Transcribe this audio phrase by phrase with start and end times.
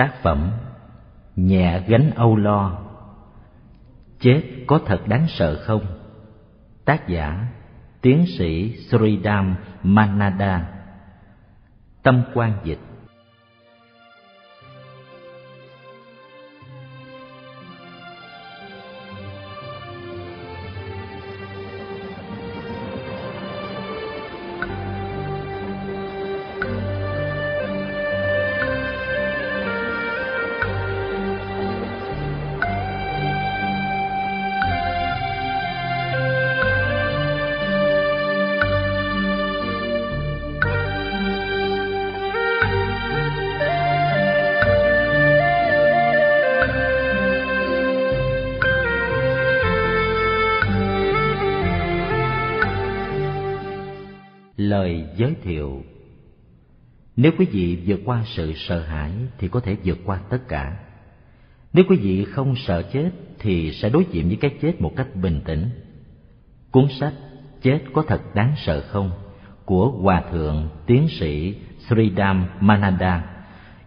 [0.00, 0.50] Tác phẩm
[1.36, 2.78] Nhẹ gánh âu lo,
[4.20, 5.86] Chết có thật đáng sợ không?
[6.84, 7.46] Tác giả
[8.00, 10.68] Tiến sĩ Sridham Manada,
[12.02, 12.78] Tâm quan dịch
[57.22, 60.76] Nếu quý vị vượt qua sự sợ hãi thì có thể vượt qua tất cả.
[61.72, 65.16] Nếu quý vị không sợ chết thì sẽ đối diện với cái chết một cách
[65.16, 65.70] bình tĩnh.
[66.70, 67.12] Cuốn sách
[67.62, 69.10] Chết có thật đáng sợ không?
[69.64, 71.54] của Hòa Thượng Tiến sĩ
[71.88, 73.24] Sridham Mananda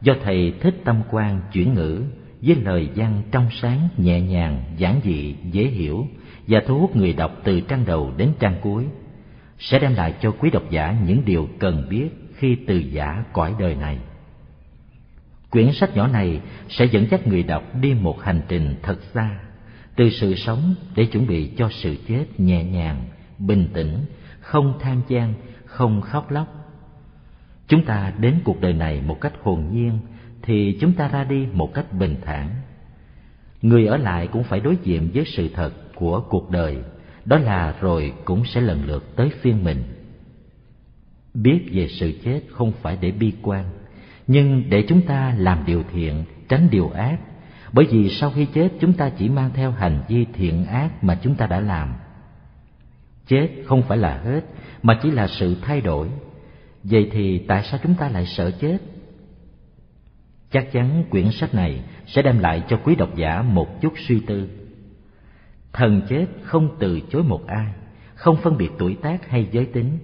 [0.02, 2.04] do Thầy Thích Tâm Quang chuyển ngữ
[2.42, 6.08] với lời văn trong sáng, nhẹ nhàng, giản dị, dễ hiểu
[6.48, 8.86] và thu hút người đọc từ trang đầu đến trang cuối
[9.60, 12.10] sẽ đem lại cho quý độc giả những điều cần biết
[12.44, 13.98] khi từ giả cõi đời này.
[15.50, 19.40] Quyển sách nhỏ này sẽ dẫn dắt người đọc đi một hành trình thật xa,
[19.96, 23.06] từ sự sống để chuẩn bị cho sự chết nhẹ nhàng,
[23.40, 23.98] bình tĩnh,
[24.40, 25.34] không tham gian,
[25.66, 26.48] không khóc lóc.
[27.68, 30.00] Chúng ta đến cuộc đời này một cách hồn nhiên
[30.42, 32.50] thì chúng ta ra đi một cách bình thản.
[33.62, 36.78] Người ở lại cũng phải đối diện với sự thật của cuộc đời
[37.26, 39.84] đó là rồi cũng sẽ lần lượt tới phiên mình
[41.34, 43.66] biết về sự chết không phải để bi quan
[44.28, 47.18] nhưng để chúng ta làm điều thiện tránh điều ác.
[47.72, 51.20] Bởi vì sau khi chết chúng ta chỉ mang theo hành vi thiện ác mà
[51.24, 51.94] chúng ta đã làm.
[53.28, 54.42] Chết không phải là hết
[54.84, 56.10] mà chỉ là sự thay đổi.
[56.84, 58.78] Vậy thì tại sao chúng ta lại sợ chết?
[60.52, 64.20] Chắc chắn quyển sách này sẽ đem lại cho quý độc giả một chút suy
[64.20, 64.50] tư.
[65.74, 67.74] Thần chết không từ chối một ai,
[68.16, 69.98] không phân biệt tuổi tác hay giới tính.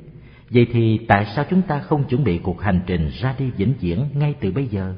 [0.50, 3.74] Vậy thì tại sao chúng ta không chuẩn bị cuộc hành trình ra đi vĩnh
[3.80, 4.94] viễn ngay từ bây giờ?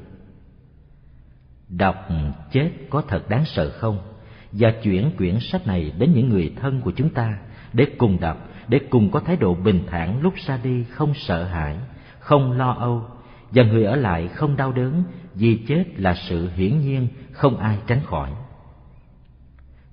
[1.68, 2.08] Đọc
[2.52, 3.98] chết có thật đáng sợ không?
[4.52, 7.38] Và chuyển quyển sách này đến những người thân của chúng ta
[7.72, 11.44] để cùng đọc, để cùng có thái độ bình thản lúc ra đi không sợ
[11.44, 11.76] hãi,
[12.18, 13.04] không lo âu
[13.50, 15.02] và người ở lại không đau đớn
[15.34, 18.30] vì chết là sự hiển nhiên không ai tránh khỏi.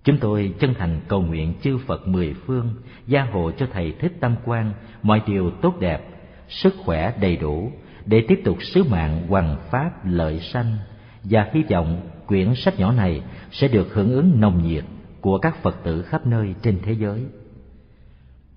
[0.09, 2.73] Chúng tôi chân thành cầu nguyện chư Phật mười phương
[3.07, 6.01] gia hộ cho Thầy Thích Tâm Quang mọi điều tốt đẹp,
[6.47, 7.71] sức khỏe đầy đủ
[8.05, 10.77] để tiếp tục sứ mạng hoằng pháp lợi sanh
[11.23, 13.21] và hy vọng quyển sách nhỏ này
[13.51, 14.83] sẽ được hưởng ứng nồng nhiệt
[15.21, 17.25] của các Phật tử khắp nơi trên thế giới.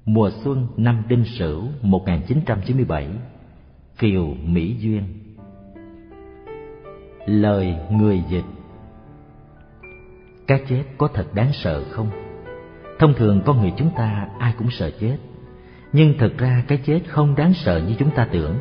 [0.04, 3.08] Mùa xuân năm Đinh Sửu 1997
[3.98, 5.02] Kiều Mỹ Duyên
[7.26, 8.44] Lời người dịch
[10.46, 12.10] cái chết có thật đáng sợ không?
[12.98, 15.16] Thông thường con người chúng ta ai cũng sợ chết
[15.92, 18.58] Nhưng thật ra cái chết không đáng sợ như chúng ta tưởng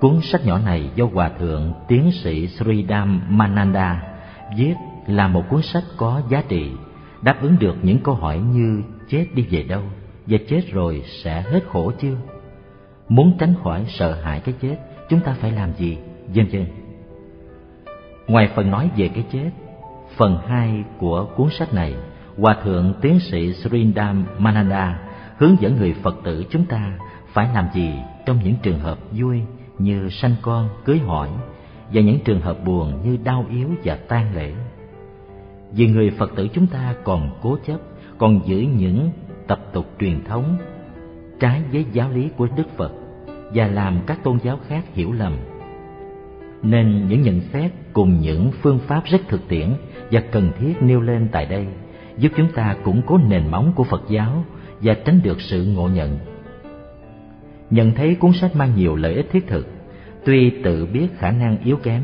[0.00, 4.02] Cuốn sách nhỏ này do Hòa Thượng Tiến sĩ Sridham Mananda
[4.56, 4.74] viết
[5.06, 6.70] là một cuốn sách có giá trị,
[7.22, 9.82] Đáp ứng được những câu hỏi như chết đi về đâu
[10.26, 12.16] Và chết rồi sẽ hết khổ chưa?
[13.08, 14.76] Muốn tránh khỏi sợ hãi cái chết,
[15.08, 15.98] Chúng ta phải làm gì?
[16.34, 16.66] Vân vân
[18.26, 19.50] Ngoài phần nói về cái chết
[20.16, 21.94] Phần 2 của cuốn sách này,
[22.38, 24.98] Hòa Thượng Tiến sĩ Srindam Mananda
[25.36, 26.98] hướng dẫn người Phật tử chúng ta
[27.32, 27.90] phải làm gì
[28.26, 29.40] trong những trường hợp vui
[29.78, 31.28] như sanh con, cưới hỏi
[31.92, 34.52] và những trường hợp buồn như đau yếu và tang lễ.
[35.72, 37.78] Vì người Phật tử chúng ta còn cố chấp,
[38.18, 39.10] còn giữ những
[39.46, 40.56] tập tục truyền thống
[41.40, 42.92] trái với giáo lý của Đức Phật
[43.54, 45.36] và làm các tôn giáo khác hiểu lầm
[46.62, 49.74] nên những nhận xét cùng những phương pháp rất thực tiễn
[50.12, 51.66] và cần thiết nêu lên tại đây
[52.18, 54.44] giúp chúng ta củng cố nền móng của Phật giáo
[54.80, 56.18] và tránh được sự ngộ nhận.
[57.70, 59.68] Nhận thấy cuốn sách mang nhiều lợi ích thiết thực,
[60.24, 62.02] tuy tự biết khả năng yếu kém,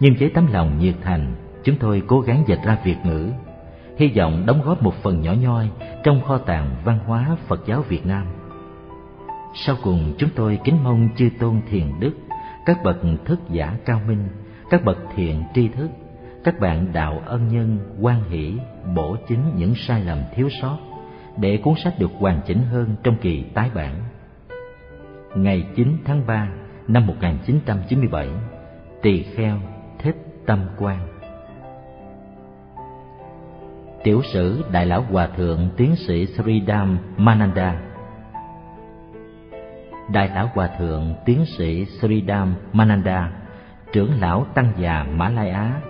[0.00, 3.28] nhưng với tấm lòng nhiệt thành, chúng tôi cố gắng dịch ra Việt ngữ,
[3.96, 5.68] hy vọng đóng góp một phần nhỏ nhoi
[6.04, 8.26] trong kho tàng văn hóa Phật giáo Việt Nam.
[9.54, 12.12] Sau cùng chúng tôi kính mong chư tôn thiền đức
[12.66, 14.28] các bậc thức giả cao minh
[14.70, 15.90] các bậc thiện tri thức
[16.46, 18.54] các bạn đạo ân nhân quan hỷ
[18.94, 20.78] bổ chính những sai lầm thiếu sót
[21.36, 23.94] để cuốn sách được hoàn chỉnh hơn trong kỳ tái bản.
[25.34, 26.48] Ngày 9 tháng 3
[26.88, 28.28] năm 1997
[29.02, 29.58] tỳ kheo
[29.98, 30.16] thích
[30.46, 30.98] tâm quan
[34.04, 37.80] tiểu sử đại lão hòa thượng tiến sĩ sridham mananda.
[40.12, 43.32] Đại lão hòa thượng tiến sĩ sridham mananda,
[43.92, 45.80] trưởng lão tăng già mã lai á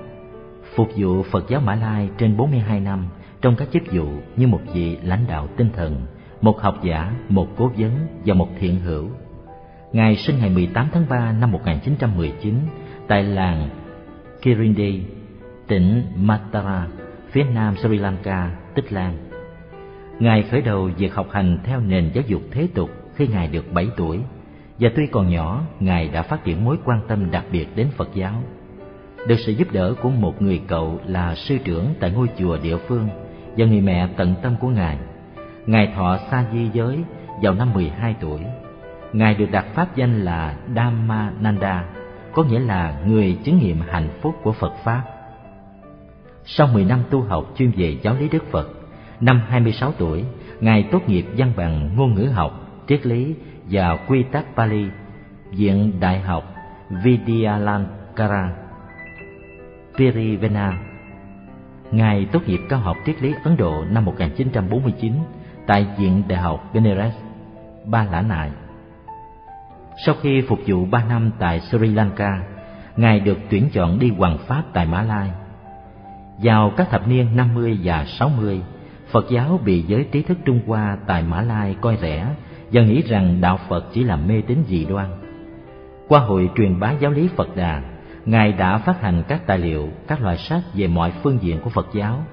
[0.77, 3.07] phục vụ phật giáo mã lai trên 42 năm
[3.41, 4.07] trong các chức vụ
[4.37, 6.07] như một vị lãnh đạo tinh thần
[6.41, 7.93] một học giả một cố vấn
[8.25, 9.09] và một thiện hữu
[9.93, 12.55] ngài sinh ngày 18 tháng 3 năm 1919
[13.09, 13.69] tại làng
[14.43, 15.03] Kirindi,
[15.67, 16.87] tỉnh Matara,
[17.31, 19.17] phía nam Sri Lanka, Tích Lan.
[20.19, 23.73] Ngài khởi đầu việc học hành theo nền giáo dục thế tục khi Ngài được
[23.73, 24.19] 7 tuổi,
[24.81, 28.09] và tuy còn nhỏ, Ngài đã phát triển mối quan tâm đặc biệt đến Phật
[28.15, 28.43] giáo.
[29.27, 32.77] Được sự giúp đỡ của một người cậu là sư trưởng tại ngôi chùa địa
[32.77, 33.09] phương
[33.57, 34.99] và người mẹ tận tâm của Ngài,
[35.67, 36.99] Ngài thọ sa di giới
[37.43, 38.41] vào năm 12 tuổi.
[39.13, 41.85] Ngài được đặt pháp danh là Dhammananda,
[42.33, 45.03] có nghĩa là người chứng nghiệm hạnh phúc của Phật Pháp.
[46.45, 48.69] Sau 10 năm tu học chuyên về giáo lý Đức Phật,
[49.21, 50.25] năm 26 tuổi,
[50.61, 53.35] Ngài tốt nghiệp văn bằng ngôn ngữ học, triết lý
[53.71, 54.87] và quy tắc Pali,
[55.51, 56.55] Viện Đại học
[56.91, 58.66] Vidyalankara,
[59.99, 60.79] Pirivena.
[61.91, 65.13] Ngài tốt nghiệp cao học triết lý Ấn Độ năm 1949
[65.67, 67.15] tại Viện Đại học Benares,
[67.85, 68.51] Ba Lã Nại.
[70.07, 72.43] Sau khi phục vụ ba năm tại Sri Lanka,
[72.97, 75.31] Ngài được tuyển chọn đi hoàng pháp tại Mã Lai.
[76.43, 78.61] Vào các thập niên 50 và 60,
[79.11, 82.27] Phật giáo bị giới trí thức Trung Hoa tại Mã Lai coi rẻ
[82.73, 85.11] và nghĩ rằng đạo Phật chỉ là mê tín dị đoan.
[86.09, 87.83] Qua hội truyền bá giáo lý Phật Đà,
[88.27, 91.71] Ngài đã phát hành các tài liệu, các loại sách về mọi phương diện của
[91.71, 92.25] Phật giáo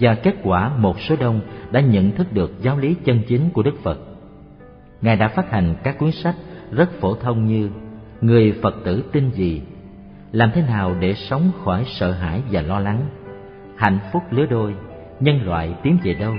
[0.00, 1.40] và kết quả một số đông
[1.70, 3.98] đã nhận thức được giáo lý chân chính của Đức Phật.
[5.00, 6.34] Ngài đã phát hành các cuốn sách
[6.70, 7.70] rất phổ thông như
[8.20, 9.62] Người Phật tử tin gì?
[10.32, 13.00] Làm thế nào để sống khỏi sợ hãi và lo lắng?
[13.76, 14.74] Hạnh phúc lứa đôi,
[15.20, 16.34] nhân loại tiến về đâu?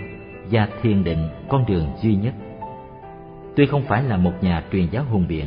[0.52, 2.34] Và thiền định con đường duy nhất.
[3.56, 5.46] Tuy không phải là một nhà truyền giáo hùng biện,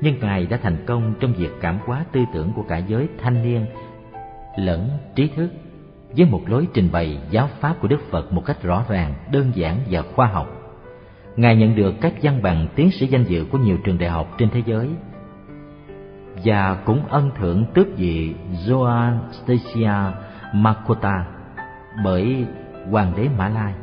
[0.00, 3.42] nhưng Ngài đã thành công trong việc cảm hóa tư tưởng của cả giới thanh
[3.42, 3.66] niên
[4.56, 5.50] lẫn trí thức
[6.16, 9.52] với một lối trình bày giáo pháp của Đức Phật một cách rõ ràng, đơn
[9.54, 10.46] giản và khoa học.
[11.36, 14.34] Ngài nhận được các văn bằng tiến sĩ danh dự của nhiều trường đại học
[14.38, 14.88] trên thế giới
[16.44, 18.34] và cũng ân thưởng tước vị
[18.66, 20.16] Joan Stasia
[20.54, 21.26] Makota
[22.04, 22.46] bởi
[22.90, 23.74] hoàng đế Mã Lai.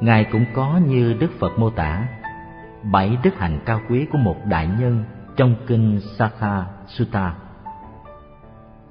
[0.00, 2.08] Ngài cũng có như Đức Phật mô tả
[2.82, 5.04] bảy đức hạnh cao quý của một đại nhân
[5.36, 7.34] trong kinh Satha Sutta.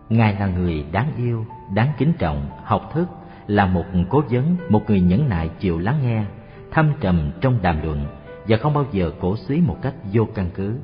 [0.10, 3.08] Ngài là người đáng yêu, đáng kính trọng, học thức,
[3.48, 6.24] là một cố vấn, một người nhẫn nại chịu lắng nghe,
[6.72, 8.06] thâm trầm trong đàm luận
[8.48, 10.78] và không bao giờ cổ suý một cách vô căn cứ.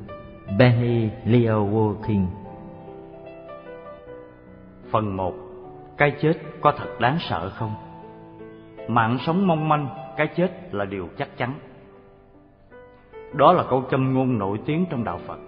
[0.58, 2.26] Benny Leo Walking
[4.90, 5.34] Phần 1
[5.98, 7.74] Cái chết có thật đáng sợ không?
[8.88, 11.54] Mạng sống mong manh, cái chết là điều chắc chắn.
[13.34, 15.38] Đó là câu châm ngôn nổi tiếng trong đạo Phật.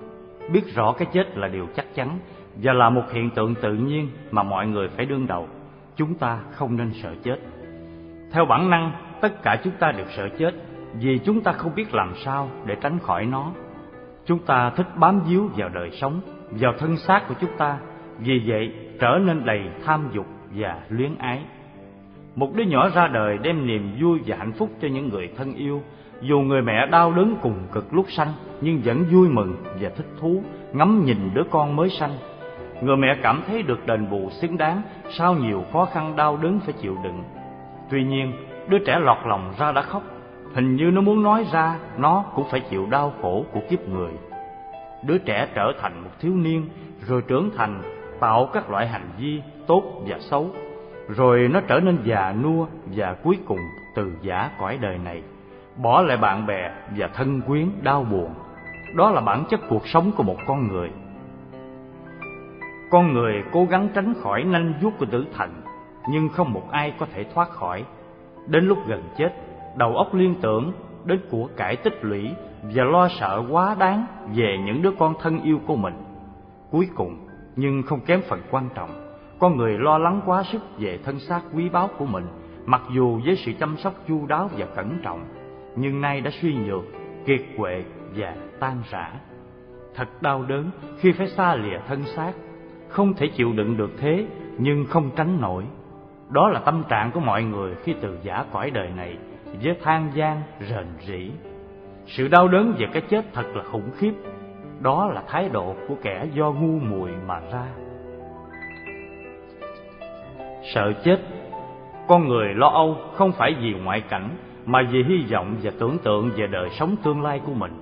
[0.53, 2.19] Biết rõ cái chết là điều chắc chắn
[2.57, 5.49] và là một hiện tượng tự nhiên mà mọi người phải đương đầu.
[5.97, 7.37] Chúng ta không nên sợ chết.
[8.33, 10.55] Theo bản năng, tất cả chúng ta đều sợ chết
[11.01, 13.53] vì chúng ta không biết làm sao để tránh khỏi nó.
[14.27, 16.21] Chúng ta thích bám víu vào đời sống,
[16.51, 17.79] vào thân xác của chúng ta,
[18.19, 21.43] vì vậy trở nên đầy tham dục và luyến ái.
[22.35, 25.55] Một đứa nhỏ ra đời đem niềm vui và hạnh phúc cho những người thân
[25.55, 25.83] yêu,
[26.25, 30.07] dù người mẹ đau đớn cùng cực lúc sanh nhưng vẫn vui mừng và thích
[30.21, 32.13] thú ngắm nhìn đứa con mới sanh.
[32.83, 36.61] Người mẹ cảm thấy được đền bù xứng đáng sau nhiều khó khăn đau đớn
[36.65, 37.23] phải chịu đựng.
[37.91, 38.33] Tuy nhiên,
[38.69, 40.03] đứa trẻ lọt lòng ra đã khóc
[40.55, 44.13] hình như nó muốn nói ra nó cũng phải chịu đau khổ của kiếp người
[45.07, 46.69] đứa trẻ trở thành một thiếu niên
[47.07, 47.83] rồi trưởng thành
[48.21, 50.51] tạo các loại hành vi tốt và xấu
[51.09, 53.59] rồi nó trở nên già nua và cuối cùng
[53.95, 55.23] từ giả cõi đời này
[55.77, 58.31] bỏ lại bạn bè và thân quyến đau buồn.
[58.95, 60.91] Đó là bản chất cuộc sống của một con người.
[62.91, 65.51] Con người cố gắng tránh khỏi nanh vuốt của tử thần
[66.09, 67.85] nhưng không một ai có thể thoát khỏi.
[68.47, 69.31] Đến lúc gần chết
[69.77, 70.73] đầu óc liên tưởng
[71.05, 72.31] đến của cải tích lũy
[72.63, 75.95] và lo sợ quá đáng về những đứa con thân yêu của mình.
[76.71, 77.27] Cuối cùng,
[77.57, 78.91] nhưng không kém phần quan trọng,
[79.39, 82.27] con người lo lắng quá sức về thân xác quý báu của mình,
[82.67, 85.25] mặc dù với sự chăm sóc chu đáo và cẩn trọng,
[85.77, 86.85] nhưng nay đã suy nhược,
[87.27, 87.85] kiệt quệ
[88.17, 89.13] và tan rã.
[89.95, 92.33] Thật đau đớn khi phải xa lìa thân xác,
[92.89, 94.27] không thể chịu đựng được thế
[94.59, 95.65] nhưng không tránh nổi.
[96.31, 99.17] Đó là tâm trạng của mọi người khi từ giả cõi đời này
[99.63, 101.31] với than gian rền rĩ.
[102.07, 104.13] Sự đau đớn về cái chết thật là khủng khiếp.
[104.81, 107.67] Đó là thái độ của kẻ do ngu muội mà ra.
[110.75, 111.19] Sợ chết.
[112.09, 114.31] Con người lo âu không phải vì ngoại cảnh
[114.67, 117.73] mà vì hy vọng và tưởng tượng về đời sống tương lai của mình,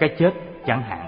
[0.00, 0.32] cái chết
[0.66, 1.06] chẳng hạn.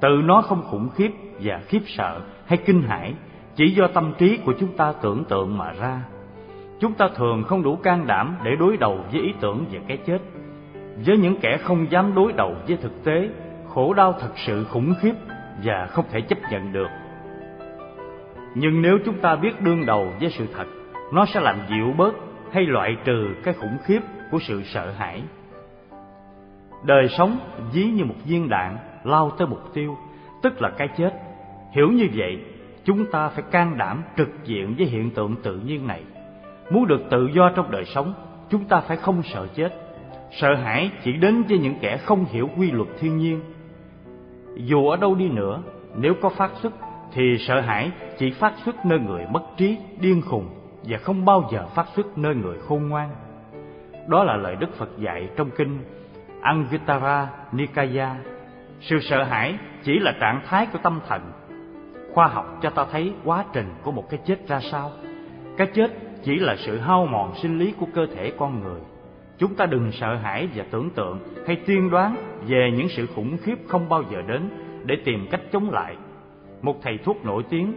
[0.00, 3.14] Tự nó không khủng khiếp và khiếp sợ hay kinh hãi,
[3.56, 6.00] chỉ do tâm trí của chúng ta tưởng tượng mà ra.
[6.80, 9.96] Chúng ta thường không đủ can đảm để đối đầu với ý tưởng về cái
[10.06, 10.18] chết.
[11.06, 13.28] Với những kẻ không dám đối đầu với thực tế,
[13.68, 15.14] khổ đau thật sự khủng khiếp
[15.64, 16.88] và không thể chấp nhận được.
[18.54, 20.66] Nhưng nếu chúng ta biết đương đầu với sự thật,
[21.12, 22.14] nó sẽ làm dịu bớt
[22.52, 24.00] hay loại trừ cái khủng khiếp
[24.34, 25.22] của sự sợ hãi.
[26.84, 27.38] Đời sống
[27.72, 29.96] ví như một viên đạn lao tới mục tiêu,
[30.42, 31.10] tức là cái chết.
[31.72, 32.38] Hiểu như vậy,
[32.84, 36.02] chúng ta phải can đảm trực diện với hiện tượng tự nhiên này.
[36.70, 38.14] Muốn được tự do trong đời sống,
[38.50, 39.72] chúng ta phải không sợ chết.
[40.30, 43.40] Sợ hãi chỉ đến với những kẻ không hiểu quy luật thiên nhiên.
[44.56, 45.62] Dù ở đâu đi nữa,
[45.96, 46.72] nếu có phát xuất,
[47.12, 50.48] thì sợ hãi chỉ phát xuất nơi người mất trí, điên khùng
[50.82, 53.10] và không bao giờ phát xuất nơi người khôn ngoan
[54.08, 55.78] đó là lời đức phật dạy trong kinh
[56.40, 58.16] Anguttara Nikaya.
[58.80, 61.22] Sự sợ hãi chỉ là trạng thái của tâm thần.
[62.12, 64.90] Khoa học cho ta thấy quá trình của một cái chết ra sao.
[65.56, 65.90] Cái chết
[66.22, 68.80] chỉ là sự hao mòn sinh lý của cơ thể con người.
[69.38, 73.36] Chúng ta đừng sợ hãi và tưởng tượng hay tiên đoán về những sự khủng
[73.42, 74.50] khiếp không bao giờ đến
[74.84, 75.96] để tìm cách chống lại.
[76.62, 77.74] Một thầy thuốc nổi tiếng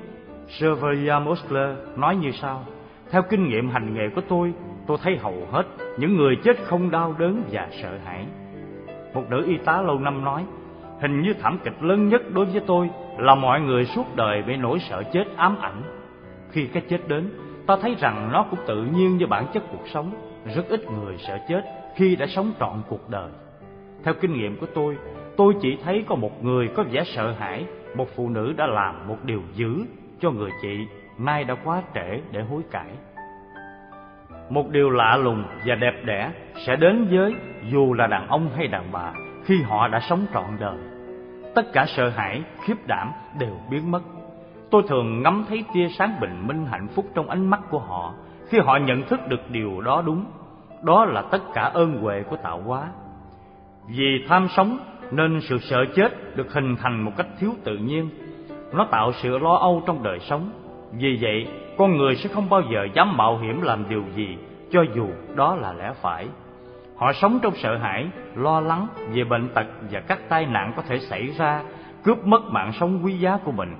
[0.47, 2.65] Serveria Mosler nói như sau.
[3.11, 4.53] Theo kinh nghiệm hành nghề của tôi
[4.87, 5.63] tôi thấy hầu hết
[5.97, 8.25] những người chết không đau đớn và sợ hãi.
[9.13, 10.45] Một nữ y tá lâu năm nói,
[11.01, 14.57] hình như thảm kịch lớn nhất đối với tôi là mọi người suốt đời bị
[14.57, 15.81] nỗi sợ chết ám ảnh.
[16.51, 17.29] Khi cái chết đến,
[17.67, 20.11] ta thấy rằng nó cũng tự nhiên như bản chất cuộc sống.
[20.55, 21.61] Rất ít người sợ chết
[21.95, 23.29] khi đã sống trọn cuộc đời.
[24.03, 24.97] Theo kinh nghiệm của tôi
[25.37, 27.65] tôi chỉ thấy có một người có vẻ sợ hãi,
[27.95, 29.85] một phụ nữ đã làm một điều dữ
[30.19, 32.89] cho người chị, nay đã quá trễ để hối cải
[34.49, 36.31] một điều lạ lùng và đẹp đẽ
[36.65, 37.35] sẽ đến với
[37.71, 39.13] dù là đàn ông hay đàn bà
[39.43, 40.77] khi họ đã sống trọn đời.
[41.55, 44.01] Tất cả sợ hãi, khiếp đảm đều biến mất.
[44.71, 48.13] Tôi thường ngắm thấy tia sáng bình minh hạnh phúc trong ánh mắt của họ
[48.49, 50.25] khi họ nhận thức được điều đó đúng.
[50.83, 52.87] Đó là tất cả ơn huệ của tạo hóa.
[53.87, 54.77] Vì tham sống
[55.11, 58.09] nên sự sợ chết được hình thành một cách thiếu tự nhiên.
[58.73, 60.49] Nó tạo sự lo âu trong đời sống
[60.99, 64.37] vì vậy, con người sẽ không bao giờ dám mạo hiểm làm điều gì,
[64.71, 66.27] cho dù đó là lẽ phải.
[66.95, 70.81] Họ sống trong sợ hãi, lo lắng về bệnh tật và các tai nạn có
[70.81, 71.63] thể xảy ra,
[72.03, 73.75] cướp mất mạng sống quý giá của mình.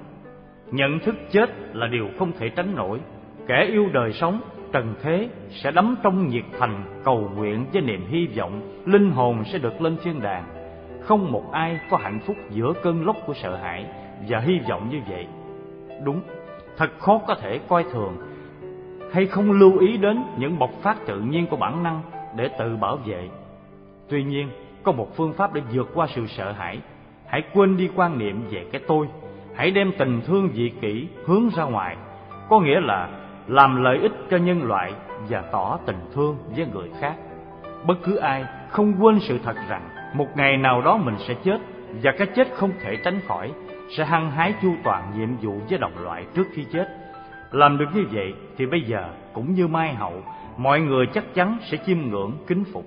[0.72, 3.00] Nhận thức chết là điều không thể tránh nổi.
[3.48, 8.06] Kẻ yêu đời sống, trần thế sẽ đắm trong nhiệt thành cầu nguyện với niềm
[8.08, 10.44] hy vọng linh hồn sẽ được lên thiên đàng.
[11.02, 13.86] Không một ai có hạnh phúc giữa cơn lốc của sợ hãi
[14.30, 15.28] và hy vọng như vậy.
[16.04, 16.22] Đúng
[16.78, 18.18] thật khó có thể coi thường.
[19.14, 22.02] Hay không lưu ý đến những bộc phát tự nhiên của bản năng
[22.36, 23.30] để tự bảo vệ.
[24.10, 24.50] Tuy nhiên,
[24.84, 26.80] có một phương pháp để vượt qua sự sợ hãi.
[27.26, 29.08] Hãy quên đi quan niệm về cái tôi.
[29.56, 31.98] Hãy đem tình thương dị kỷ hướng ra ngoài.
[32.50, 33.10] Có nghĩa là
[33.48, 34.94] làm lợi ích cho nhân loại
[35.30, 37.16] và tỏ tình thương với người khác.
[37.86, 39.82] Bất cứ ai không quên sự thật rằng,
[40.14, 41.58] một ngày nào đó mình sẽ chết
[42.04, 43.52] và cái chết không thể tránh khỏi
[43.90, 46.88] sẽ hăng hái chu toàn nhiệm vụ với đồng loại trước khi chết.
[47.52, 50.24] Làm được như vậy thì bây giờ cũng như mai hậu,
[50.58, 52.86] mọi người chắc chắn sẽ chiêm ngưỡng, kính phục.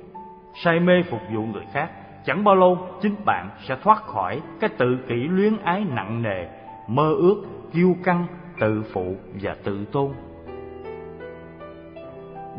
[0.65, 1.91] Say mê phục vụ người khác,
[2.25, 6.47] chẳng bao lâu chính bạn sẽ thoát khỏi cái tự kỷ luyến ái nặng nề,
[6.87, 7.43] mơ ước,
[7.73, 8.27] kiêu căng,
[8.61, 10.13] tự phụ và tự tôn.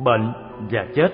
[0.04, 0.34] Bệnh
[0.72, 1.10] và chết.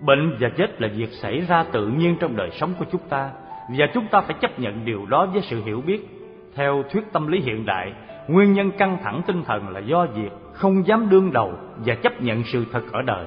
[0.00, 3.30] Bệnh và chết là việc xảy ra tự nhiên trong đời sống của chúng ta
[3.68, 6.08] và chúng ta phải chấp nhận điều đó với sự hiểu biết.
[6.54, 7.92] Theo thuyết tâm lý hiện đại,
[8.28, 12.22] nguyên nhân căng thẳng tinh thần là do việc không dám đương đầu và chấp
[12.22, 13.26] nhận sự thật ở đời.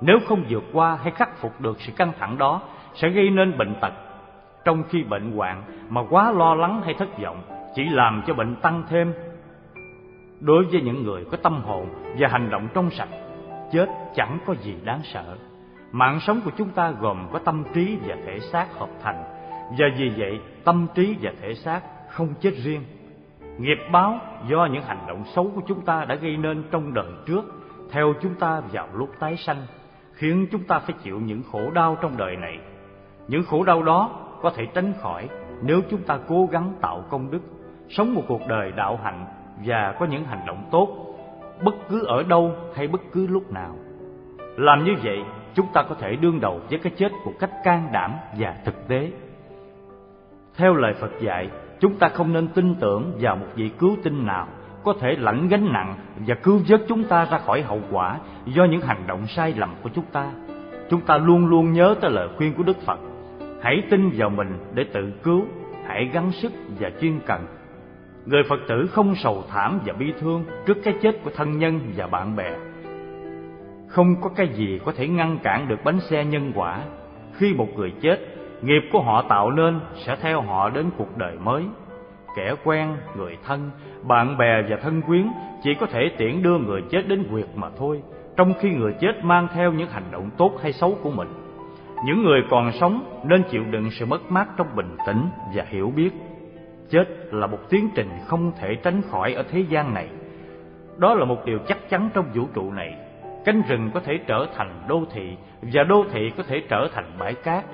[0.00, 2.62] Nếu không vượt qua hay khắc phục được sự căng thẳng đó,
[2.94, 3.92] sẽ gây nên bệnh tật.
[4.64, 7.42] Trong khi bệnh hoạn mà quá lo lắng hay thất vọng,
[7.74, 9.12] chỉ làm cho bệnh tăng thêm.
[10.40, 11.86] Đối với những người có tâm hồn
[12.18, 13.08] và hành động trong sạch,
[13.72, 15.36] chết chẳng có gì đáng sợ.
[15.92, 19.35] Mạng sống của chúng ta gồm có tâm trí và thể xác hợp thành
[19.70, 22.82] và vì vậy, tâm trí và thể xác không chết riêng.
[23.58, 27.10] Nghiệp báo do những hành động xấu của chúng ta đã gây nên trong đời
[27.26, 27.44] trước,
[27.90, 29.66] theo chúng ta vào lúc tái sanh,
[30.12, 32.58] khiến chúng ta phải chịu những khổ đau trong đời này.
[33.28, 34.10] Những khổ đau đó
[34.42, 35.28] có thể tránh khỏi
[35.62, 37.40] nếu chúng ta cố gắng tạo công đức,
[37.88, 39.26] sống một cuộc đời đạo hạnh
[39.64, 40.88] và có những hành động tốt,
[41.64, 43.76] bất cứ ở đâu hay bất cứ lúc nào.
[44.56, 45.18] Làm như vậy,
[45.54, 48.88] chúng ta có thể đương đầu với cái chết một cách can đảm và thực
[48.88, 49.10] tế
[50.56, 54.26] theo lời phật dạy chúng ta không nên tin tưởng vào một vị cứu tinh
[54.26, 54.48] nào
[54.84, 55.94] có thể lãnh gánh nặng
[56.26, 59.74] và cứu vớt chúng ta ra khỏi hậu quả do những hành động sai lầm
[59.82, 60.32] của chúng ta.
[60.90, 62.98] Chúng ta luôn luôn nhớ tới lời khuyên của Đức Phật.
[63.62, 65.44] Hãy tin vào mình để tự cứu,
[65.86, 67.46] hãy gắng sức và chuyên cần.
[68.26, 71.80] Người Phật tử không sầu thảm và bi thương trước cái chết của thân nhân
[71.96, 72.56] và bạn bè.
[73.88, 76.80] Không có cái gì có thể ngăn cản được bánh xe nhân quả.
[77.32, 81.36] Khi một người chết, nghiệp của họ tạo nên sẽ theo họ đến cuộc đời
[81.38, 81.64] mới
[82.36, 83.70] kẻ quen, người thân,
[84.02, 85.26] bạn bè và thân quyến
[85.62, 88.02] chỉ có thể tiễn đưa người chết đến quyệt mà thôi,
[88.36, 91.28] trong khi người chết mang theo những hành động tốt hay xấu của mình.
[92.04, 95.92] Những người còn sống nên chịu đựng sự mất mát trong bình tĩnh và hiểu
[95.96, 96.10] biết.
[96.90, 100.08] Chết là một tiến trình không thể tránh khỏi ở thế gian này.
[100.96, 102.94] Đó là một điều chắc chắn trong vũ trụ này.
[103.44, 107.04] Cánh rừng có thể trở thành đô thị và đô thị có thể trở thành
[107.18, 107.64] bãi cát,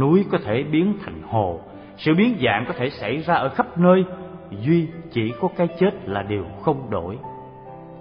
[0.00, 1.60] núi có thể biến thành hồ,
[1.96, 4.04] sự biến dạng có thể xảy ra ở khắp nơi.
[4.50, 7.18] Duy chỉ có cái chết là điều không đổi.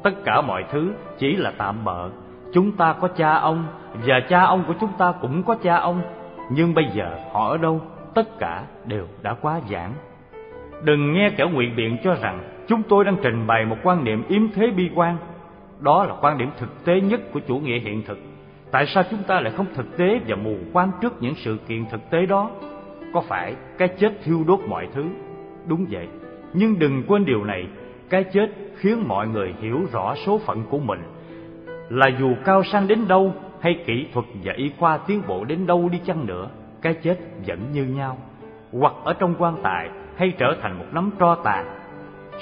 [0.03, 2.09] Tất cả mọi thứ chỉ là tạm bợ.
[2.53, 6.01] Chúng ta có cha ông và cha ông của chúng ta cũng có cha ông.
[6.51, 7.81] Nhưng bây giờ họ ở đâu?
[8.13, 9.93] Tất cả đều đã quá giản.
[10.83, 14.23] Đừng nghe kẻ ngụy biện cho rằng chúng tôi đang trình bày một quan niệm
[14.27, 15.17] yếm thế bi quan.
[15.79, 18.17] Đó là quan điểm thực tế nhất của chủ nghĩa hiện thực
[18.73, 21.85] tại sao chúng ta lại không thực tế và mù quáng trước những sự kiện
[21.91, 22.49] thực tế đó?
[23.13, 25.05] Có phải cái chết thiêu đốt mọi thứ?
[25.67, 26.07] Đúng vậy.
[26.53, 27.67] Nhưng đừng quên điều này,
[28.09, 30.99] cái chết khiến mọi người hiểu rõ số phận của mình.
[31.89, 35.67] Là dù cao sang đến đâu hay kỹ thuật và y khoa tiến bộ đến
[35.67, 36.49] đâu đi chăng nữa,
[36.81, 38.17] cái chết vẫn như nhau.
[38.71, 41.65] Hoặc ở trong quan tài hay trở thành một nắm tro tàn.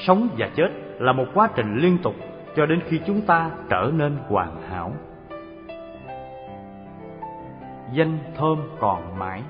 [0.08, 0.70] Sống và chết
[1.00, 2.16] là một quá trình liên tục
[2.56, 4.92] cho đến khi chúng ta trở nên hoàn hảo
[7.93, 9.43] danh thơm còn mãi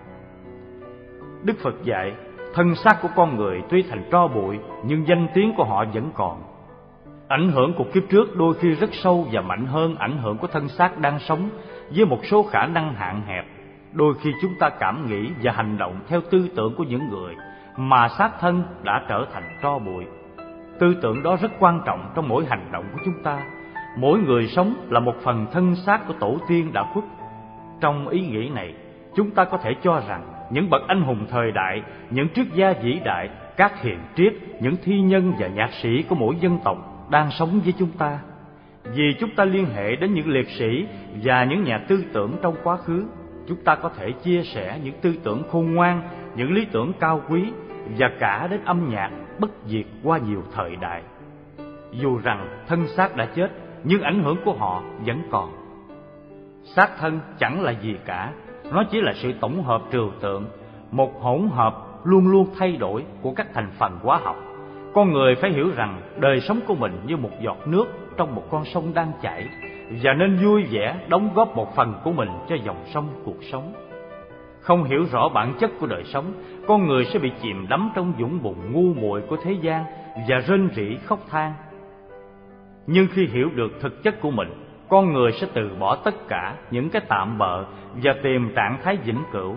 [1.44, 2.14] Đức Phật dạy,
[2.54, 6.12] thân xác của con người tuy thành tro bụi, nhưng danh tiếng của họ vẫn
[6.14, 6.44] còn.
[7.28, 10.48] Ảnh hưởng của kiếp trước đôi khi rất sâu và mạnh hơn ảnh hưởng của
[10.48, 11.50] thân xác đang sống
[11.96, 13.46] với một số khả năng hạn hẹp.
[13.94, 17.36] Đôi khi chúng ta cảm nghĩ và hành động theo tư tưởng của những người
[17.78, 20.06] mà xác thân đã trở thành tro bụi.
[20.80, 23.44] Tư tưởng đó rất quan trọng trong mỗi hành động của chúng ta.
[23.98, 27.06] Mỗi người sống là một phần thân xác của tổ tiên đã khuất.
[27.82, 28.74] Trong ý nghĩ này,
[29.16, 32.74] chúng ta có thể cho rằng những bậc anh hùng thời đại, những triết gia
[32.74, 36.78] vĩ đại, các hiền triết, những thi nhân và nhạc sĩ của mỗi dân tộc
[37.10, 38.20] đang sống với chúng ta.
[38.84, 40.86] Vì chúng ta liên hệ đến những liệt sĩ
[41.24, 43.06] và những nhà tư tưởng trong quá khứ,
[43.48, 46.02] chúng ta có thể chia sẻ những tư tưởng khôn ngoan,
[46.36, 47.52] những lý tưởng cao quý
[47.98, 51.02] và cả đến âm nhạc bất diệt qua nhiều thời đại.
[51.92, 53.52] Dù rằng thân xác đã chết,
[53.84, 55.61] nhưng ảnh hưởng của họ vẫn còn.
[56.64, 58.34] Xác thân chẳng là gì cả,
[58.72, 60.46] nó chỉ là sự tổng hợp trừu tượng,
[60.92, 64.36] một hỗn hợp luôn luôn thay đổi của các thành phần hóa học.
[64.94, 67.86] Con người phải hiểu rằng đời sống của mình như một giọt nước
[68.18, 69.48] trong một con sông đang chảy
[70.04, 73.74] và nên vui vẻ đóng góp một phần của mình cho dòng sông cuộc sống.
[74.62, 76.34] Không hiểu rõ bản chất của đời sống,
[76.68, 79.84] con người sẽ bị chìm đắm trong dũng bùn ngu muội của thế gian
[80.30, 81.54] và rên rỉ khóc than.
[82.88, 84.50] Nhưng khi hiểu được thực chất của mình,
[84.92, 87.66] con người sẽ từ bỏ tất cả những cái tạm bợ
[88.04, 89.56] và tìm trạng thái vĩnh cửu.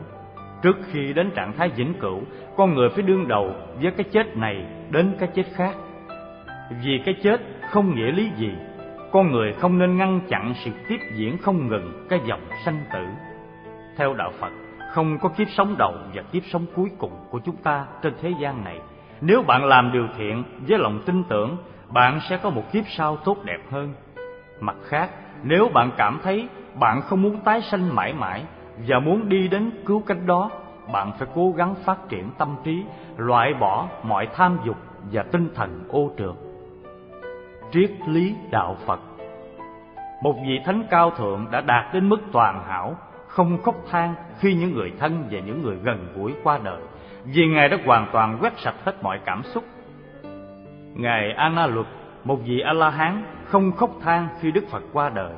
[0.62, 2.22] Trước khi đến trạng thái vĩnh cửu,
[2.56, 5.74] con người phải đương đầu với cái chết này đến cái chết khác.
[6.84, 8.52] Vì cái chết không nghĩa lý gì,
[9.12, 13.06] con người không nên ngăn chặn sự tiếp diễn không ngừng cái dòng sanh tử.
[13.96, 14.52] Theo đạo Phật,
[14.92, 18.32] không có kiếp sống đầu và kiếp sống cuối cùng của chúng ta trên thế
[18.40, 18.80] gian này.
[19.20, 21.56] Nếu bạn làm điều thiện với lòng tin tưởng,
[21.88, 23.94] bạn sẽ có một kiếp sau tốt đẹp hơn.
[24.60, 25.10] Mặt khác,
[25.44, 26.48] nếu bạn cảm thấy
[26.80, 28.42] bạn không muốn tái sanh mãi mãi
[28.88, 30.50] và muốn đi đến cứu cánh đó,
[30.92, 32.84] bạn phải cố gắng phát triển tâm trí,
[33.16, 34.76] loại bỏ mọi tham dục
[35.12, 36.34] và tinh thần ô trượt.
[37.72, 39.00] Triết lý đạo Phật
[40.22, 44.54] Một vị thánh cao thượng đã đạt đến mức toàn hảo, không khóc than khi
[44.54, 46.80] những người thân và những người gần gũi qua đời,
[47.24, 49.64] vì Ngài đã hoàn toàn quét sạch hết mọi cảm xúc.
[50.94, 51.86] Ngài Ana Luật,
[52.24, 53.22] một vị A-la-hán
[53.54, 55.32] không khóc than khi Đức Phật qua đời.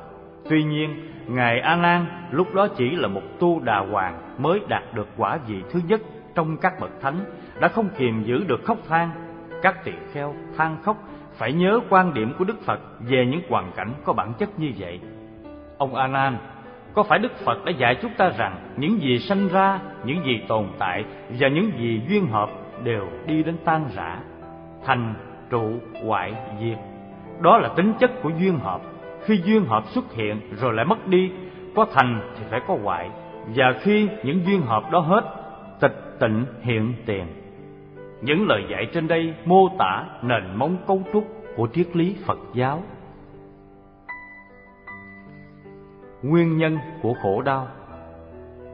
[0.49, 0.95] Tuy nhiên,
[1.27, 5.37] Ngài A Nan lúc đó chỉ là một tu đà hoàng mới đạt được quả
[5.47, 6.01] vị thứ nhất
[6.35, 7.15] trong các bậc thánh,
[7.59, 9.09] đã không kiềm giữ được khóc than.
[9.61, 10.97] Các tỳ kheo than khóc
[11.33, 14.71] phải nhớ quan điểm của Đức Phật về những hoàn cảnh có bản chất như
[14.77, 14.99] vậy.
[15.77, 16.37] Ông A Nan,
[16.93, 20.41] có phải Đức Phật đã dạy chúng ta rằng những gì sanh ra, những gì
[20.47, 21.05] tồn tại
[21.39, 22.49] và những gì duyên hợp
[22.83, 24.19] đều đi đến tan rã,
[24.85, 25.13] thành,
[25.49, 25.71] trụ,
[26.03, 26.77] hoại, diệt
[27.41, 28.81] đó là tính chất của duyên hợp
[29.25, 31.31] khi duyên hợp xuất hiện rồi lại mất đi
[31.75, 33.09] có thành thì phải có hoại
[33.55, 35.21] và khi những duyên hợp đó hết
[35.79, 37.25] tịch tịnh hiện tiền
[38.21, 42.39] những lời dạy trên đây mô tả nền móng cấu trúc của triết lý Phật
[42.53, 42.83] giáo.
[46.23, 47.67] Nguyên nhân của khổ đau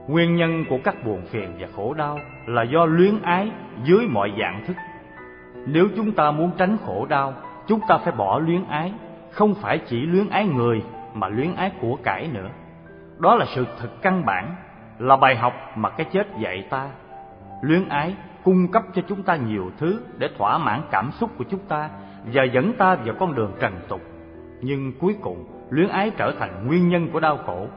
[0.08, 3.52] Nguyên nhân của các buồn phiền và khổ đau là do luyến ái
[3.84, 4.78] dưới mọi dạng thức.
[5.68, 7.34] Nếu chúng ta muốn tránh khổ đau,
[7.68, 8.94] chúng ta phải bỏ luyến ái,
[9.32, 12.50] không phải chỉ luyến ái người mà luyến ái của cải nữa.
[13.20, 14.56] Đó là sự thật căn bản,
[15.00, 16.90] là bài học mà cái chết dạy ta.
[17.62, 21.44] Luyến ái cung cấp cho chúng ta nhiều thứ để thỏa mãn cảm xúc của
[21.50, 21.90] chúng ta
[22.34, 24.02] và dẫn ta vào con đường trần tục.
[24.62, 27.68] Nhưng cuối cùng, luyến ái trở thành nguyên nhân của đau khổ.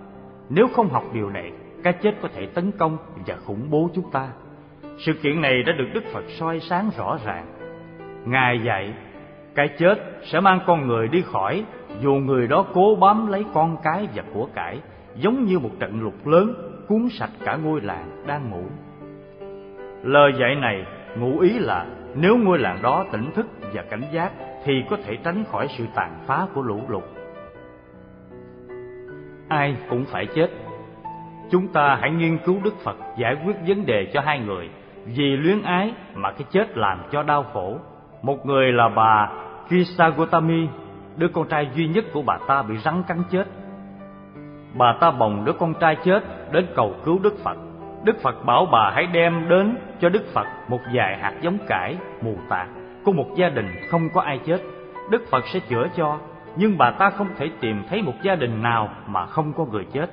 [0.49, 2.97] Nếu không học điều này, cái chết có thể tấn công
[3.27, 4.29] và khủng bố chúng ta.
[4.99, 7.47] Sự kiện này đã được Đức Phật soi sáng rõ ràng.
[8.27, 8.95] Ngài dạy,
[9.57, 11.65] cái chết sẽ mang con người đi khỏi
[12.01, 14.81] dù người đó cố bám lấy con cái và của cải,
[15.15, 16.55] giống như một trận lục lớn
[16.89, 18.63] cuốn sạch cả ngôi làng đang ngủ.
[20.03, 20.85] Lời dạy này
[21.19, 24.33] ngụ ý là nếu ngôi làng đó tỉnh thức và cảnh giác
[24.65, 27.05] thì có thể tránh khỏi sự tàn phá của lũ lụt.
[29.49, 30.49] Ai cũng phải chết.
[31.51, 34.69] Chúng ta hãy nghiên cứu Đức Phật giải quyết vấn đề cho hai người
[35.05, 37.79] vì luyến ái mà cái chết làm cho đau khổ.
[38.23, 39.29] Một người là bà
[39.69, 40.69] Kisagotami,
[41.17, 43.45] đứa con trai duy nhất của bà ta bị rắn cắn chết.
[44.75, 47.57] Bà ta bồng đứa con trai chết đến cầu cứu Đức Phật
[48.07, 51.97] Đức Phật bảo bà hãy đem đến cho Đức Phật một vài hạt giống cải
[52.23, 52.69] mù tạt
[53.05, 54.63] của một gia đình không có ai chết.
[55.11, 56.19] Đức Phật sẽ chữa cho,
[56.57, 59.87] nhưng bà ta không thể tìm thấy một gia đình nào mà không có người
[59.93, 60.11] chết.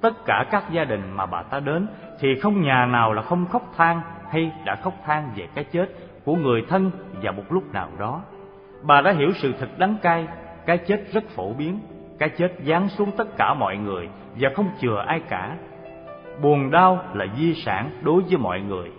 [0.00, 1.86] Tất cả các gia đình mà bà ta đến
[2.20, 5.86] thì không nhà nào là không khóc than hay đã khóc than về cái chết
[6.24, 6.90] của người thân
[7.22, 8.20] và một lúc nào đó.
[8.82, 10.26] Bà đã hiểu sự thật đắng cay,
[10.66, 11.78] cái chết rất phổ biến,
[12.18, 14.08] cái chết giáng xuống tất cả mọi người
[14.40, 15.56] và không chừa ai cả
[16.42, 18.90] buồn đau là di sản đối với mọi người.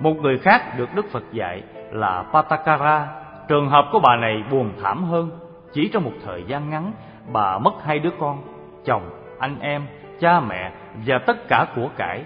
[0.00, 3.08] Một người khác được Đức Phật dạy là Patakara.
[3.48, 5.30] Trường hợp của bà này buồn thảm hơn.
[5.72, 6.92] Chỉ trong một thời gian ngắn,
[7.32, 8.42] bà mất hai đứa con,
[8.84, 9.02] chồng,
[9.38, 9.82] anh em,
[10.20, 10.72] cha mẹ
[11.06, 12.24] và tất cả của cải.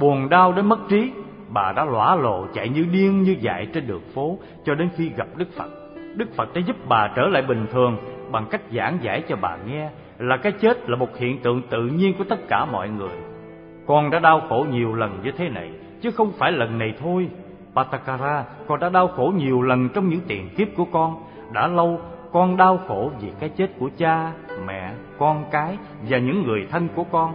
[0.00, 1.12] Buồn đau đến mất trí,
[1.48, 5.10] bà đã lõa lộ chạy như điên như dại trên đường phố cho đến khi
[5.16, 5.68] gặp Đức Phật.
[6.14, 7.96] Đức Phật đã giúp bà trở lại bình thường
[8.30, 11.86] bằng cách giảng giải cho bà nghe là cái chết là một hiện tượng tự
[11.86, 13.28] nhiên của tất cả mọi người
[13.88, 17.30] con đã đau khổ nhiều lần như thế này, chứ không phải lần này thôi.
[17.74, 21.22] Patakara, con đã đau khổ nhiều lần trong những tiền kiếp của con.
[21.52, 22.00] Đã lâu,
[22.32, 24.32] con đau khổ vì cái chết của cha,
[24.66, 27.32] mẹ, con cái và những người thân của con.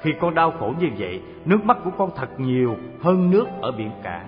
[0.00, 3.72] Khi con đau khổ như vậy, nước mắt của con thật nhiều hơn nước ở
[3.72, 4.24] biển cả.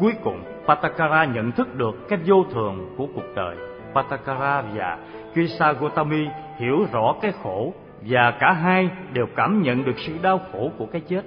[0.00, 3.56] Cuối cùng, Patakara nhận thức được cái vô thường của cuộc đời.
[3.94, 4.98] Patakara và
[5.34, 6.26] Kisagotami
[6.58, 10.86] hiểu rõ cái khổ và cả hai đều cảm nhận được sự đau khổ của
[10.86, 11.24] cái chết.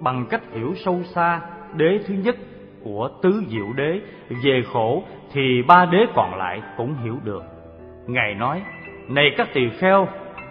[0.00, 1.40] Bằng cách hiểu sâu xa
[1.76, 2.36] đế thứ nhất
[2.84, 4.00] của tứ diệu đế
[4.44, 7.42] về khổ thì ba đế còn lại cũng hiểu được.
[8.06, 8.62] Ngài nói
[9.08, 10.08] này các tỳ kheo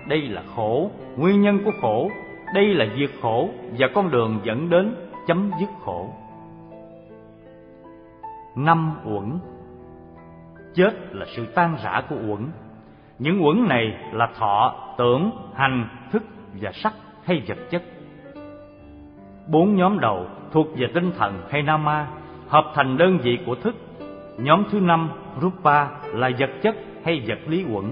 [0.07, 2.09] đây là khổ nguyên nhân của khổ
[2.55, 4.95] đây là diệt khổ và con đường dẫn đến
[5.27, 6.09] chấm dứt khổ
[8.55, 9.39] năm uẩn
[10.73, 12.47] chết là sự tan rã của uẩn
[13.19, 16.23] những uẩn này là thọ, tưởng, hành, thức
[16.61, 17.83] và sắc hay vật chất.
[19.47, 22.07] Bốn nhóm đầu thuộc về tinh thần hay nama,
[22.47, 23.75] hợp thành đơn vị của thức.
[24.37, 25.09] Nhóm thứ năm,
[25.41, 27.91] rupa, là vật chất hay vật lý uẩn.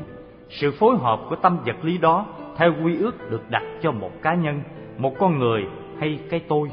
[0.49, 4.11] Sự phối hợp của tâm vật lý đó theo quy ước được đặt cho một
[4.21, 4.61] cá nhân,
[4.97, 5.65] một con người
[5.99, 6.71] hay cái tôi.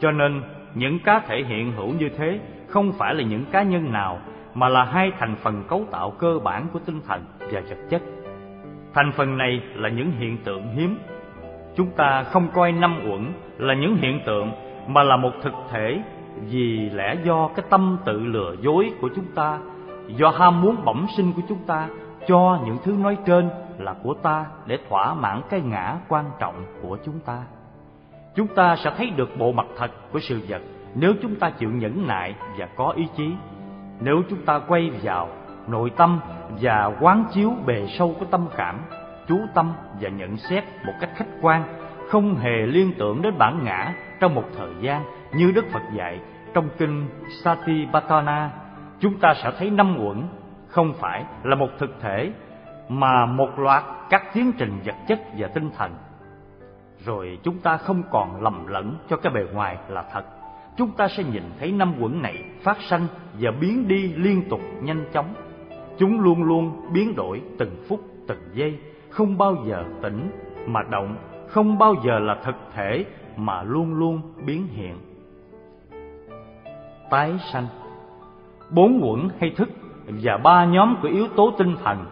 [0.00, 0.42] Cho nên,
[0.74, 4.18] những cá thể hiện hữu như thế không phải là những cá nhân nào
[4.54, 8.02] mà là hai thành phần cấu tạo cơ bản của tinh thần và vật chất.
[8.94, 10.98] Thành phần này là những hiện tượng hiếm.
[11.76, 14.52] Chúng ta không coi năm uẩn là những hiện tượng
[14.86, 16.02] mà là một thực thể
[16.50, 19.58] vì lẽ do cái tâm tự lừa dối của chúng ta,
[20.06, 21.88] do ham muốn bẩm sinh của chúng ta
[22.26, 26.64] cho những thứ nói trên là của ta để thỏa mãn cái ngã quan trọng
[26.82, 27.42] của chúng ta.
[28.34, 30.62] Chúng ta sẽ thấy được bộ mặt thật của sự vật
[30.98, 33.34] nếu chúng ta chịu nhẫn nại và có ý chí
[34.00, 35.28] nếu chúng ta quay vào
[35.68, 36.20] nội tâm
[36.60, 38.80] và quán chiếu bề sâu của tâm cảm,
[39.28, 41.62] chú tâm và nhận xét một cách khách quan,
[42.08, 46.20] không hề liên tưởng đến bản ngã trong một thời gian như Đức Phật dạy
[46.54, 47.08] trong kinh
[47.42, 48.50] Satipatthana,
[49.00, 50.22] chúng ta sẽ thấy năm uẩn
[50.68, 52.32] không phải là một thực thể
[52.88, 55.94] mà một loạt các tiến trình vật chất và tinh thần.
[57.04, 60.24] Rồi chúng ta không còn lầm lẫn cho cái bề ngoài là thật
[60.76, 63.06] chúng ta sẽ nhìn thấy năm quẩn này phát sanh
[63.40, 65.34] và biến đi liên tục nhanh chóng.
[65.98, 68.78] Chúng luôn luôn biến đổi từng phút từng giây,
[69.10, 70.30] không bao giờ tỉnh
[70.66, 71.16] mà động,
[71.48, 73.04] không bao giờ là thực thể
[73.36, 74.96] mà luôn luôn biến hiện.
[77.10, 77.66] Tái sanh
[78.70, 79.68] Bốn quẩn hay thức
[80.06, 82.04] và ba nhóm của yếu tố tinh thần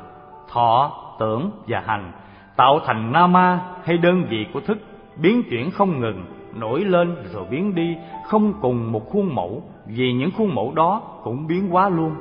[0.49, 2.13] thọ, tưởng và hành
[2.57, 4.79] tạo thành nama hay đơn vị của thức
[5.17, 6.25] biến chuyển không ngừng
[6.55, 11.03] nổi lên rồi biến đi, không cùng một khuôn mẫu, vì những khuôn mẫu đó
[11.25, 12.15] cũng biến hóa luôn.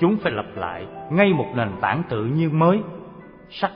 [0.00, 2.80] Chúng phải lặp lại ngay một nền tảng tự nhiên mới.
[3.50, 3.70] Sắc,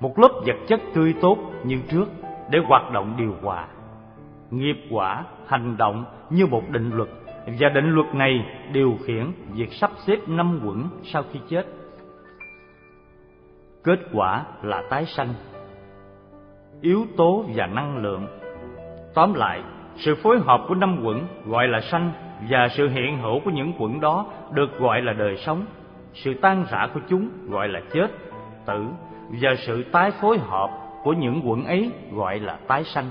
[0.00, 2.04] một lớp vật chất tươi tốt như trước
[2.50, 3.66] để hoạt động điều hòa.
[4.50, 7.08] Nghiệp quả, hành động như một định luật,
[7.46, 11.66] và định luật này điều khiển việc sắp xếp năm quẩn sau khi chết.
[13.84, 15.34] Kết quả là tái sanh.
[16.80, 18.26] Yếu tố và năng lượng
[19.14, 19.62] tóm lại,
[19.96, 22.12] sự phối hợp của năm quẩn gọi là sanh
[22.50, 25.64] và sự hiện hữu của những quẩn đó được gọi là đời sống.
[26.12, 28.10] Sự tan rã của chúng gọi là chết,
[28.66, 28.86] tử
[29.28, 30.70] và sự tái phối hợp
[31.02, 33.06] của những quẩn ấy gọi là tái sanh.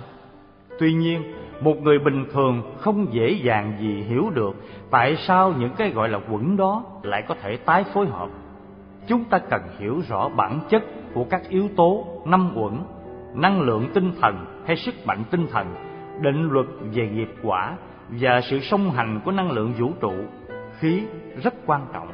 [0.79, 4.55] Tuy nhiên, một người bình thường không dễ dàng gì hiểu được
[4.91, 8.29] tại sao những cái gọi là quẩn đó lại có thể tái phối hợp.
[9.07, 10.83] Chúng ta cần hiểu rõ bản chất
[11.13, 12.83] của các yếu tố năm quẩn
[13.33, 15.88] năng lượng tinh thần hay sức mạnh tinh thần
[16.21, 17.75] định luật về nghiệp quả
[18.09, 20.13] và sự song hành của năng lượng vũ trụ,
[20.79, 21.03] khí
[21.43, 22.07] rất quan trọng.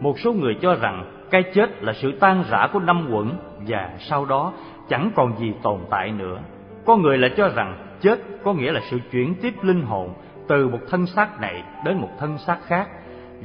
[0.00, 3.32] Một số người cho rằng cái chết là sự tan rã của năm quẩn
[3.66, 4.52] và sau đó
[4.88, 6.38] chẳng còn gì tồn tại nữa.
[6.86, 10.14] Có người lại cho rằng chết có nghĩa là sự chuyển tiếp linh hồn
[10.48, 12.88] từ một thân xác này đến một thân xác khác.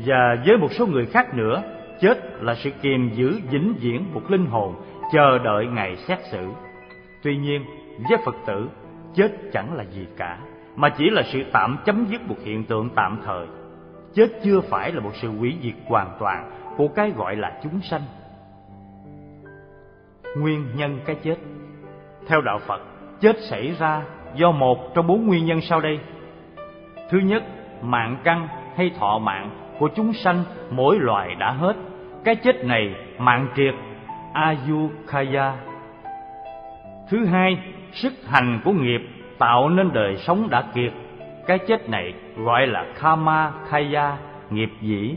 [0.05, 1.63] Và với một số người khác nữa,
[2.01, 4.75] chết là sự kiềm giữ vĩnh viễn một linh hồn
[5.13, 6.47] chờ đợi ngày xét xử.
[7.23, 7.65] Tuy nhiên,
[8.09, 8.69] với phật tử
[9.15, 10.37] chết chẳng là gì cả,
[10.75, 13.47] mà chỉ là sự tạm chấm dứt một hiện tượng tạm thời.
[14.13, 17.81] Chết chưa phải là một sự hủy diệt hoàn toàn của cái gọi là chúng
[17.81, 18.01] sanh.
[20.37, 21.35] Nguyên nhân cái chết.
[22.27, 22.81] Theo đạo phật,
[23.19, 24.01] chết xảy ra
[24.35, 25.99] do một trong bốn nguyên nhân sau đây.
[27.09, 27.43] Thứ nhất,
[27.81, 31.75] mạng căn hay thọ mạng của chúng sanh mỗi loài đã hết.
[32.23, 33.73] Cái chết này mạng triệt
[34.33, 35.53] ayukaya
[37.09, 37.57] thứ hai
[37.93, 39.01] sức hành của nghiệp
[39.37, 40.93] tạo nên đời sống đã kiệt.
[41.47, 44.17] Cái chết này gọi là kama kaya
[44.49, 45.15] nghiệp dĩ.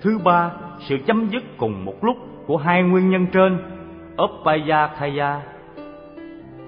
[0.00, 2.16] Thứ ba, sự chấm dứt cùng một lúc
[2.46, 3.58] của hai nguyên nhân trên
[4.22, 5.40] uppayakaya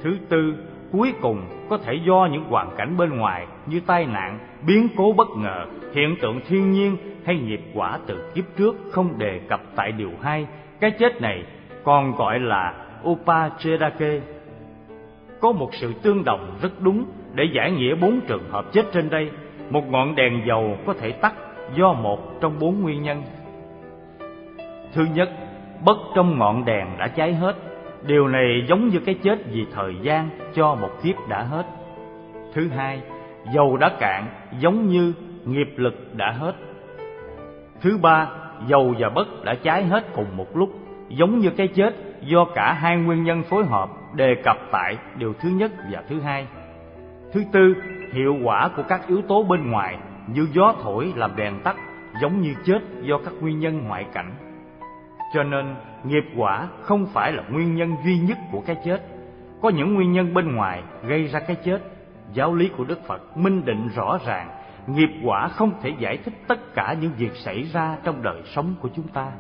[0.03, 0.55] thứ tư,
[0.92, 5.12] cuối cùng có thể do những hoàn cảnh bên ngoài như tai nạn, biến cố
[5.16, 9.61] bất ngờ, hiện tượng thiên nhiên hay nghiệp quả từ kiếp trước không đề cập
[9.77, 10.46] tại điều hai.
[10.81, 11.42] Cái chết này
[11.85, 12.75] còn gọi là
[13.09, 14.20] upachedake
[15.42, 19.11] có một sự tương đồng rất đúng để giải nghĩa bốn trường hợp chết trên
[19.11, 19.31] đây.
[19.70, 21.35] Một ngọn đèn dầu có thể tắt
[21.74, 23.22] do một trong bốn nguyên nhân.
[24.92, 25.31] Thứ nhất,
[25.85, 27.57] bất trong ngọn đèn đã cháy hết.
[28.07, 31.66] Điều này giống như cái chết vì thời gian cho một kiếp đã hết.
[32.55, 33.00] Thứ hai,
[33.55, 34.26] dầu đã cạn
[34.59, 35.12] giống như
[35.44, 36.55] nghiệp lực đã hết.
[37.81, 38.28] Thứ ba,
[38.66, 40.70] dầu và bất đã cháy hết cùng một lúc,
[41.09, 45.33] giống như cái chết do cả hai nguyên nhân phối hợp đề cập tại điều
[45.40, 46.46] thứ nhất và thứ hai.
[47.33, 47.75] Thứ tư,
[48.12, 51.77] hiệu quả của các yếu tố bên ngoài như gió thổi làm đèn tắt
[52.22, 54.33] giống như chết do các nguyên nhân ngoại cảnh.
[55.35, 59.03] Cho nên, nghiệp quả không phải là nguyên nhân duy nhất của cái chết.
[59.62, 61.79] Có những nguyên nhân bên ngoài gây ra cái chết.
[62.33, 64.48] Giáo lý của đức phật minh định rõ ràng,
[64.87, 68.75] nghiệp quả không thể giải thích tất cả những việc xảy ra trong đời sống
[68.81, 69.33] của chúng ta.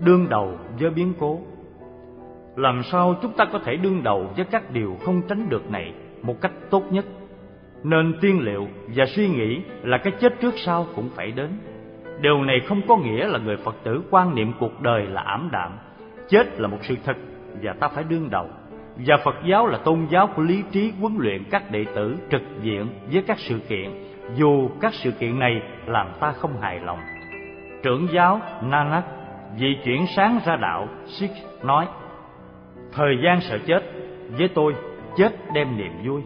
[0.00, 1.40] Đương đầu với biến cố
[2.56, 5.92] làm sao chúng ta có thể đương đầu với các điều không tránh được này
[6.22, 7.04] một cách tốt nhất?
[7.84, 11.50] Nên tiên liệu và suy nghĩ là cái chết trước sau cũng phải đến.
[12.20, 15.48] Điều này không có nghĩa là người phật tử quan niệm cuộc đời là ảm
[15.52, 15.72] đạm.
[16.28, 17.16] Chết là một sự thật
[17.62, 18.48] và ta phải đương đầu.
[18.96, 22.42] Và phật giáo là tôn giáo của lý trí huấn luyện các đệ tử trực
[22.62, 23.90] diện với các sự kiện.
[24.36, 26.98] Dù các sự kiện này làm ta không hài lòng.
[27.82, 29.04] Trưởng giáo nanak
[29.58, 31.86] vị chuyển sáng ra đạo sikh nói
[32.92, 33.82] thời gian sợ chết,
[34.38, 34.74] với tôi,
[35.16, 36.22] chết đem niềm vui.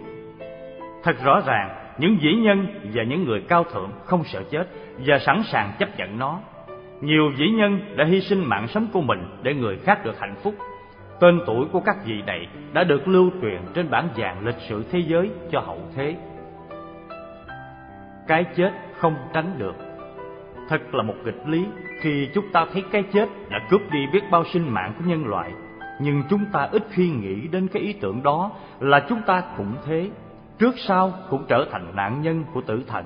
[1.03, 4.69] Thật rõ ràng, những vĩ nhân và những người cao thượng không sợ chết
[5.07, 6.41] và sẵn sàng chấp nhận nó.
[7.01, 10.35] Nhiều vĩ nhân đã hy sinh mạng sống của mình để người khác được hạnh
[10.43, 10.55] phúc.
[11.21, 14.85] Tên tuổi của các vị này đã được lưu truyền trên bản vàng lịch sử
[14.93, 16.17] thế giới cho hậu thế.
[18.29, 19.75] Cái chết không tránh được.
[20.69, 21.67] Thật là một nghịch lý
[22.01, 25.27] khi chúng ta thấy cái chết đã cướp đi biết bao sinh mạng của nhân
[25.27, 25.51] loại
[26.01, 29.73] nhưng chúng ta ít khi nghĩ đến cái ý tưởng đó là chúng ta cũng
[29.87, 30.11] thế.
[30.59, 33.05] Trước sau cũng trở thành nạn nhân của tử thần.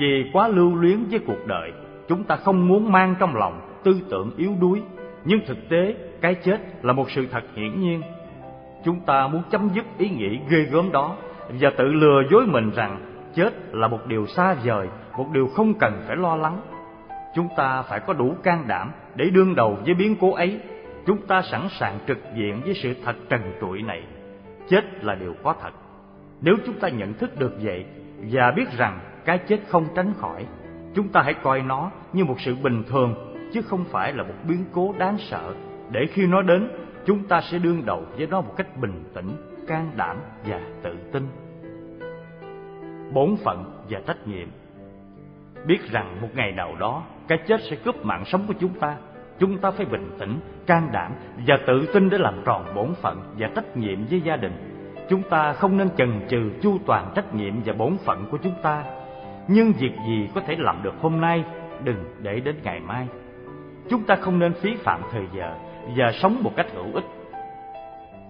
[0.00, 1.72] Vì quá lưu luyến với cuộc đời,
[2.08, 4.82] chúng ta không muốn mang trong lòng tư tưởng yếu đuối.
[5.24, 8.02] Nhưng thực tế, cái chết là một sự thật hiển nhiên.
[8.84, 11.16] Chúng ta muốn chấm dứt ý nghĩ ghê gớm đó
[11.60, 12.98] và tự lừa dối mình rằng
[13.34, 16.60] chết là một điều xa vời, một điều không cần phải lo lắng.
[17.34, 20.60] Chúng ta phải có đủ can đảm để đương đầu với biến cố ấy
[21.08, 24.02] chúng ta sẵn sàng trực diện với sự thật trần trụi này.
[24.68, 25.70] Chết là điều có thật.
[26.40, 27.84] Nếu chúng ta nhận thức được vậy
[28.30, 30.46] và biết rằng cái chết không tránh khỏi,
[30.94, 34.34] chúng ta hãy coi nó như một sự bình thường, chứ không phải là một
[34.48, 35.54] biến cố đáng sợ.
[35.90, 36.68] Để khi nó đến,
[37.06, 39.30] chúng ta sẽ đương đầu với nó một cách bình tĩnh,
[39.68, 40.16] can đảm
[40.46, 41.26] và tự tin.
[43.12, 44.48] Bổn phận và trách nhiệm.
[45.66, 48.96] Biết rằng một ngày nào đó, cái chết sẽ cướp mạng sống của chúng ta
[49.38, 51.12] chúng ta phải bình tĩnh, can đảm
[51.46, 54.52] và tự tin để làm tròn bổn phận và trách nhiệm với gia đình.
[55.08, 58.54] Chúng ta không nên chần chừ, chu toàn trách nhiệm và bổn phận của chúng
[58.62, 58.84] ta.
[59.48, 61.44] Nhưng việc gì có thể làm được hôm nay,
[61.84, 63.06] đừng để đến ngày mai.
[63.90, 65.54] Chúng ta không nên phí phạm thời giờ
[65.96, 67.04] và sống một cách hữu ích.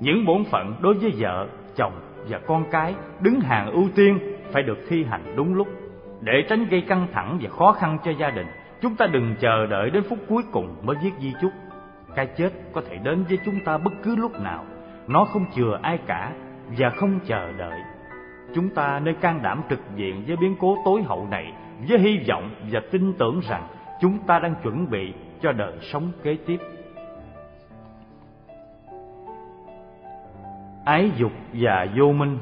[0.00, 1.92] Những bổn phận đối với vợ, chồng
[2.28, 4.18] và con cái đứng hàng ưu tiên
[4.52, 5.68] phải được thi hành đúng lúc
[6.20, 8.46] để tránh gây căng thẳng và khó khăn cho gia đình
[8.80, 11.52] chúng ta đừng chờ đợi đến phút cuối cùng mới viết di chúc.
[12.14, 14.64] Cái chết có thể đến với chúng ta bất cứ lúc nào.
[15.06, 16.32] Nó không chừa ai cả
[16.78, 17.80] và không chờ đợi.
[18.54, 21.52] Chúng ta nên can đảm trực diện với biến cố tối hậu này
[21.88, 23.62] với hy vọng và tin tưởng rằng
[24.00, 26.58] chúng ta đang chuẩn bị cho đời sống kế tiếp.
[30.84, 32.38] Ái dục và vô minh,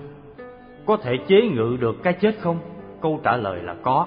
[0.87, 2.59] có thể chế ngự được cái chết không?
[3.01, 4.07] Câu trả lời là có.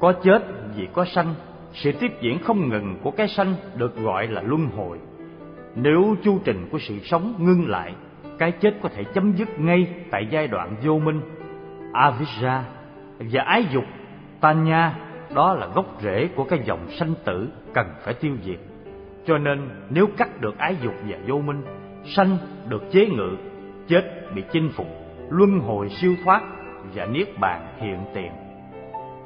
[0.00, 0.42] Có chết
[0.78, 1.34] vì có sanh,
[1.72, 4.98] sự tiếp diễn không ngừng của cái sanh được gọi là luân hồi.
[5.74, 7.94] Nếu chu trình của sự sống ngưng lại,
[8.38, 11.20] cái chết có thể chấm dứt ngay tại giai đoạn vô minh.
[11.92, 12.60] Avijja
[13.18, 13.84] và ái dục,
[14.40, 14.94] tanya,
[15.34, 18.58] đó là gốc rễ của cái dòng sanh tử cần phải tiêu diệt.
[19.26, 21.62] Cho nên nếu cắt được ái dục và vô minh,
[22.04, 22.38] sanh
[22.68, 23.36] được chế ngự,
[23.88, 24.02] chết
[24.34, 24.86] bị chinh phục,
[25.28, 26.42] luân hồi siêu thoát
[26.94, 28.32] và niết bàn hiện tiền.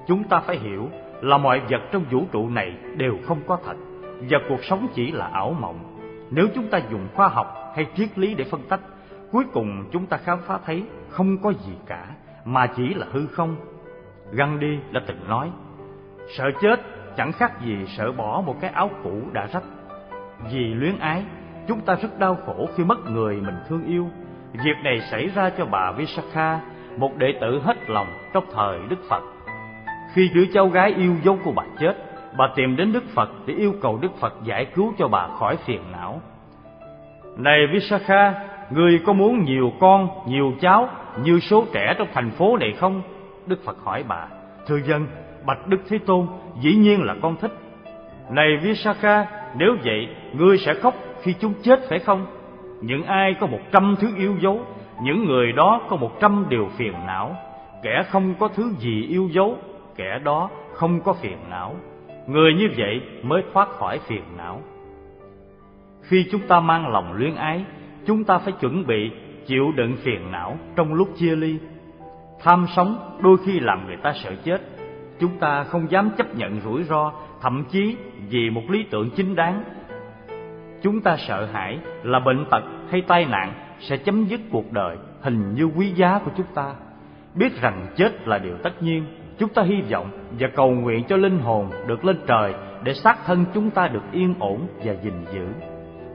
[0.07, 0.89] Chúng ta phải hiểu
[1.23, 3.77] là mọi vật trong vũ trụ này đều không có thật.
[4.31, 5.79] Và cuộc sống chỉ là ảo mộng.
[6.31, 8.81] Nếu chúng ta dùng khoa học hay triết lý để phân tách
[9.33, 12.07] cuối cùng chúng ta khám phá thấy không có gì cả,
[12.45, 13.57] mà chỉ là hư không.
[14.33, 15.51] Gandhi đã từng nói,
[16.37, 16.81] sợ chết
[17.17, 19.65] chẳng khác gì sợ bỏ một cái áo cũ đã rách.
[20.53, 21.25] Vì luyến ái,
[21.69, 24.09] chúng ta rất đau khổ khi mất người mình thương yêu.
[24.53, 26.61] Việc này xảy ra cho bà visakha,
[26.97, 29.23] một đệ tử hết lòng trong thời đức phật
[30.13, 31.95] khi đứa cháu gái yêu dấu của bà chết,
[32.37, 35.57] bà tìm đến đức phật để yêu cầu đức phật giải cứu cho bà khỏi
[35.57, 36.21] phiền não.
[37.37, 38.35] Này visakha
[38.71, 40.89] người có muốn nhiều con, nhiều cháu
[41.23, 43.03] như số trẻ trong thành phố này không?
[43.47, 44.27] Đức phật hỏi bà.
[44.67, 45.07] Thưa dân,
[45.47, 46.27] bạch đức thế tôn
[46.61, 47.53] dĩ nhiên là con thích.
[48.31, 52.27] Này visakha nếu vậy, ngươi sẽ khóc khi chúng chết phải không?
[52.81, 54.61] Những ai có một trăm thứ yêu dấu,
[55.03, 57.37] những người đó có một trăm điều phiền não.
[57.83, 59.57] Kẻ không có thứ gì yêu dấu
[59.97, 61.75] kẻ đó không có phiền não.
[62.27, 64.61] Người như vậy mới thoát khỏi phiền não.
[66.03, 67.65] Khi chúng ta mang lòng luyến ái,
[68.07, 69.11] chúng ta phải chuẩn bị
[69.47, 71.59] chịu đựng phiền não trong lúc chia ly.
[72.41, 74.61] Tham sống đôi khi làm người ta sợ chết.
[75.21, 77.97] Chúng ta không dám chấp nhận rủi ro, thậm chí
[78.29, 79.65] vì một lý tưởng chính đáng.
[80.83, 84.97] Chúng ta sợ hãi là bệnh tật hay tai nạn sẽ chấm dứt cuộc đời
[85.21, 86.75] hình như quý giá của chúng ta.
[87.35, 89.05] Biết rằng chết là điều tất nhiên
[89.43, 93.17] chúng ta hy vọng và cầu nguyện cho linh hồn được lên trời để xác
[93.27, 95.47] thân chúng ta được yên ổn và gìn giữ.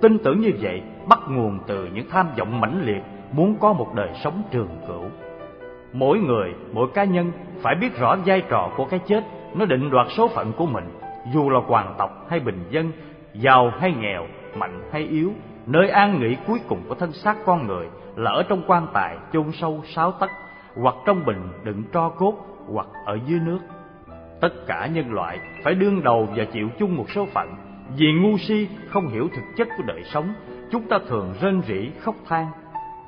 [0.01, 3.95] Tin tưởng như vậy, bắt nguồn từ những tham vọng mãnh liệt muốn có một
[3.95, 5.03] đời sống trường cửu.
[5.93, 9.23] Mỗi người, mỗi cá nhân phải biết rõ vai trò của cái chết.
[9.55, 10.85] Nó định đoạt số phận của mình,
[11.33, 12.91] dù là hoàng tộc hay bình dân,
[13.33, 15.31] giàu hay nghèo, mạnh hay yếu.
[15.65, 19.17] Nơi an nghỉ cuối cùng của thân xác con người là ở trong quan tài
[19.33, 20.29] chôn sâu sáu tấc
[20.81, 22.33] hoặc trong bình đựng tro cốt
[22.73, 23.59] hoặc ở dưới nước.
[24.41, 27.47] Tất cả nhân loại phải đương đầu và chịu chung một số phận,
[27.97, 30.33] vì ngu si không hiểu thực chất của đời sống,
[30.71, 32.45] chúng ta thường rên rỉ, khóc than.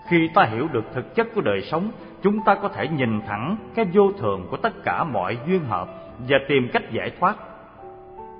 [0.07, 3.57] Khi ta hiểu được thực chất của đời sống, chúng ta có thể nhìn thẳng
[3.75, 5.89] cái vô thường của tất cả mọi duyên hợp
[6.29, 7.35] và tìm cách giải thoát.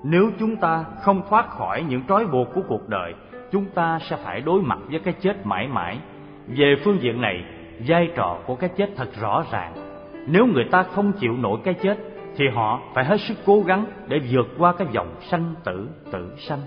[0.02, 3.14] Nếu chúng ta không thoát khỏi những trói buộc của cuộc đời,
[3.52, 5.98] chúng ta sẽ phải đối mặt với cái chết mãi mãi.
[6.46, 7.44] Về phương diện này,
[7.86, 9.89] vai trò của cái chết thật rõ ràng
[10.26, 11.96] nếu người ta không chịu nổi cái chết,
[12.36, 16.34] thì họ phải hết sức cố gắng để vượt qua cái dòng sanh tử tử
[16.38, 16.60] sanh.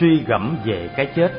[0.00, 1.32] Suy gẫm về cái chết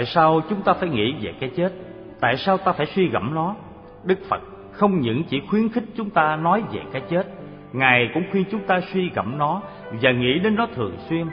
[0.00, 1.72] tại sao chúng ta phải nghĩ về cái chết
[2.20, 3.54] tại sao ta phải suy gẫm nó
[4.04, 4.40] đức phật
[4.72, 7.26] không những chỉ khuyến khích chúng ta nói về cái chết,
[7.72, 9.62] Ngài cũng khuyên chúng ta suy gẫm nó
[10.02, 11.26] và nghĩ đến nó thường xuyên.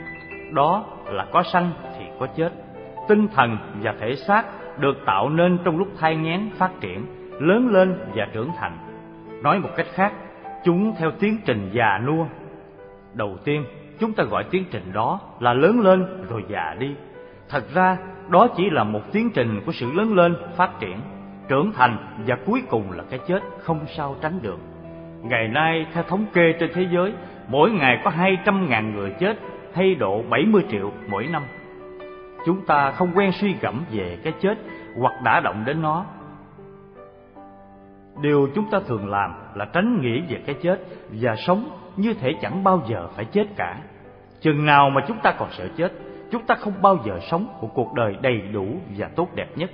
[0.52, 2.52] Đó là có sanh thì có chết.
[3.08, 4.44] Tinh thần và thể xác
[4.80, 7.06] được tạo nên trong lúc thai nghén phát triển,
[7.40, 8.78] lớn lên và trưởng thành.
[9.42, 10.12] Nói một cách khác,
[10.64, 12.26] chúng theo tiến trình già nua.
[13.14, 13.64] Đầu tiên,
[14.00, 16.94] chúng ta gọi tiến trình đó là lớn lên rồi già đi.
[17.48, 17.96] Thật ra,
[18.30, 21.00] đó chỉ là một tiến trình của sự lớn lên, phát triển,
[21.48, 24.58] trưởng thành và cuối cùng là cái chết không sao tránh được.
[25.22, 27.12] Ngày nay, theo thống kê trên thế giới,
[27.48, 29.38] mỗi ngày có 200.000 người chết
[29.74, 31.42] hay độ 70 triệu mỗi năm.
[32.46, 34.58] Chúng ta không quen suy gẫm về cái chết
[35.00, 36.04] hoặc đã động đến nó.
[38.22, 42.34] Điều chúng ta thường làm là tránh nghĩ về cái chết và sống như thể
[42.42, 43.76] chẳng bao giờ phải chết cả.
[44.40, 45.92] Chừng nào mà chúng ta còn sợ chết,
[46.30, 48.66] chúng ta không bao giờ sống một cuộc đời đầy đủ
[48.96, 49.70] và tốt đẹp nhất.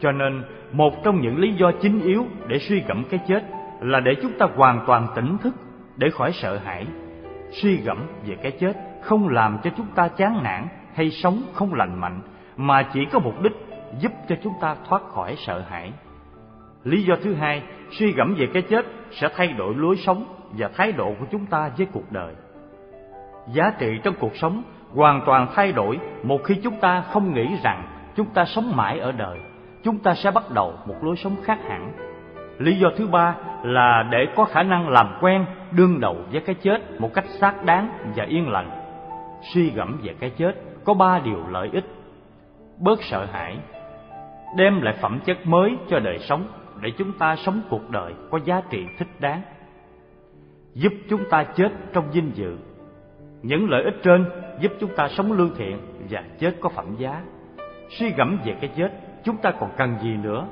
[0.00, 3.42] Cho nên, một trong những lý do chính yếu để suy gẫm cái chết
[3.80, 5.54] là để chúng ta hoàn toàn tỉnh thức,
[5.96, 6.86] để khỏi sợ hãi.
[7.50, 8.72] Suy gẫm về cái chết
[9.02, 12.20] không làm cho chúng ta chán nản hay sống không lành mạnh,
[12.56, 13.52] mà chỉ có mục đích
[13.98, 15.92] giúp cho chúng ta thoát khỏi sợ hãi.
[16.84, 20.24] Lý do thứ hai, suy gẫm về cái chết sẽ thay đổi lối sống
[20.58, 22.34] và thái độ của chúng ta với cuộc đời.
[23.52, 24.62] Giá trị trong cuộc sống
[24.94, 27.82] hoàn toàn thay đổi một khi chúng ta không nghĩ rằng
[28.16, 29.38] chúng ta sống mãi ở đời,
[29.82, 31.92] chúng ta sẽ bắt đầu một lối sống khác hẳn.
[32.58, 36.54] Lý do thứ ba là để có khả năng làm quen đương đầu với cái
[36.54, 38.70] chết một cách xác đáng và yên lành.
[39.54, 40.52] Suy gẫm về cái chết
[40.84, 41.84] có ba điều lợi ích.
[42.78, 43.58] Bớt sợ hãi,
[44.56, 46.44] đem lại phẩm chất mới cho đời sống
[46.80, 49.42] để chúng ta sống cuộc đời có giá trị thích đáng.
[50.74, 52.56] Giúp chúng ta chết trong vinh dự.
[53.42, 54.24] Những lợi ích trên
[54.60, 55.78] giúp chúng ta sống lương thiện
[56.10, 57.22] và chết có phẩm giá.
[57.88, 58.92] Suy gẫm về cái chết,
[59.24, 60.46] chúng ta còn cần gì nữa?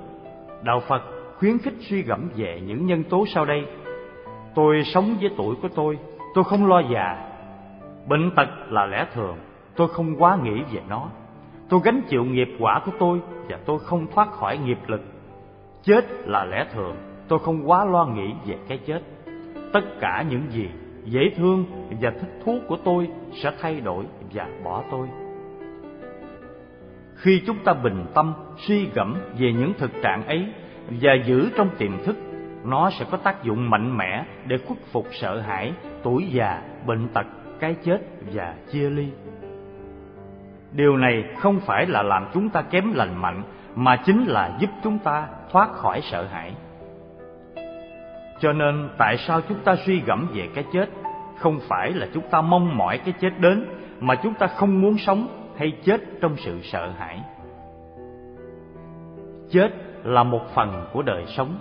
[0.62, 1.02] Đạo Phật
[1.38, 3.66] khuyến khích suy gẫm về những nhân tố sau đây.
[4.54, 5.98] Tôi sống với tuổi của tôi,
[6.34, 7.30] tôi không lo già.
[8.08, 9.36] Bệnh tật là lẽ thường,
[9.76, 11.08] tôi không quá nghĩ về nó.
[11.68, 15.02] Tôi gánh chịu nghiệp quả của tôi và tôi không thoát khỏi nghiệp lực.
[15.82, 16.96] Chết là lẽ thường,
[17.28, 19.00] tôi không quá lo nghĩ về cái chết.
[19.72, 20.68] Tất cả những gì
[21.10, 21.64] dễ thương
[22.00, 25.08] và thích thú của tôi sẽ thay đổi và bỏ tôi.
[27.16, 30.46] Khi chúng ta bình tâm suy gẫm về những thực trạng ấy
[30.90, 32.16] và giữ trong tiềm thức,
[32.64, 37.08] nó sẽ có tác dụng mạnh mẽ để khuất phục sợ hãi, tuổi già, bệnh
[37.08, 37.26] tật,
[37.60, 37.98] cái chết
[38.32, 39.08] và chia ly.
[40.72, 43.42] Điều này không phải là làm chúng ta kém lành mạnh
[43.74, 46.54] mà chính là giúp chúng ta thoát khỏi sợ hãi.
[48.40, 50.88] Cho nên tại sao chúng ta suy gẫm về cái chết
[51.38, 53.64] không phải là chúng ta mong mỏi cái chết đến
[54.00, 57.20] mà chúng ta không muốn sống hay chết trong sự sợ hãi.
[59.50, 59.68] Chết
[60.04, 61.58] là một phần của đời sống.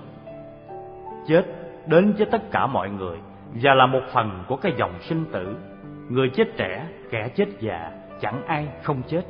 [1.28, 1.46] Chết
[1.86, 3.18] đến với tất cả mọi người
[3.54, 5.58] và là một phần của cái dòng sinh tử.
[6.10, 9.22] Người chết trẻ, kẻ chết già, chẳng ai không chết.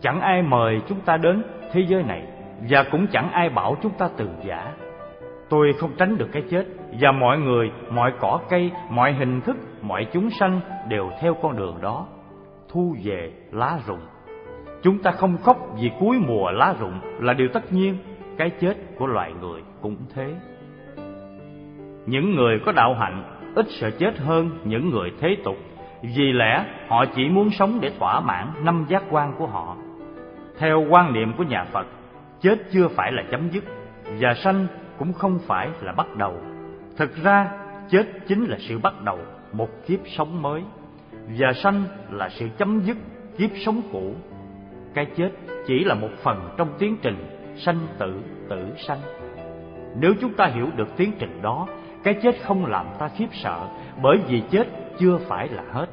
[0.00, 1.42] Chẳng ai mời chúng ta đến
[1.72, 2.26] thế giới này
[2.70, 4.72] và cũng chẳng ai bảo chúng ta từ giả.
[5.48, 6.64] Tôi không tránh được cái chết
[7.00, 11.56] và mọi người, mọi cỏ cây, mọi hình thức, mọi chúng sanh đều theo con
[11.56, 12.06] đường đó.
[12.68, 14.00] Thu về lá rụng.
[14.82, 17.98] Chúng ta không khóc vì cuối mùa lá rụng là điều tất nhiên
[18.38, 20.34] cái chết của loài người cũng thế
[22.06, 23.24] những người có đạo hạnh
[23.54, 25.56] ít sợ chết hơn những người thế tục
[26.02, 29.76] vì lẽ họ chỉ muốn sống để thỏa mãn năm giác quan của họ
[30.58, 31.86] theo quan niệm của nhà phật
[32.40, 33.64] chết chưa phải là chấm dứt
[34.20, 34.66] và sanh
[34.98, 36.36] cũng không phải là bắt đầu
[36.96, 37.50] thực ra,
[37.90, 39.18] chết chính là sự bắt đầu
[39.52, 40.62] một kiếp sống mới,
[41.38, 42.96] và sanh là sự chấm dứt
[43.38, 44.14] kiếp sống cũ.
[44.94, 45.30] Cái chết
[45.66, 47.16] chỉ là một phần trong tiến trình
[47.56, 48.98] sanh tử tử sanh.
[50.00, 51.66] Nếu chúng ta hiểu được tiến trình đó,
[52.04, 53.68] cái chết không làm ta khiếp sợ,
[54.02, 54.68] bởi vì chết
[54.98, 55.86] chưa phải là hết.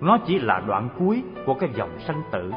[0.00, 2.52] Nó chỉ là đoạn cuối của cái dòng sanh tử.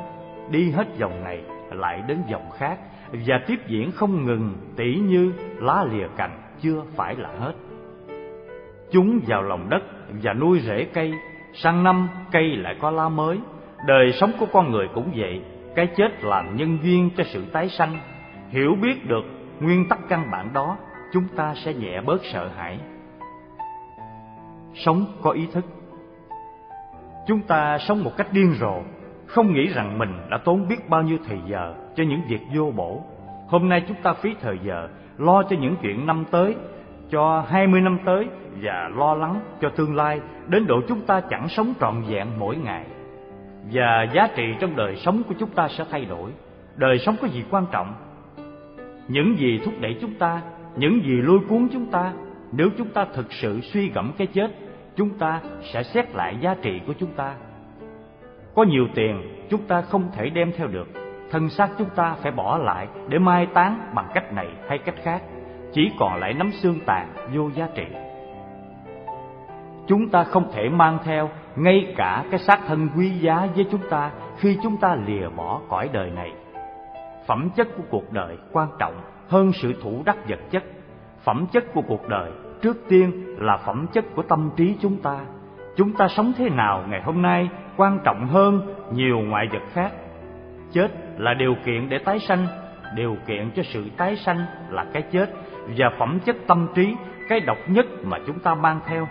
[0.51, 2.79] Đi hết dòng này, lại đến dòng khác,
[3.11, 7.53] và tiếp diễn không ngừng tỉ như lá lìa cành chưa phải là hết
[8.95, 9.83] chúng vào lòng đất
[10.23, 11.13] và nuôi rễ cây.
[11.53, 13.39] Sang năm, cây lại có lá mới.
[13.87, 15.41] Đời sống của con người cũng vậy.
[15.75, 17.97] Cái chết làm nhân duyên cho sự tái sanh.
[18.49, 19.23] Hiểu biết được
[19.59, 20.77] nguyên tắc căn bản đó,
[21.13, 22.79] chúng ta sẽ nhẹ bớt sợ hãi.
[24.73, 25.65] Sống có ý thức.
[27.27, 28.81] Chúng ta sống một cách điên rồ,
[29.25, 32.71] không nghĩ rằng mình đã tốn biết bao nhiêu thời giờ cho những việc vô
[32.75, 33.01] bổ.
[33.47, 34.87] Hôm nay chúng ta phí thời giờ,
[35.17, 36.55] lo cho những chuyện năm tới
[37.09, 38.27] cho hai mươi năm tới
[38.61, 42.55] và lo lắng cho tương lai, đến độ chúng ta chẳng sống trọn vẹn mỗi
[42.55, 42.85] ngày.
[43.71, 46.31] Và giá trị trong đời sống của chúng ta sẽ thay đổi.
[46.75, 47.93] Đời sống có gì quan trọng?
[49.07, 50.41] Những gì thúc đẩy chúng ta,
[50.75, 52.13] những gì lôi cuốn chúng ta,
[52.51, 54.51] nếu chúng ta thực sự suy gẫm cái chết,
[54.95, 55.41] chúng ta
[55.73, 57.33] sẽ xét lại giá trị của chúng ta.
[58.55, 60.87] Có nhiều tiền, chúng ta không thể đem theo được.
[61.31, 64.95] Thân xác chúng ta phải bỏ lại để mai táng bằng cách này hay cách
[65.03, 65.21] khác
[65.75, 67.85] chỉ còn lại nắm xương tàn vô giá trị.
[69.87, 73.81] Chúng ta không thể mang theo ngay cả cái xác thân quý giá với chúng
[73.89, 76.31] ta khi chúng ta lìa bỏ cõi đời này.
[77.27, 78.93] Phẩm chất của cuộc đời quan trọng
[79.27, 80.63] hơn sự thủ đắc vật chất.
[81.23, 85.19] Phẩm chất của cuộc đời trước tiên là phẩm chất của tâm trí chúng ta.
[85.75, 89.91] Chúng ta sống thế nào ngày hôm nay quan trọng hơn nhiều ngoại vật khác.
[90.71, 92.47] Chết là điều kiện để tái sanh,
[92.95, 95.29] điều kiện cho sự tái sanh là cái chết
[95.77, 96.95] và phẩm chất tâm trí,
[97.29, 99.07] cái độc nhất mà chúng ta mang theo.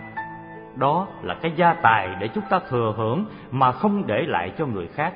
[0.75, 4.65] Đó là cái gia tài để chúng ta thừa hưởng mà không để lại cho
[4.65, 5.13] người khác.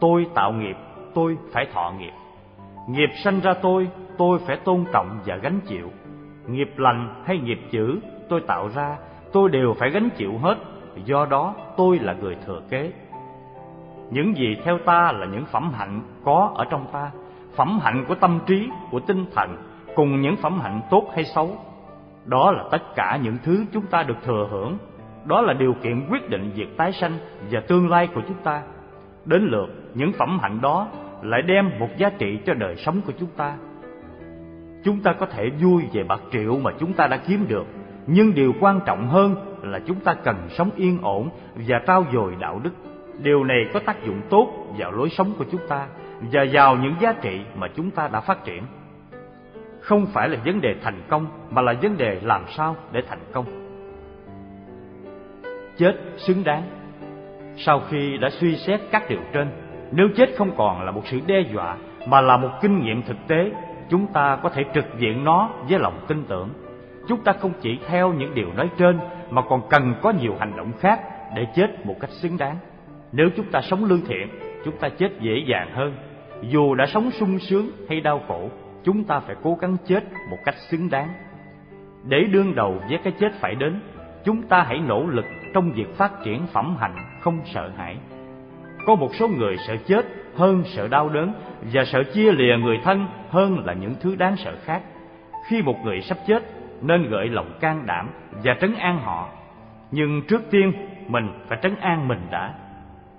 [0.00, 0.76] Tôi tạo nghiệp,
[1.14, 2.12] tôi phải thọ nghiệp.
[2.88, 3.88] Nghiệp sanh ra tôi
[4.18, 5.90] tôi phải tôn trọng và gánh chịu.
[6.46, 8.96] Nghiệp lành hay nghiệp chữ tôi tạo ra,
[9.32, 10.58] tôi đều phải gánh chịu hết.
[11.04, 12.92] Do đó, tôi là người thừa kế.
[14.10, 17.10] Những gì theo ta là những phẩm hạnh có ở trong ta.
[17.56, 19.56] Phẩm hạnh của tâm trí, của tinh thần
[19.98, 21.56] cùng những phẩm hạnh tốt hay xấu.
[22.26, 24.78] Đó là tất cả những thứ chúng ta được thừa hưởng.
[25.24, 27.12] Đó là điều kiện quyết định việc tái sanh
[27.50, 28.62] và tương lai của chúng ta.
[29.24, 30.88] Đến lượt, những phẩm hạnh đó
[31.22, 33.56] lại đem một giá trị cho đời sống của chúng ta.
[34.84, 37.66] Chúng ta có thể vui về bạc triệu mà chúng ta đã kiếm được,
[38.06, 42.36] nhưng điều quan trọng hơn là chúng ta cần sống yên ổn và trao dồi
[42.40, 42.72] đạo đức.
[43.22, 45.86] Điều này có tác dụng tốt vào lối sống của chúng ta
[46.20, 48.62] và vào những giá trị mà chúng ta đã phát triển
[49.80, 53.22] không phải là vấn đề thành công, mà là vấn đề làm sao để thành
[53.32, 53.44] công.
[55.76, 56.62] Chết xứng đáng.
[57.56, 59.48] Sau khi đã suy xét các điều trên,
[59.92, 61.76] nếu chết không còn là một sự đe dọa,
[62.06, 63.52] mà là một kinh nghiệm thực tế,
[63.90, 66.48] chúng ta có thể trực diện nó với lòng tin tưởng.
[67.08, 68.98] Chúng ta không chỉ theo những điều nói trên,
[69.30, 71.00] mà còn cần có nhiều hành động khác
[71.36, 72.56] để chết một cách xứng đáng.
[73.12, 74.28] Nếu chúng ta sống lương thiện,
[74.64, 75.94] chúng ta chết dễ dàng hơn.
[76.42, 78.48] Dù đã sống sung sướng hay đau khổ
[78.84, 81.08] chúng ta phải cố gắng chết một cách xứng đáng.
[82.04, 83.80] Để đương đầu với cái chết phải đến,
[84.24, 85.24] chúng ta hãy nỗ lực
[85.54, 87.96] trong việc phát triển phẩm hạnh không sợ hãi.
[88.86, 90.06] Có một số người sợ chết
[90.36, 91.32] hơn sợ đau đớn
[91.72, 94.82] và sợ chia lìa người thân hơn là những thứ đáng sợ khác.
[95.48, 96.42] Khi một người sắp chết,
[96.82, 98.10] nên gợi lòng can đảm
[98.44, 99.28] và trấn an họ.
[99.90, 100.72] Nhưng trước tiên,
[101.06, 102.54] mình phải trấn an mình đã.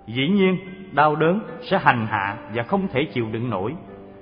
[0.08, 0.58] Dĩ nhiên,
[0.92, 3.76] đau đớn sẽ hành hạ và không thể chịu đựng nổi.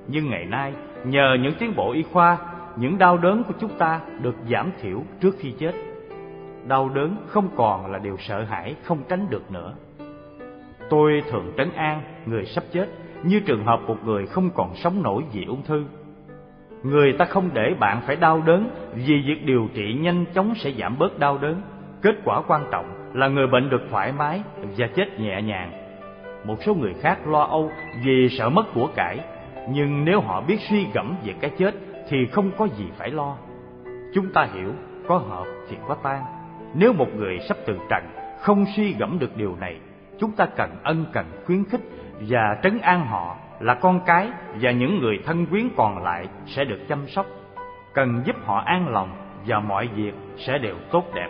[0.08, 0.74] Nhưng ngày nay
[1.04, 2.38] nhờ những tiến bộ y khoa,
[2.76, 5.72] những đau đớn của chúng ta được giảm thiểu trước khi chết.
[6.68, 9.74] Đau đớn không còn là điều sợ hãi, không tránh được nữa.
[10.90, 12.88] Tôi thường trấn an người sắp chết,
[13.24, 15.86] như trường hợp một người không còn sống nổi vì ung thư.
[16.84, 20.72] Người ta không để bạn phải đau đớn, vì việc điều trị nhanh chóng sẽ
[20.80, 21.62] giảm bớt đau đớn.
[22.02, 24.42] Kết quả quan trọng là người bệnh được thoải mái
[24.78, 25.72] và chết nhẹ nhàng.
[26.46, 27.72] Một số người khác lo âu
[28.04, 29.20] vì sợ mất của cải
[29.70, 31.76] nhưng nếu họ biết suy gẫm về cái chết
[32.10, 33.38] thì không có gì phải lo.
[34.14, 34.72] Chúng ta hiểu,
[35.08, 36.24] có hợp thì có tan.
[36.74, 38.04] Nếu một người sắp từ trần,
[38.40, 39.80] không suy gẫm được điều này,
[40.20, 41.82] chúng ta cần ân cần khuyến khích
[42.20, 44.30] và trấn an họ là con cái
[44.62, 47.26] và những người thân quyến còn lại sẽ được chăm sóc.
[47.94, 49.10] Cần giúp họ an lòng
[49.48, 51.30] và mọi việc sẽ đều tốt đẹp.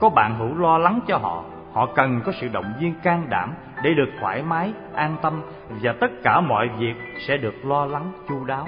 [0.00, 1.44] Có bạn hữu lo lắng cho họ
[1.74, 5.42] họ cần có sự động viên can đảm để được thoải mái, an tâm
[5.82, 6.94] và tất cả mọi việc
[7.26, 8.66] sẽ được lo lắng, chu đáo.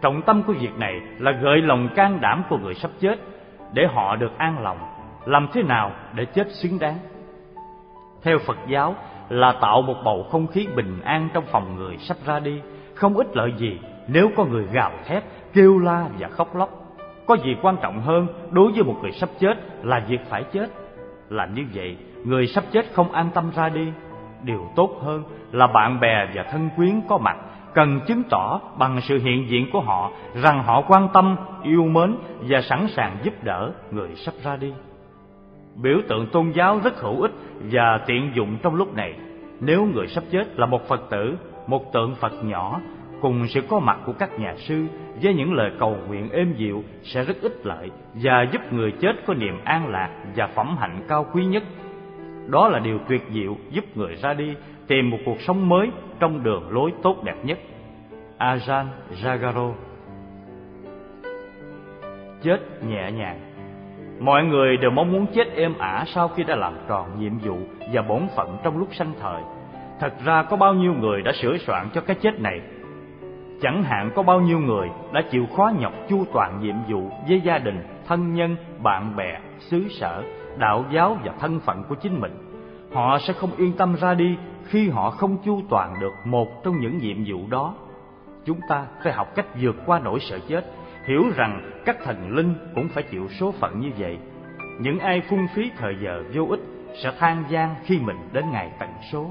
[0.00, 3.18] Trọng tâm của việc này là gợi lòng can đảm của người sắp chết
[3.72, 4.78] để họ được an lòng,
[5.24, 6.98] làm thế nào để chết xứng đáng.
[8.22, 8.94] Theo phật giáo
[9.28, 12.60] là tạo một bầu không khí bình an trong phòng người sắp ra đi,
[12.94, 16.70] không ích lợi gì nếu có người gào thét, kêu la và khóc lóc.
[17.26, 20.68] Có gì quan trọng hơn đối với một người sắp chết là việc phải chết
[21.28, 21.96] làm như vậy.
[22.24, 23.88] Người sắp chết không an tâm ra đi.
[24.42, 25.22] Điều tốt hơn
[25.52, 27.36] là bạn bè và thân quyến có mặt,
[27.74, 30.10] cần chứng tỏ bằng sự hiện diện của họ
[30.42, 34.72] rằng họ quan tâm, yêu mến và sẵn sàng giúp đỡ người sắp ra đi.
[35.82, 37.32] Biểu tượng tôn giáo rất hữu ích
[37.72, 39.14] và tiện dụng trong lúc này.
[39.60, 42.80] Nếu người sắp chết là một phật tử, một tượng phật nhỏ
[43.20, 44.86] cùng sự có mặt của các nhà sư
[45.22, 49.12] với những lời cầu nguyện êm dịu sẽ rất ích lợi và giúp người chết
[49.26, 51.62] có niềm an lạc và phẩm hạnh cao quý nhất
[52.46, 54.54] đó là điều tuyệt diệu giúp người ra đi
[54.86, 55.90] tìm một cuộc sống mới
[56.20, 57.58] trong đường lối tốt đẹp nhất
[58.38, 58.86] Ajahn
[59.22, 59.72] Jagaro
[62.42, 63.48] Chết nhẹ nhàng
[64.20, 67.56] Mọi người đều mong muốn chết êm ả sau khi đã làm tròn nhiệm vụ
[67.92, 69.42] và bổn phận trong lúc sanh thời.
[70.00, 72.60] Thật ra có bao nhiêu người đã sửa soạn cho cái chết này.
[73.60, 77.40] Chẳng hạn có bao nhiêu người đã chịu khó nhọc chu toàn nhiệm vụ với
[77.40, 80.22] gia đình, thân nhân, bạn bè, xứ sở,
[80.58, 82.32] đạo giáo và thân phận của chính mình.
[82.92, 86.80] Họ sẽ không yên tâm ra đi khi họ không chu toàn được một trong
[86.80, 87.74] những nhiệm vụ đó.
[88.44, 90.64] Chúng ta phải học cách vượt qua nỗi sợ chết,
[91.04, 94.18] hiểu rằng các thần linh cũng phải chịu số phận như vậy.
[94.80, 96.60] Những ai phung phí thời giờ vô ích
[97.02, 99.30] sẽ than gian khi mình đến ngày tận số.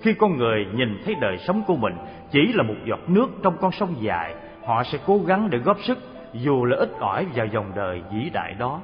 [0.00, 1.94] Khi con người nhìn thấy đời sống của mình
[2.30, 5.76] chỉ là một giọt nước trong con sông dài, họ sẽ cố gắng để góp
[5.80, 5.98] sức
[6.32, 8.80] dù là ít ỏi vào dòng đời vĩ đại đó.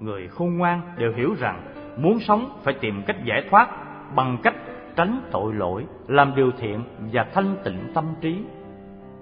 [0.00, 1.62] Người khôn ngoan đều hiểu rằng
[1.96, 3.68] muốn sống phải tìm cách giải thoát
[4.14, 4.54] bằng cách
[4.96, 8.38] tránh tội lỗi, làm điều thiện và thanh tịnh tâm trí.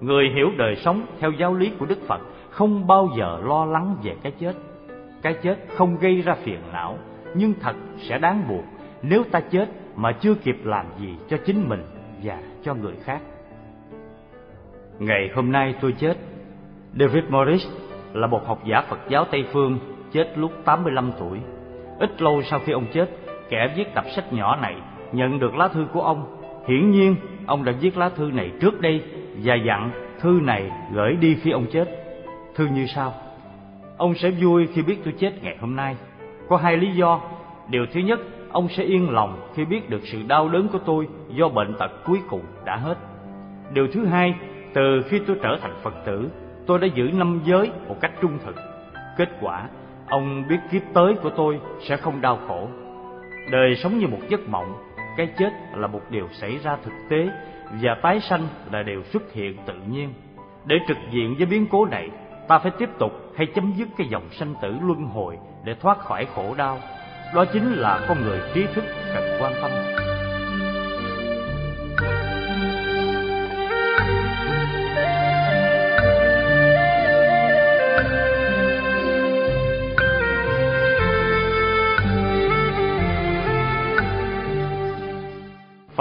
[0.01, 3.97] Người hiểu đời sống theo giáo lý của Đức Phật không bao giờ lo lắng
[4.03, 4.53] về cái chết.
[5.23, 6.99] Cái chết không gây ra phiền não,
[7.35, 8.63] nhưng thật sẽ đáng buồn
[9.03, 11.83] nếu ta chết mà chưa kịp làm gì cho chính mình
[12.23, 13.21] và cho người khác.
[14.99, 16.17] Ngày hôm nay tôi chết.
[16.99, 17.67] David Morris
[18.13, 19.79] là một học giả Phật giáo Tây phương
[20.13, 21.39] chết lúc 85 tuổi.
[21.99, 23.11] Ít lâu sau khi ông chết,
[23.49, 24.75] kẻ viết tập sách nhỏ này
[25.13, 26.43] nhận được lá thư của ông.
[26.69, 27.17] Hiển nhiên,
[27.47, 29.03] ông đã viết lá thư này trước đây
[29.45, 29.91] và dặn
[30.21, 31.89] thư này gửi đi khi ông chết.
[32.55, 33.15] Thư như sau:
[33.97, 35.97] Ông sẽ vui khi biết tôi chết ngày hôm nay.
[36.49, 37.21] Có hai lý do.
[37.69, 38.21] Điều thứ nhất,
[38.53, 41.91] ông sẽ yên lòng khi biết được sự đau đớn của tôi do bệnh tật
[42.05, 42.99] cuối cùng đã hết.
[43.73, 44.35] Điều thứ hai,
[44.75, 46.31] từ khi tôi trở thành Phật tử,
[46.67, 48.57] tôi đã giữ năm giới một cách trung thực.
[49.17, 49.69] Kết quả,
[50.09, 52.69] ông biết kiếp tới của tôi sẽ không đau khổ.
[53.51, 54.75] Đời sống như một giấc mộng,
[55.17, 57.29] cái chết là một điều xảy ra thực tế
[57.83, 58.43] và tái sanh
[58.73, 60.15] là điều xuất hiện tự nhiên.
[60.65, 62.11] Để trực diện với biến cố này,
[62.49, 65.99] ta phải tiếp tục hay chấm dứt cái dòng sanh tử luân hồi để thoát
[65.99, 66.79] khỏi khổ đau
[67.35, 69.71] đó chính là con người trí thức cần quan tâm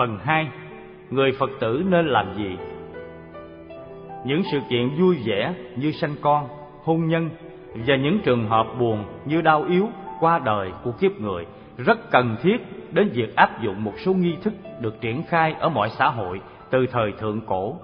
[0.06, 0.48] Phần 2
[1.10, 2.58] Người Phật tử nên làm gì?
[4.26, 6.48] Những sự kiện vui vẻ như sanh con,
[6.84, 7.30] hôn nhân
[7.74, 9.90] và những trường hợp buồn như đau yếu
[10.20, 11.46] qua đời của kiếp người
[11.78, 12.58] rất cần thiết
[12.92, 16.42] đến việc áp dụng một số nghi thức được triển khai ở mọi xã hội
[16.70, 17.76] từ thời thượng cổ.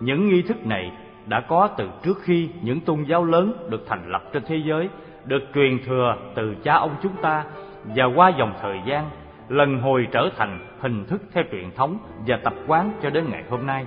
[0.00, 0.92] Những nghi thức này
[1.26, 4.88] đã có từ trước khi những tôn giáo lớn được thành lập trên thế giới,
[5.24, 7.44] được truyền thừa từ cha ông chúng ta
[7.84, 9.10] và qua dòng thời gian
[9.48, 13.42] lần hồi trở thành hình thức theo truyền thống và tập quán cho đến ngày
[13.50, 13.86] hôm nay.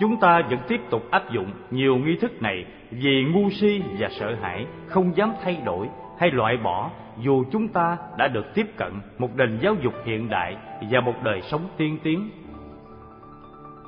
[0.00, 4.08] Chúng ta vẫn tiếp tục áp dụng nhiều nghi thức này vì ngu si và
[4.10, 8.66] sợ hãi không dám thay đổi hay loại bỏ dù chúng ta đã được tiếp
[8.76, 10.56] cận một nền giáo dục hiện đại
[10.90, 12.30] và một đời sống tiên tiến.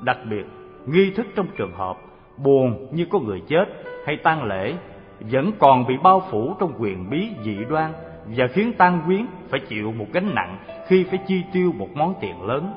[0.01, 0.45] Đặc biệt,
[0.85, 1.97] nghi thức trong trường hợp
[2.37, 3.65] buồn như có người chết
[4.05, 4.73] hay tang lễ
[5.19, 7.91] vẫn còn bị bao phủ trong quyền bí dị đoan
[8.25, 10.57] và khiến tang quyến phải chịu một gánh nặng
[10.87, 12.73] khi phải chi tiêu một món tiền lớn.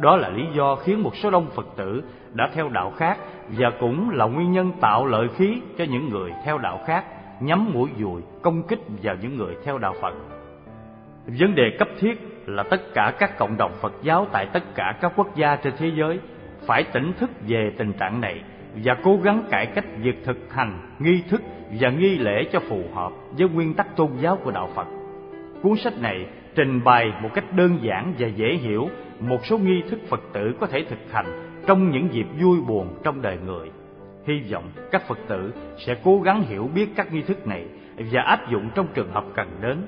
[0.00, 3.18] Đó là lý do khiến một số đông Phật tử đã theo đạo khác
[3.48, 7.04] và cũng là nguyên nhân tạo lợi khí cho những người theo đạo khác,
[7.40, 10.14] nhắm mũi dùi, công kích vào những người theo đạo Phật.
[11.26, 12.14] Vấn đề cấp thiết
[12.46, 15.72] là tất cả các cộng đồng Phật giáo tại tất cả các quốc gia trên
[15.78, 16.18] thế giới
[16.66, 18.42] phải tỉnh thức về tình trạng này
[18.84, 21.42] và cố gắng cải cách việc thực hành, nghi thức
[21.80, 24.86] và nghi lễ cho phù hợp với nguyên tắc tôn giáo của đạo Phật.
[25.62, 26.26] Cuốn sách này
[26.56, 28.88] trình bày một cách đơn giản và dễ hiểu
[29.20, 31.26] một số nghi thức Phật tử có thể thực hành
[31.66, 33.70] trong những dịp vui buồn trong đời người.
[34.26, 35.54] Hy vọng các Phật tử
[35.86, 37.64] sẽ cố gắng hiểu biết các nghi thức này
[38.12, 39.82] và áp dụng trong trường hợp cần đến.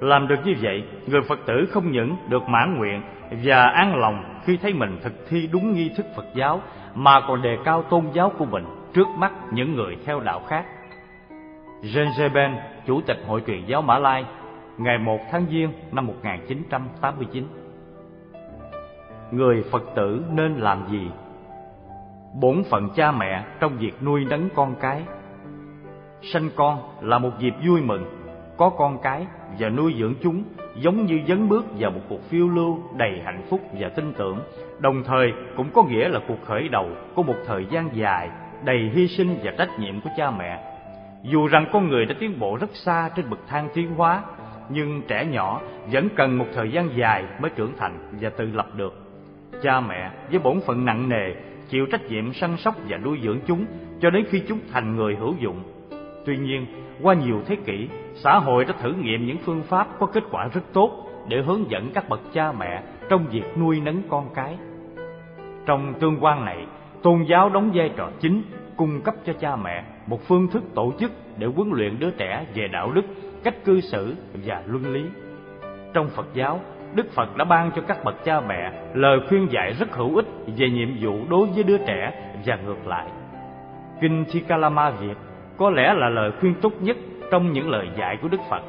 [0.00, 3.02] Làm được như vậy, người Phật tử không những được mãn nguyện
[3.44, 6.62] và an lòng khi thấy mình thực thi đúng nghi thức Phật giáo
[6.94, 8.64] mà còn đề cao tôn giáo của mình
[8.94, 10.64] trước mắt những người theo đạo khác.
[11.82, 12.56] Jean Jeben,
[12.86, 14.24] Chủ tịch Hội truyền giáo Mã Lai,
[14.78, 17.44] ngày 1 tháng Giêng năm 1989.
[19.30, 21.10] Người Phật tử nên làm gì?
[22.40, 25.02] Bổn phận cha mẹ trong việc nuôi nấng con cái.
[26.22, 28.04] Sanh con là một dịp vui mừng,
[28.56, 29.26] có con cái
[29.58, 30.44] và nuôi dưỡng chúng
[30.74, 34.38] giống như dấn bước vào một cuộc phiêu lưu đầy hạnh phúc và tin tưởng,
[34.78, 38.30] đồng thời cũng có nghĩa là cuộc khởi đầu của một thời gian dài
[38.64, 40.70] đầy hy sinh và trách nhiệm của cha mẹ.
[41.22, 44.22] Dù rằng con người đã tiến bộ rất xa trên bậc thang tiến hóa,
[44.68, 45.60] nhưng trẻ nhỏ
[45.92, 48.94] vẫn cần một thời gian dài mới trưởng thành và tự lập được.
[49.62, 51.34] Cha mẹ với bổn phận nặng nề
[51.68, 53.66] chịu trách nhiệm săn sóc và nuôi dưỡng chúng
[54.00, 55.62] cho đến khi chúng thành người hữu dụng.
[56.26, 56.66] Tuy nhiên,
[57.02, 60.48] qua nhiều thế kỷ, xã hội đã thử nghiệm những phương pháp có kết quả
[60.54, 64.56] rất tốt để hướng dẫn các bậc cha mẹ trong việc nuôi nấng con cái.
[65.66, 66.66] Trong tương quan này,
[67.02, 68.42] tôn giáo đóng vai trò chính,
[68.76, 72.46] cung cấp cho cha mẹ một phương thức tổ chức để huấn luyện đứa trẻ
[72.54, 73.04] về đạo đức,
[73.44, 74.14] cách cư xử
[74.44, 75.04] và luân lý.
[75.94, 76.60] Trong Phật giáo,
[76.94, 80.26] Đức Phật đã ban cho các bậc cha mẹ lời khuyên dạy rất hữu ích
[80.46, 82.12] về nhiệm vụ đối với đứa trẻ
[82.46, 83.06] và ngược lại.
[84.00, 85.16] Kinh Chikalama Việt
[85.56, 86.96] có lẽ là lời khuyên tốt nhất
[87.30, 88.62] trong những lời dạy của Đức Phật.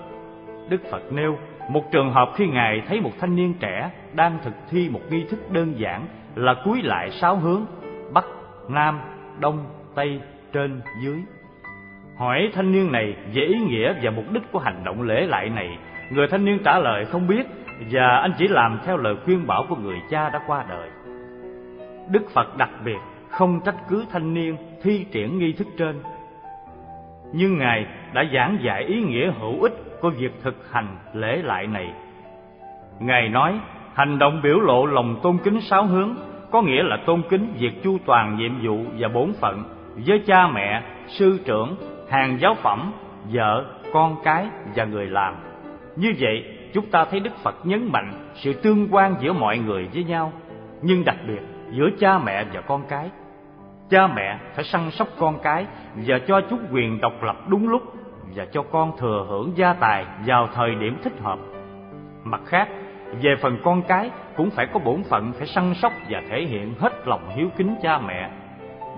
[0.69, 1.37] Đức Phật nêu
[1.69, 5.25] một trường hợp khi Ngài thấy một thanh niên trẻ đang thực thi một nghi
[5.29, 7.65] thức đơn giản là cúi lại sáu hướng,
[8.13, 8.25] Bắc,
[8.69, 8.99] Nam,
[9.39, 9.65] Đông,
[9.95, 10.21] Tây,
[10.53, 11.21] trên, dưới.
[12.17, 15.49] Hỏi thanh niên này về ý nghĩa và mục đích của hành động lễ lại
[15.49, 15.77] này,
[16.09, 17.43] người thanh niên trả lời không biết
[17.91, 20.89] và anh chỉ làm theo lời khuyên bảo của người cha đã qua đời.
[22.09, 22.97] Đức Phật đặc biệt
[23.29, 25.99] không trách cứ thanh niên thi triển nghi thức trên.
[27.33, 31.67] Nhưng Ngài đã giảng dạy ý nghĩa hữu ích của việc thực hành lễ lại
[31.67, 31.93] này.
[32.99, 33.59] Ngài nói,
[33.93, 36.15] hành động biểu lộ lòng tôn kính sáu hướng,
[36.51, 39.63] có nghĩa là tôn kính việc chu toàn nhiệm vụ và bổn phận
[40.07, 41.75] với cha mẹ, sư trưởng,
[42.09, 42.93] hàng giáo phẩm,
[43.31, 45.35] vợ, con cái và người làm.
[45.95, 46.43] Như vậy,
[46.73, 50.33] chúng ta thấy Đức Phật nhấn mạnh sự tương quan giữa mọi người với nhau,
[50.81, 51.41] nhưng đặc biệt
[51.71, 53.09] giữa cha mẹ và con cái.
[53.89, 57.81] Cha mẹ phải săn sóc con cái và cho chúng quyền độc lập đúng lúc
[58.35, 61.39] và cho con thừa hưởng gia tài vào thời điểm thích hợp.
[62.23, 62.69] Mặt khác,
[63.21, 66.73] về phần con cái cũng phải có bổn phận phải săn sóc và thể hiện
[66.79, 68.29] hết lòng hiếu kính cha mẹ.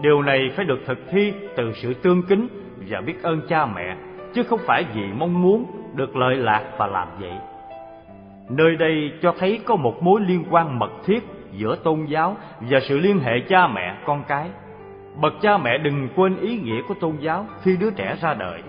[0.02, 2.48] Điều này phải được thực thi từ sự tương kính
[2.88, 3.96] và biết ơn cha mẹ,
[4.34, 5.66] chứ không phải vì mong muốn
[5.96, 7.34] được lợi lạc và làm vậy.
[8.50, 12.80] Nơi đây cho thấy có một mối liên quan mật thiết giữa tôn giáo và
[12.80, 14.50] sự liên hệ cha mẹ con cái.
[15.22, 18.62] Bậc cha mẹ đừng quên ý nghĩa của tôn giáo khi đứa trẻ ra đời.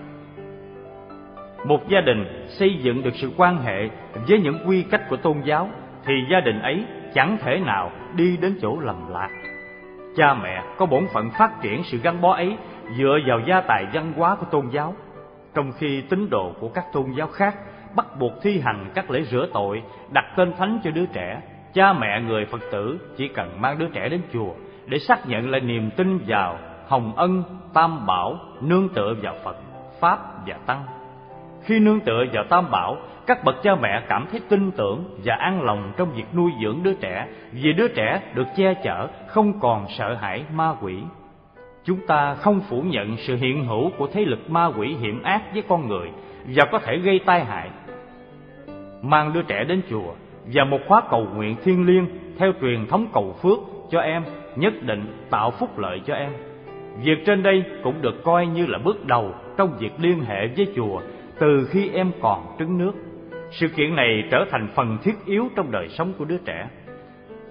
[1.65, 3.89] Một gia đình xây dựng được sự quan hệ
[4.27, 5.69] với những quy cách của tôn giáo
[6.05, 9.29] thì gia đình ấy chẳng thể nào đi đến chỗ lầm lạc.
[10.15, 12.57] Cha mẹ có bổn phận phát triển sự gắn bó ấy
[12.97, 14.93] dựa vào gia tài văn hóa của tôn giáo,
[15.53, 17.55] trong khi tín đồ của các tôn giáo khác
[17.95, 21.41] bắt buộc thi hành các lễ rửa tội, đặt tên thánh cho đứa trẻ.
[21.73, 24.53] Cha mẹ người Phật tử chỉ cần mang đứa trẻ đến chùa
[24.85, 29.55] để xác nhận lại niềm tin vào hồng ân, tam bảo, nương tựa vào Phật,
[29.99, 30.83] Pháp và Tăng.
[31.63, 35.35] Khi nương tựa vào tam bảo, các bậc cha mẹ cảm thấy tin tưởng và
[35.35, 39.59] an lòng trong việc nuôi dưỡng đứa trẻ vì đứa trẻ được che chở, không
[39.59, 41.03] còn sợ hãi ma quỷ.
[41.89, 45.41] Chúng ta không phủ nhận sự hiện hữu của thế lực ma quỷ hiểm ác
[45.53, 46.09] với con người
[46.55, 47.69] và có thể gây tai hại.
[49.01, 50.13] Mang đứa trẻ đến chùa
[50.53, 52.05] và một khóa cầu nguyện thiêng liêng
[52.37, 53.59] theo truyền thống cầu phước
[53.91, 54.23] cho em,
[54.55, 56.31] nhất định tạo phúc lợi cho em.
[57.03, 60.67] Việc trên đây cũng được coi như là bước đầu trong việc liên hệ với
[60.75, 61.01] chùa
[61.39, 62.93] từ khi em còn trứng nước.
[63.51, 66.67] Sự kiện này trở thành phần thiết yếu trong đời sống của đứa trẻ.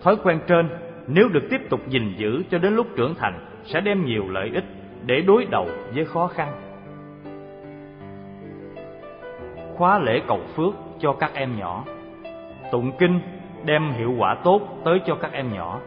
[0.03, 0.69] Thói quen trên,
[1.07, 4.51] nếu được tiếp tục gìn giữ cho đến lúc trưởng thành sẽ đem nhiều lợi
[4.55, 4.65] ích
[5.07, 6.49] để đối đầu với khó khăn.
[9.77, 11.85] Khóa lễ cầu phước cho các em nhỏ.
[12.73, 13.21] Tụng kinh
[13.65, 15.81] đem hiệu quả tốt tới cho các em nhỏ.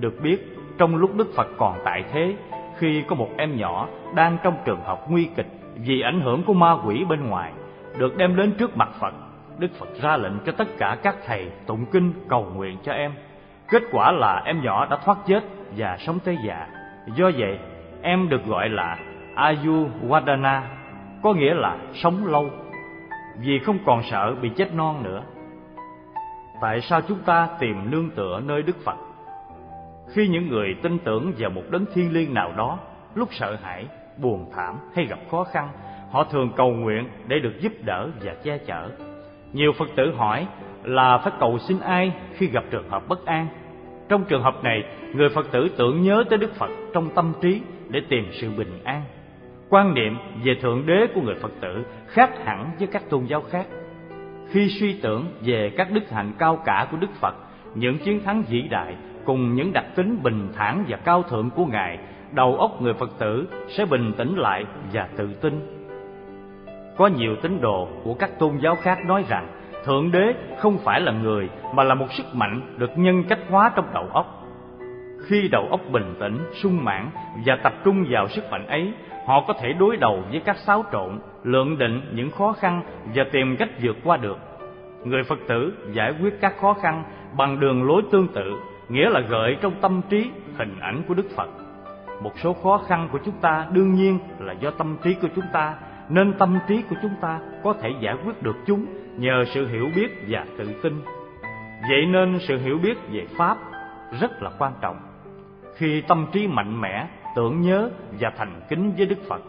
[0.00, 2.34] Được biết, trong lúc Đức Phật còn tại thế
[2.78, 6.54] Khi có một em nhỏ đang trong trường hợp nguy kịch Vì ảnh hưởng của
[6.54, 7.52] ma quỷ bên ngoài
[7.98, 9.14] Được đem đến trước mặt Phật
[9.58, 13.12] Đức Phật ra lệnh cho tất cả các thầy tụng kinh cầu nguyện cho em.
[13.68, 15.40] Kết quả là em nhỏ đã thoát chết
[15.76, 16.66] và sống tới già.
[17.14, 17.58] Do vậy,
[18.02, 18.98] em được gọi là
[19.34, 20.62] Ayurvadana
[21.22, 22.50] Có nghĩa là sống lâu
[23.40, 25.22] vì không còn sợ bị chết non nữa.
[26.60, 28.96] Tại sao chúng ta tìm nương tựa nơi Đức Phật?
[30.08, 32.78] Khi những người tin tưởng vào một đấng thiên liêng nào đó,
[33.14, 33.86] lúc sợ hãi,
[34.16, 35.68] buồn thảm hay gặp khó khăn,
[36.10, 38.90] họ thường cầu nguyện để được giúp đỡ và che chở.
[39.52, 40.46] Nhiều Phật tử hỏi
[40.82, 43.46] là phải cầu xin ai khi gặp trường hợp bất an.
[44.08, 44.84] Trong trường hợp này,
[45.14, 48.78] người Phật tử tưởng nhớ tới Đức Phật trong tâm trí để tìm sự bình
[48.84, 49.02] an.
[49.68, 53.40] Quan niệm về thượng đế của người phật tử khác hẳn với các tôn giáo
[53.40, 53.66] khác.
[54.50, 57.34] Khi suy tưởng về các đức hạnh cao cả của đức phật
[57.74, 61.66] những chiến thắng vĩ đại cùng những đặc tính bình thản và cao thượng của
[61.66, 61.98] ngài
[62.32, 65.60] đầu óc người phật tử sẽ bình tĩnh lại và tự tin.
[66.96, 69.48] Có nhiều tín đồ của các tôn giáo khác nói rằng
[69.88, 73.72] thượng đế không phải là người mà là một sức mạnh được nhân cách hóa
[73.76, 74.44] trong đầu óc
[75.26, 77.10] khi đầu óc bình tĩnh sung mãn
[77.46, 78.92] và tập trung vào sức mạnh ấy
[79.26, 82.82] họ có thể đối đầu với các xáo trộn, lượng định những khó khăn
[83.14, 84.38] và tìm cách vượt qua được.
[85.04, 87.04] Người Phật tử giải quyết các khó khăn
[87.36, 88.56] bằng đường lối tương tự,
[88.88, 91.48] nghĩa là gợi trong tâm trí hình ảnh của Đức Phật.
[92.22, 95.44] Một số khó khăn của chúng ta đương nhiên là do tâm trí của chúng
[95.52, 95.74] ta,
[96.08, 98.86] nên tâm trí của chúng ta có thể giải quyết được chúng
[99.18, 101.00] nhờ sự hiểu biết và tự tin.
[101.88, 103.56] Vậy nên sự hiểu biết về Pháp,
[104.20, 104.96] rất là quan trọng.
[105.74, 107.06] Khi tâm trí mạnh mẽ,
[107.36, 107.90] tưởng nhớ
[108.20, 109.42] và thành kính với Đức Phật.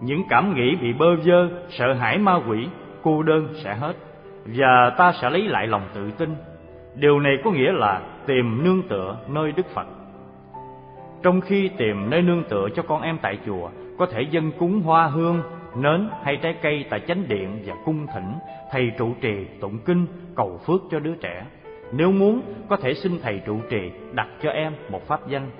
[0.00, 2.68] Những cảm nghĩ bị bơ vơ, sợ hãi ma quỷ,
[3.02, 3.96] cô đơn sẽ hết
[4.46, 6.34] và ta sẽ lấy lại lòng tự tin.
[6.94, 9.86] Điều này có nghĩa là tìm nương tựa nơi Đức Phật.
[11.22, 13.68] Trong khi tìm nơi nương tựa cho con em tại chùa,
[13.98, 15.42] có thể dân cúng hoa hương,
[15.82, 18.32] nến hay trái cây tại chánh điện và cung thỉnh
[18.72, 20.06] thầy trụ trì tụng kinh
[20.36, 21.46] cầu phước cho đứa trẻ.
[21.92, 25.50] Nếu muốn, có thể xin thầy trụ trì đặt cho em một pháp danh.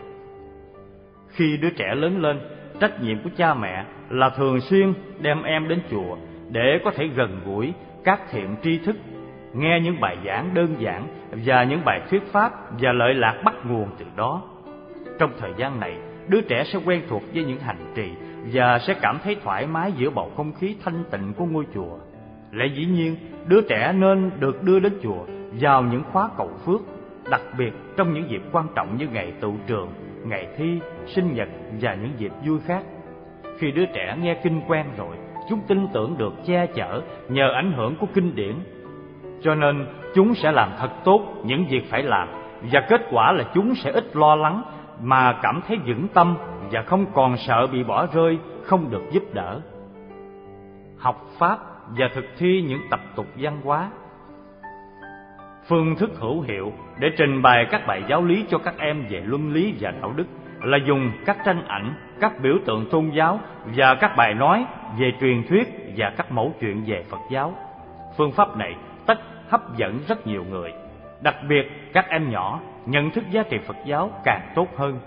[1.28, 2.40] Khi đứa trẻ lớn lên,
[2.80, 6.16] trách nhiệm của cha mẹ là thường xuyên đem em đến chùa
[6.50, 7.72] để có thể gần gũi
[8.04, 8.96] các thiện tri thức,
[9.54, 13.54] nghe những bài giảng đơn giản và những bài thuyết pháp và lợi lạc bắt
[13.64, 14.42] nguồn từ đó.
[15.18, 15.96] Trong thời gian này,
[16.28, 18.10] đứa trẻ sẽ quen thuộc với những hành trì
[18.52, 21.98] và sẽ cảm thấy thoải mái giữa bầu không khí thanh tịnh của ngôi chùa.
[22.52, 23.16] Lẽ dĩ nhiên,
[23.46, 25.24] đứa trẻ nên được đưa đến chùa
[25.60, 26.80] vào những khóa cầu phước,
[27.30, 29.88] đặc biệt trong những dịp quan trọng như ngày tụ trường,
[30.24, 31.48] ngày thi, sinh nhật
[31.80, 32.82] và những dịp vui khác.
[33.58, 35.16] Khi đứa trẻ nghe kinh quen rồi,
[35.48, 38.54] chúng tin tưởng được che chở nhờ ảnh hưởng của kinh điển.
[39.42, 42.28] Cho nên chúng sẽ làm thật tốt những việc phải làm
[42.72, 44.62] và kết quả là chúng sẽ ít lo lắng
[45.00, 46.36] mà cảm thấy vững tâm
[46.70, 49.60] và không còn sợ bị bỏ rơi, không được giúp đỡ.
[50.98, 51.58] Học pháp
[51.88, 53.90] và thực thi những tập tục văn hóa
[55.68, 59.22] Phương thức hữu hiệu để trình bày các bài giáo lý cho các em về
[59.24, 60.26] luân lý và đạo đức
[60.62, 63.40] là dùng các tranh ảnh, các biểu tượng tôn giáo
[63.76, 64.66] và các bài nói
[64.98, 67.54] về truyền thuyết và các mẫu chuyện về Phật giáo.
[68.16, 68.74] Phương pháp này
[69.06, 70.72] tất hấp dẫn rất nhiều người,
[71.20, 74.98] đặc biệt các em nhỏ nhận thức giá trị Phật giáo càng tốt hơn.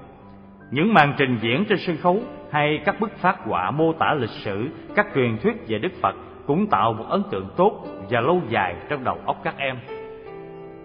[0.72, 2.20] Những màn trình diễn trên sân khấu
[2.52, 6.16] hay các bức phát họa mô tả lịch sử, các truyền thuyết về Đức Phật
[6.48, 9.76] cũng tạo một ấn tượng tốt và lâu dài trong đầu óc các em.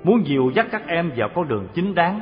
[0.04, 2.20] Muốn dìu dắt các em vào con đường chính đáng,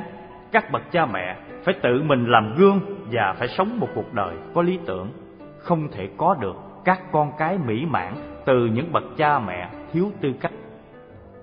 [0.51, 2.79] các bậc cha mẹ phải tự mình làm gương
[3.11, 5.09] và phải sống một cuộc đời có lý tưởng,
[5.57, 6.55] không thể có được
[6.85, 8.13] các con cái mỹ mãn
[8.45, 10.51] từ những bậc cha mẹ thiếu tư cách.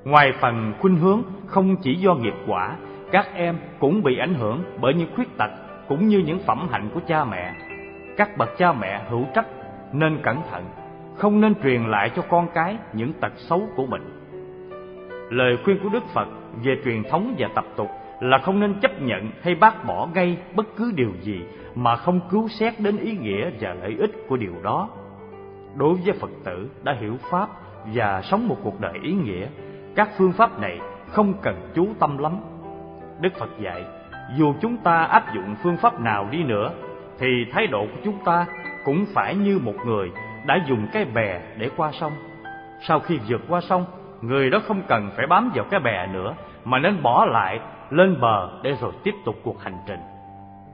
[0.04, 2.76] Ngoài phần khuynh hướng không chỉ do nghiệp quả,
[3.12, 5.50] các em cũng bị ảnh hưởng bởi những khuyết tật
[5.90, 7.54] cũng như những phẩm hạnh của cha mẹ.
[8.16, 9.46] Các bậc cha mẹ hữu trách
[9.92, 10.64] nên cẩn thận,
[11.16, 14.02] không nên truyền lại cho con cái những tật xấu của mình.
[15.30, 16.28] Lời khuyên của Đức Phật
[16.64, 17.88] về truyền thống và tập tục
[18.20, 21.40] là không nên chấp nhận hay bác bỏ ngay bất cứ điều gì
[21.74, 24.88] mà không cứu xét đến ý nghĩa và lợi ích của điều đó.
[25.76, 27.48] Đối với Phật tử đã hiểu Pháp
[27.94, 29.46] và sống một cuộc đời ý nghĩa,
[29.96, 30.78] các phương pháp này
[31.08, 32.36] không cần chú tâm lắm.
[33.20, 33.84] Đức Phật dạy,
[34.36, 36.70] dù chúng ta áp dụng phương pháp nào đi nữa,
[37.18, 38.46] thì thái độ của chúng ta
[38.84, 40.10] cũng phải như một người
[40.46, 42.12] đã dùng cái bè để qua sông.
[42.80, 43.84] Sau khi vượt qua sông,
[44.20, 47.60] người đó không cần phải bám vào cái bè nữa, mà nên bỏ lại
[47.90, 50.00] lên bờ để rồi tiếp tục cuộc hành trình.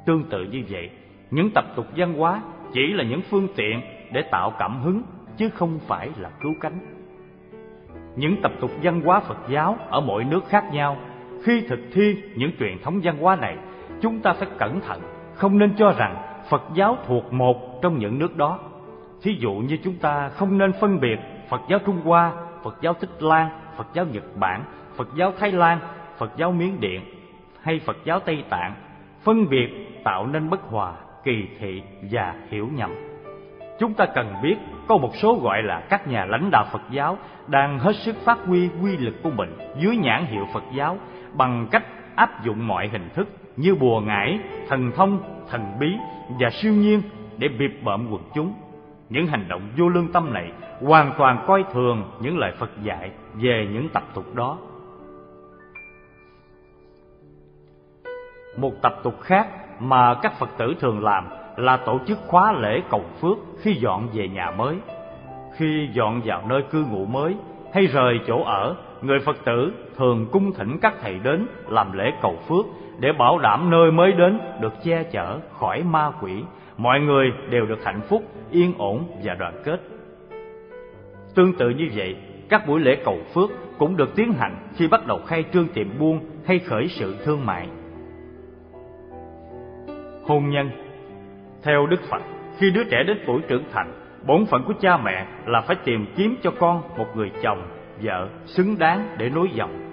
[0.07, 0.91] Tương tự như vậy,
[1.31, 2.41] những tập tục văn hóa
[2.73, 3.81] chỉ là những phương tiện
[4.13, 5.03] để tạo cảm hứng
[5.37, 6.79] chứ không phải là cứu cánh.
[8.17, 10.97] Những tập tục văn hóa Phật giáo ở mỗi nước khác nhau,
[11.43, 13.57] khi thực thi những truyền thống văn hóa này,
[14.01, 15.01] chúng ta phải cẩn thận,
[15.34, 18.59] không nên cho rằng Phật giáo thuộc một trong những nước đó.
[19.22, 21.16] Thí dụ như chúng ta không nên phân biệt
[21.49, 22.32] Phật giáo Trung Hoa,
[22.62, 24.64] Phật giáo Tích Lan, Phật giáo Nhật Bản,
[24.97, 25.78] Phật giáo Thái Lan,
[26.18, 27.01] Phật giáo Miến Điện
[27.62, 28.74] hay Phật giáo Tây Tạng,
[29.22, 29.68] phân biệt
[30.05, 30.93] tạo nên bất hòa,
[31.24, 32.91] kỳ thị và hiểu nhầm.
[33.78, 34.57] Chúng ta cần biết
[34.89, 38.39] có một số gọi là các nhà lãnh đạo Phật giáo đang hết sức phát
[38.47, 40.99] huy quy lực của mình dưới nhãn hiệu Phật giáo
[41.37, 41.84] bằng cách
[42.14, 45.18] áp dụng mọi hình thức như bùa ngải, thần thông,
[45.51, 45.97] thần bí
[46.41, 47.03] và siêu nhiên
[47.39, 48.55] để bịp bợm quần chúng.
[49.09, 53.11] Những hành động vô lương tâm này hoàn toàn coi thường những lời Phật dạy
[53.34, 54.59] về những tập tục đó.
[58.57, 59.49] Một tập tục khác
[59.80, 64.09] mà các Phật tử thường làm là tổ chức khóa lễ cầu phước khi dọn
[64.12, 64.76] về nhà mới.
[65.57, 67.34] Khi dọn vào nơi cư ngụ mới
[67.74, 72.12] hay rời chỗ ở, người Phật tử thường cung thỉnh các thầy đến làm lễ
[72.22, 72.66] cầu phước
[73.01, 76.32] để bảo đảm nơi mới đến được che chở khỏi ma quỷ,
[76.76, 79.80] mọi người đều được hạnh phúc, yên ổn và đoàn kết.
[81.34, 82.16] Tương tự như vậy,
[82.49, 85.99] các buổi lễ cầu phước cũng được tiến hành khi bắt đầu khai trương tiệm
[85.99, 87.68] buôn hay khởi sự thương mại.
[90.26, 90.70] Hôn nhân
[91.62, 92.22] Theo Đức Phật,
[92.59, 93.92] khi đứa trẻ đến tuổi trưởng thành,
[94.26, 97.62] bổn phận của cha mẹ là phải tìm kiếm cho con một người chồng,
[98.03, 99.86] vợ xứng đáng để nối dòng.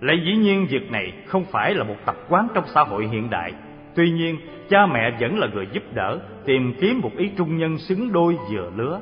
[0.00, 3.30] Lại dĩ nhiên việc này không phải là một tập quán trong xã hội hiện
[3.30, 3.52] đại.
[3.94, 4.36] Tuy nhiên,
[4.70, 8.36] cha mẹ vẫn là người giúp đỡ, tìm kiếm một ý trung nhân xứng đôi
[8.52, 9.00] vừa lứa.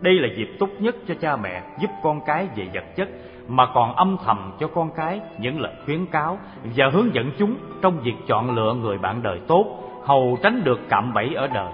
[0.00, 3.08] Đây là dịp tốt nhất cho cha mẹ giúp con cái về vật chất
[3.48, 6.38] mà còn âm thầm cho con cái những lời khuyến cáo
[6.76, 9.64] và hướng dẫn chúng trong việc chọn lựa người bạn đời tốt,
[10.04, 11.72] hầu tránh được cạm bẫy ở đời.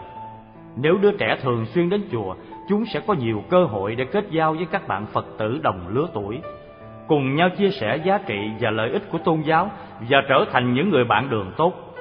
[0.77, 2.35] Nếu đứa trẻ thường xuyên đến chùa,
[2.69, 5.89] chúng sẽ có nhiều cơ hội để kết giao với các bạn Phật tử đồng
[5.89, 6.41] lứa tuổi,
[7.09, 9.71] cùng nhau chia sẻ giá trị và lợi ích của tôn giáo
[10.09, 11.95] và trở thành những người bạn đường tốt.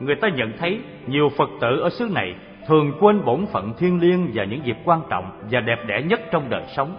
[0.00, 2.34] Người ta nhận thấy nhiều Phật tử ở xứ này
[2.66, 6.20] thường quên bổn phận thiêng liêng và những dịp quan trọng và đẹp đẽ nhất
[6.30, 6.96] trong đời sống.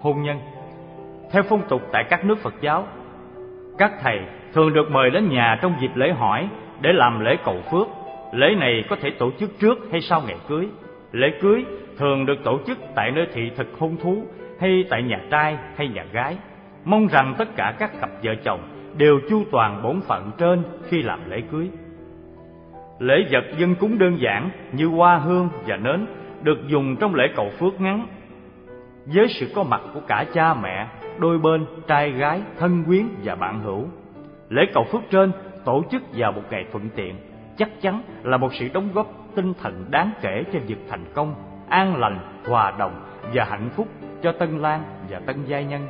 [0.00, 0.38] Hôn nhân
[1.32, 2.86] Theo phong tục tại các nước Phật giáo,
[3.78, 4.20] các thầy
[4.52, 6.48] thường được mời đến nhà trong dịp lễ hỏi
[6.80, 7.86] để làm lễ cầu phước.
[8.32, 10.68] Lễ này có thể tổ chức trước hay sau ngày cưới.
[11.12, 11.64] Lễ cưới
[11.98, 14.22] thường được tổ chức tại nơi thị thực hôn thú
[14.60, 16.36] hay tại nhà trai hay nhà gái.
[16.84, 18.60] Mong rằng tất cả các cặp vợ chồng
[18.96, 21.70] đều chu toàn bổn phận trên khi làm lễ cưới.
[22.98, 26.06] Lễ vật dân cúng đơn giản như hoa hương và nến
[26.42, 28.06] được dùng trong lễ cầu phước ngắn.
[29.06, 30.86] Với sự có mặt của cả cha mẹ,
[31.18, 33.84] đôi bên, trai gái, thân quyến và bạn hữu.
[34.48, 35.32] Lễ cầu phước trên
[35.64, 37.14] tổ chức vào một ngày thuận tiện,
[37.56, 41.34] chắc chắn là một sự đóng góp tinh thần đáng kể cho việc thành công,
[41.68, 43.00] an lành, hòa đồng
[43.34, 43.88] và hạnh phúc
[44.22, 45.86] cho Tân Lan và Tân Giai Nhân.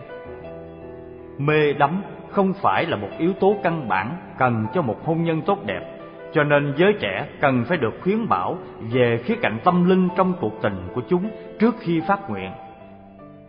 [1.39, 5.43] Mê đắm không phải là một yếu tố căn bản cần cho một hôn nhân
[5.43, 5.97] tốt đẹp
[6.33, 8.59] cho nên giới trẻ cần phải được khuyến bảo
[8.93, 12.51] về khía cạnh tâm linh trong cuộc tình của chúng trước khi phát nguyện.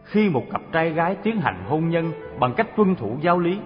[0.03, 3.59] Khi một cặp trai gái tiến hành hôn nhân bằng cách tuân thủ giáo lý,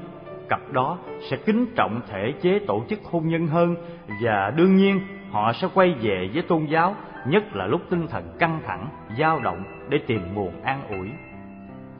[0.50, 0.98] cặp đó
[1.30, 3.76] sẽ kính trọng thể chế tổ chức hôn nhân hơn
[4.24, 5.00] và đương nhiên
[5.32, 6.96] họ sẽ quay về với tôn giáo,
[7.28, 8.88] nhất là lúc tinh thần căng thẳng,
[9.20, 11.10] dao động để tìm nguồn an ủi.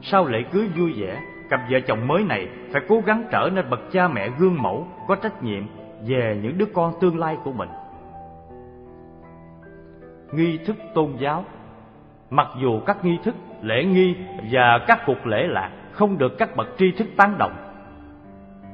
[0.02, 1.20] Sau lễ cưới vui vẻ,
[1.50, 4.86] cặp vợ chồng mới này phải cố gắng trở nên bậc cha mẹ gương mẫu,
[5.08, 5.62] có trách nhiệm
[6.06, 7.68] về những đứa con tương lai của mình.
[10.32, 11.44] Nghi thức tôn giáo
[12.32, 14.16] Mặc dù các nghi thức, lễ nghi
[14.50, 17.52] và các cuộc lễ lạc không được các bậc tri thức tán đồng,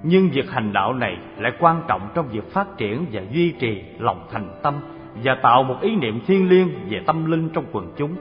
[0.02, 3.82] nhưng việc hành đạo này lại quan trọng trong việc phát triển và duy trì
[3.98, 4.74] lòng thành tâm
[5.24, 8.16] và tạo một ý niệm thiêng liêng về tâm linh trong quần chúng.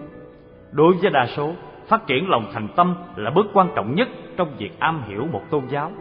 [0.71, 1.53] Đối với đa số,
[1.87, 4.07] phát triển lòng thành tâm là bước quan trọng nhất
[4.37, 5.91] trong việc am hiểu một tôn giáo.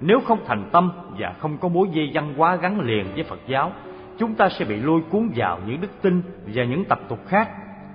[0.00, 3.38] Nếu không thành tâm và không có mối dây văn hóa gắn liền với Phật
[3.46, 3.72] giáo,
[4.18, 7.48] chúng ta sẽ bị lôi cuốn vào những đức tin và những tập tục khác.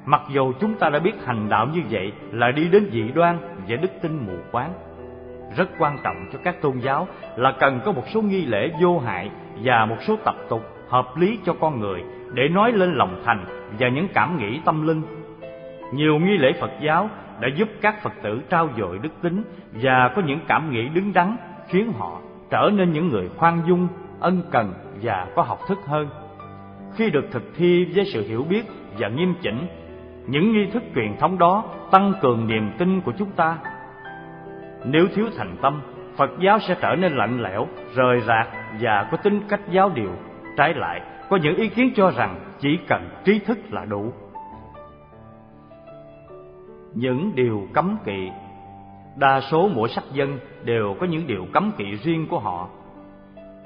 [0.06, 3.38] Mặc dù chúng ta đã biết hành đạo như vậy là đi đến dị đoan
[3.68, 4.74] và đức tin mù quáng.
[5.56, 9.00] Rất quan trọng cho các tôn giáo là cần có một số nghi lễ vô
[9.00, 9.30] hại
[9.64, 13.46] và một số tập tục hợp lý cho con người để nói lên lòng thành
[13.80, 15.02] và những cảm nghĩ tâm linh.
[15.94, 19.44] Nhiều nghi lễ Phật giáo đã giúp các Phật tử trao dồi đức tính
[19.74, 21.36] và có những cảm nghĩ đứng đắn
[21.68, 23.88] khiến họ trở nên những người khoan dung,
[24.20, 26.10] ân cần và có học thức hơn.
[26.96, 28.64] Khi được thực thi với sự hiểu biết
[28.98, 29.68] và nghiêm chỉnh,
[30.28, 33.58] những nghi thức truyền thống đó tăng cường niềm tin của chúng ta.
[34.86, 35.82] Nếu thiếu thành tâm,
[36.16, 38.48] Phật giáo sẽ trở nên lạnh lẽo, rời rạc
[38.82, 40.12] và có tính cách giáo điều.
[40.58, 44.14] Trái lại, có những ý kiến cho rằng chỉ cần trí thức là đủ.
[46.94, 48.30] Những điều cấm kỵ
[49.20, 52.68] Đa số mỗi sắc dân đều có những điều cấm kỵ riêng của họ.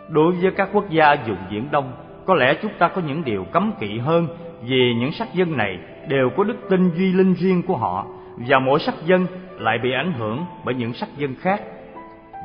[0.09, 1.91] Đối với các quốc gia dùng Viễn Đông,
[2.25, 4.27] có lẽ chúng ta có những điều cấm kỵ hơn
[4.63, 8.05] vì những sắc dân này đều có đức tin duy linh riêng của họ
[8.37, 9.27] và mỗi sắc dân
[9.59, 11.61] lại bị ảnh hưởng bởi những sắc dân khác.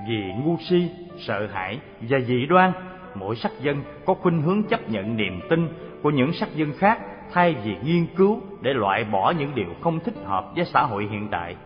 [0.08, 2.72] Vì ngu si, sợ hãi và dị đoan,
[3.14, 5.68] mỗi sắc dân có khuynh hướng chấp nhận niềm tin
[6.02, 6.98] của những sắc dân khác
[7.32, 11.08] thay vì nghiên cứu để loại bỏ những điều không thích hợp với xã hội
[11.10, 11.56] hiện đại.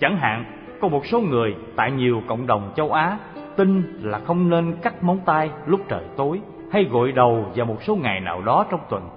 [0.00, 0.44] Chẳng hạn,
[0.80, 3.18] có một số người tại nhiều cộng đồng châu Á
[3.56, 6.40] tin là không nên cắt móng tay lúc trời tối
[6.72, 9.08] hay gội đầu vào một số ngày nào đó trong tuần.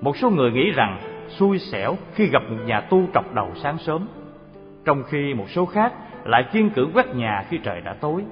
[0.00, 3.78] Một số người nghĩ rằng xui xẻo khi gặp một nhà tu trọc đầu sáng
[3.78, 4.08] sớm,
[4.84, 5.92] trong khi một số khác
[6.24, 8.22] lại kiên cử quét nhà khi trời đã tối.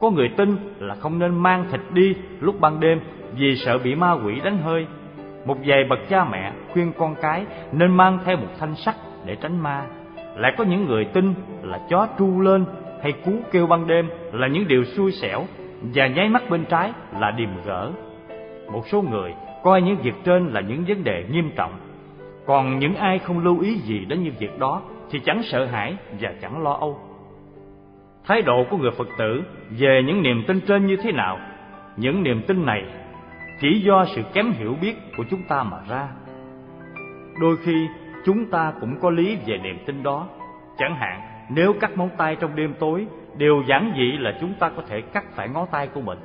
[0.00, 3.00] Có người tin là không nên mang thịt đi lúc ban đêm
[3.34, 4.86] vì sợ bị ma quỷ đánh hơi.
[5.44, 8.94] Một vài bậc cha mẹ khuyên con cái nên mang theo một thanh sắt
[9.26, 9.86] để tránh ma
[10.36, 12.64] lại có những người tin là chó tru lên
[13.02, 15.44] hay cú kêu ban đêm là những điều xui xẻo
[15.94, 17.90] và nháy mắt bên trái là điềm gỡ.
[18.72, 21.72] Một số người coi những việc trên là những vấn đề nghiêm trọng,
[22.46, 25.96] còn những ai không lưu ý gì đến những việc đó thì chẳng sợ hãi
[26.20, 26.98] và chẳng lo âu.
[28.24, 31.38] Thái độ của người Phật tử về những niềm tin trên như thế nào?
[31.96, 32.84] Những niềm tin này
[33.60, 36.08] chỉ do sự kém hiểu biết của chúng ta mà ra.
[37.40, 37.88] Đôi khi
[38.24, 40.28] chúng ta cũng có lý về niềm tin đó.
[40.78, 41.20] Chẳng hạn,
[41.50, 45.00] nếu cắt móng tay trong đêm tối, điều giản dị là chúng ta có thể
[45.00, 46.18] cắt phải ngón tay của mình.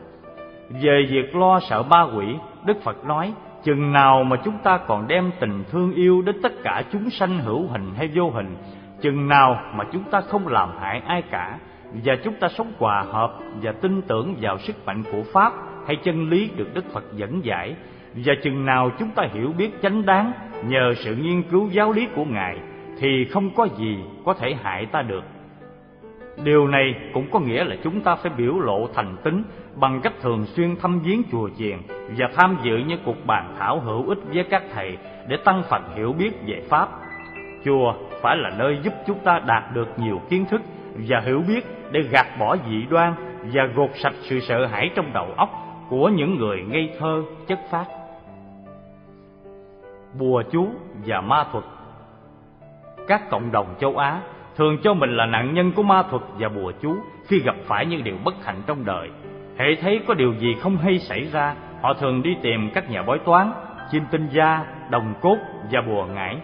[0.70, 3.34] Về việc lo sợ ma quỷ, Đức Phật nói,
[3.68, 7.40] chừng nào mà chúng ta còn đem tình thương yêu đến tất cả chúng sanh
[7.40, 8.56] hữu hình hay vô hình,
[9.02, 11.58] chừng nào mà chúng ta không làm hại ai cả,
[12.06, 15.54] và chúng ta sống hòa hợp và tin tưởng vào sức mạnh của pháp
[15.88, 17.76] hay chân lý được đức phật dẫn giải
[18.16, 20.32] và chừng nào chúng ta hiểu biết chánh đáng
[20.68, 22.58] nhờ sự nghiên cứu giáo lý của ngài,
[23.00, 25.24] thì không có gì có thể hại ta được.
[26.44, 29.44] Điều này cũng có nghĩa là chúng ta phải biểu lộ thành tính
[29.80, 31.78] bằng cách thường xuyên thăm viếng chùa chiền
[32.18, 34.98] và tham dự những cuộc bàn thảo hữu ích với các thầy
[35.28, 36.90] để tăng phần hiểu biết về pháp.
[37.66, 40.62] Chùa phải là nơi giúp chúng ta đạt được nhiều kiến thức
[41.08, 43.14] và hiểu biết để gạt bỏ dị đoan
[43.54, 45.50] và gột sạch sự sợ hãi trong đầu óc
[45.90, 47.86] của những người ngây thơ, chất phát
[50.20, 50.68] bùa chú
[51.06, 51.64] và ma thuật.
[53.08, 54.22] Các cộng đồng châu á
[54.56, 56.98] thường cho mình là nạn nhân của ma thuật và bùa chú
[57.28, 59.10] khi gặp phải những điều bất hạnh trong đời
[59.58, 63.04] hệ thấy có điều gì không hay xảy ra, họ thường đi tìm các nhà
[63.04, 63.52] bói toán,
[63.92, 65.38] chim tinh gia, đồng cốt
[65.72, 66.38] và bùa ngải.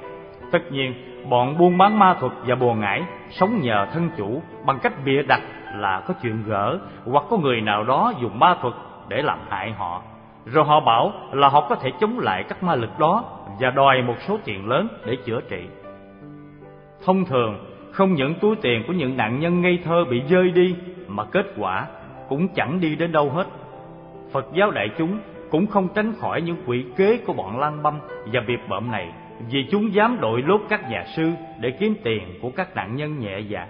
[0.52, 0.94] Tất nhiên,
[1.30, 5.22] bọn buôn bán ma thuật và bùa ngải sống nhờ thân chủ bằng cách bịa
[5.22, 5.42] đặt
[5.76, 8.74] là có chuyện gỡ hoặc có người nào đó dùng ma thuật
[9.08, 10.02] để làm hại họ.
[10.46, 13.24] Rồi họ bảo là họ có thể chống lại các ma lực đó
[13.60, 15.68] và đòi một số tiền lớn để chữa trị.
[17.06, 20.76] Thông thường, không những túi tiền của những nạn nhân ngây thơ bị rơi đi,
[21.08, 21.88] mà kết quả
[22.34, 23.48] cũng chẳng đi đến đâu hết.
[24.32, 25.20] Phật giáo đại chúng
[25.52, 29.12] cũng không tránh khỏi những quỷ kế của bọn lang băm và biệt bợm này,
[29.52, 33.20] vì chúng dám đội lốt các nhà sư để kiếm tiền của các nạn nhân
[33.20, 33.68] nhẹ dạ.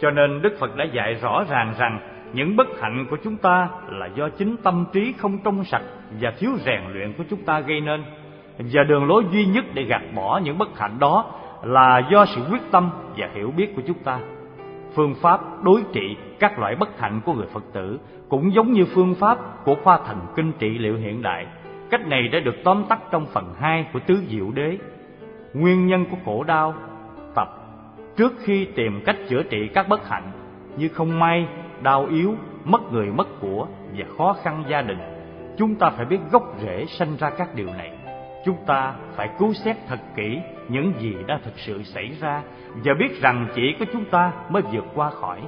[0.00, 2.00] Cho nên đức phật đã dạy rõ ràng rằng
[2.32, 5.84] những bất hạnh của chúng ta là do chính tâm trí không trong sạch
[6.20, 8.04] và thiếu rèn luyện của chúng ta gây nên.
[8.58, 11.24] Và đường lối duy nhất để gạt bỏ những bất hạnh đó
[11.62, 14.18] là do sự quyết tâm và hiểu biết của chúng ta
[14.94, 18.84] phương pháp đối trị các loại bất hạnh của người phật tử, cũng giống như
[18.94, 21.46] phương pháp của khoa thần kinh trị liệu hiện đại.
[21.90, 24.78] Cách này đã được tóm tắt trong phần 2 của tứ diệu đế.
[25.54, 26.74] Nguyên nhân của khổ đau,
[27.34, 27.48] tập.
[28.16, 30.30] Trước khi tìm cách chữa trị các bất hạnh,
[30.76, 31.46] như không may,
[31.82, 32.34] đau yếu,
[32.64, 33.66] mất người, mất của
[33.96, 34.98] và khó khăn gia đình,
[35.58, 38.01] chúng ta phải biết gốc rễ sanh ra các điều này
[38.44, 42.42] chúng ta phải cứu xét thật kỹ những gì đã thực sự xảy ra
[42.84, 45.40] và biết rằng chỉ có chúng ta mới vượt qua khỏi.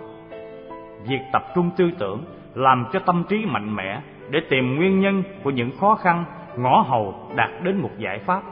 [1.08, 2.24] Việc tập trung tư tưởng
[2.54, 6.24] làm cho tâm trí mạnh mẽ để tìm nguyên nhân của những khó khăn,
[6.56, 8.42] ngõ hầu đạt đến một giải pháp.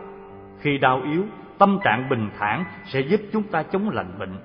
[0.59, 1.24] Khi đau yếu,
[1.59, 4.36] tâm trạng bình thản sẽ giúp chúng ta chống lành bệnh.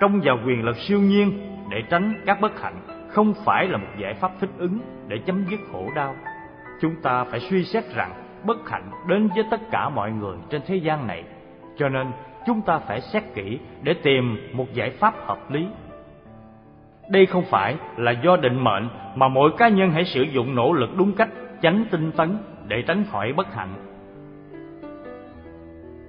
[0.00, 2.74] Trong vào quyền lực siêu nhiên để tránh các bất hạnh,
[3.08, 4.78] không phải là một giải pháp thích ứng
[5.08, 6.14] để chấm dứt khổ đau.
[6.80, 10.60] Chúng ta phải suy xét rằng bất hạnh đến với tất cả mọi người trên
[10.66, 11.24] thế gian này.
[11.76, 12.06] Cho nên,
[12.46, 15.66] chúng ta phải xét kỹ để tìm một giải pháp hợp lý.
[17.10, 20.72] Đây không phải là do định mệnh mà mỗi cá nhân hãy sử dụng nỗ
[20.72, 21.28] lực đúng cách
[21.62, 22.38] tránh tinh tấn
[22.68, 23.74] để tránh khỏi bất hạnh.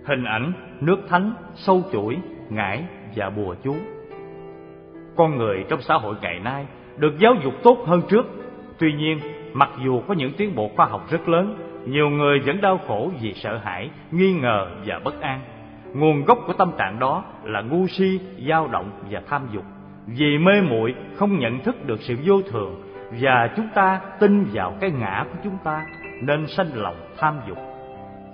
[0.05, 2.17] Hình ảnh nước thánh, sâu chuỗi,
[2.49, 2.83] ngải
[3.15, 3.75] và bùa chú.
[5.15, 6.65] Con người trong xã hội ngày nay
[6.97, 8.25] được giáo dục tốt hơn trước.
[8.79, 9.19] Tuy nhiên,
[9.53, 13.11] mặc dù có những tiến bộ khoa học rất lớn nhiều người vẫn đau khổ
[13.21, 15.39] vì sợ hãi, nghi ngờ và bất an.
[15.93, 18.19] Nguồn gốc của tâm trạng đó là ngu si,
[18.49, 19.63] dao động và tham dục.
[20.07, 22.81] Vì mê muội, không nhận thức được sự vô thường
[23.21, 25.85] và chúng ta tin vào cái ngã của chúng ta,
[26.21, 27.57] nên sanh lòng tham dục.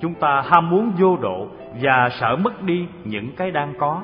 [0.01, 1.47] Chúng ta ham muốn vô độ
[1.81, 4.01] và sợ mất đi những cái đang có.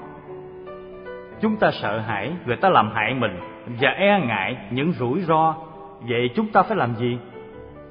[1.42, 3.40] Chúng ta sợ hãi, người ta làm hại mình
[3.80, 5.56] và e ngại những rủi ro.
[6.02, 7.18] Vậy chúng ta phải làm gì?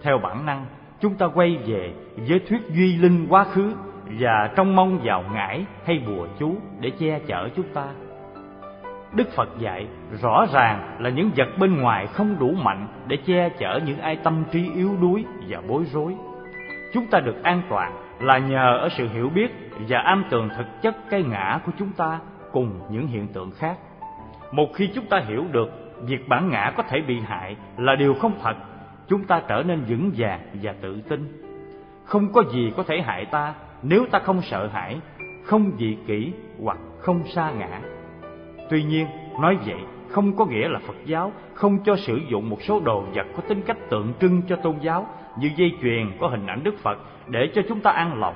[0.02, 0.66] Theo bản năng
[1.00, 3.74] chúng ta quay về với thuyết duy linh quá khứ
[4.20, 7.86] và trông mong vào ngải hay bùa chú để che chở chúng ta.
[9.12, 9.86] Đức phật dạy
[10.22, 14.16] rõ ràng là những vật bên ngoài không đủ mạnh để che chở những ai
[14.16, 16.14] tâm trí yếu đuối và bối rối.
[16.94, 20.82] Chúng ta được an toàn là nhờ ở sự hiểu biết và am tường thực
[20.82, 22.18] chất cái ngã của chúng ta
[22.52, 23.76] cùng những hiện tượng khác.
[24.52, 25.68] Một khi chúng ta hiểu được
[26.00, 28.54] việc bản ngã có thể bị hại là điều không thật
[29.08, 31.42] chúng ta trở nên vững vàng và tự tin.
[32.04, 35.00] Không có gì có thể hại ta nếu ta không sợ hãi,
[35.44, 37.80] không dị kỷ hoặc không sa ngã.
[38.70, 39.06] Tuy nhiên,
[39.40, 43.04] nói vậy không có nghĩa là phật giáo không cho sử dụng một số đồ
[43.14, 45.06] vật có tính cách tượng trưng cho tôn giáo
[45.38, 48.34] như dây chuyền, có hình ảnh đức phật để cho chúng ta an lòng.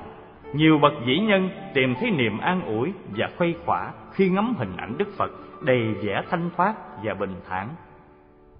[0.53, 4.77] Nhiều bậc vĩ nhân tìm thấy niềm an ủi và khuây khỏa khi ngắm hình
[4.77, 5.31] ảnh đức phật
[5.61, 6.73] đầy vẻ thanh thoát
[7.03, 7.67] và bình thản.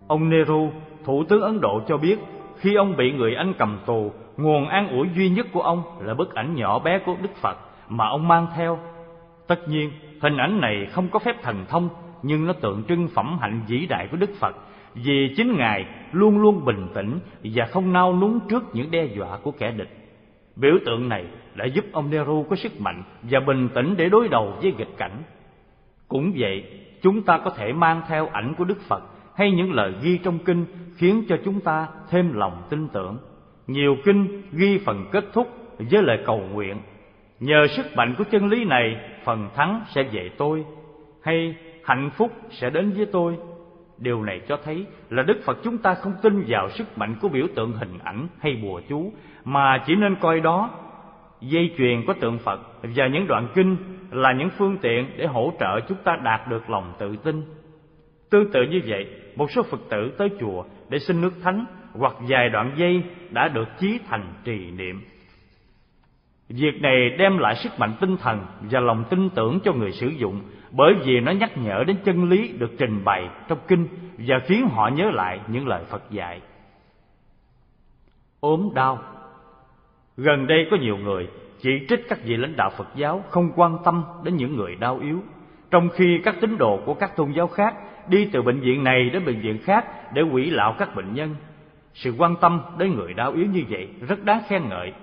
[0.07, 0.69] Ông nehru
[1.05, 2.19] thủ tướng ấn độ cho biết
[2.57, 6.13] khi ông bị người anh cầm tù nguồn an ủi duy nhất của ông là
[6.13, 7.57] bức ảnh nhỏ bé của đức phật
[7.89, 8.79] mà ông mang theo
[9.47, 9.91] tất nhiên
[10.21, 11.89] hình ảnh này không có phép thần thông
[12.23, 14.55] nhưng nó tượng trưng phẩm hạnh vĩ đại của đức phật
[14.93, 19.37] vì chính ngài luôn luôn bình tĩnh và không nao núng trước những đe dọa
[19.43, 20.01] của kẻ địch
[20.55, 21.25] Biểu tượng này
[21.55, 24.97] đã giúp ông Nehru có sức mạnh và bình tĩnh để đối đầu với nghịch
[24.97, 25.23] cảnh.
[26.07, 26.63] Cũng vậy,
[27.01, 29.03] chúng ta có thể mang theo ảnh của Đức Phật
[29.35, 30.65] hay những lời ghi trong kinh
[31.01, 33.17] khiến cho chúng ta thêm lòng tin tưởng.
[33.67, 35.47] Nhiều kinh ghi phần kết thúc
[35.91, 36.77] với lời cầu nguyện.
[37.39, 40.65] Nhờ sức mạnh của chân lý này, phần thắng sẽ về tôi,
[41.23, 43.35] hay hạnh phúc sẽ đến với tôi.
[43.97, 47.29] Điều này cho thấy là Đức Phật chúng ta không tin vào sức mạnh của
[47.29, 49.11] biểu tượng hình ảnh hay bùa chú,
[49.45, 50.69] mà chỉ nên coi đó
[51.41, 53.77] dây chuyền có tượng Phật và những đoạn kinh
[54.11, 57.43] là những phương tiện để hỗ trợ chúng ta đạt được lòng tự tin.
[58.29, 62.13] Tương tự như vậy, một số Phật tử tới chùa để xin nước thánh hoặc
[62.19, 65.01] vài đoạn dây đã được chí thành trì niệm.
[66.49, 70.07] Việc này đem lại sức mạnh tinh thần và lòng tin tưởng cho người sử
[70.07, 70.41] dụng
[70.71, 73.87] bởi vì nó nhắc nhở đến chân lý được trình bày trong kinh
[74.17, 76.41] và khiến họ nhớ lại những lời Phật dạy.
[78.39, 78.99] ốm đau
[80.17, 81.27] Gần đây có nhiều người
[81.61, 84.99] chỉ trích các vị lãnh đạo Phật giáo không quan tâm đến những người đau
[84.99, 85.19] yếu,
[85.71, 87.75] trong khi các tín đồ của các tôn giáo khác
[88.09, 91.35] đi từ bệnh viện này đến bệnh viện khác để quỷ lạo các bệnh nhân.
[91.93, 94.93] Sự quan tâm đến người đau yếu như vậy rất đáng khen ngợi.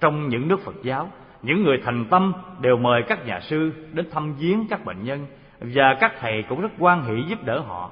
[0.00, 1.10] Trong những nước Phật giáo,
[1.42, 5.26] những người thành tâm đều mời các nhà sư đến thăm viếng các bệnh nhân
[5.60, 7.90] và các thầy cũng rất quan hỷ giúp đỡ họ.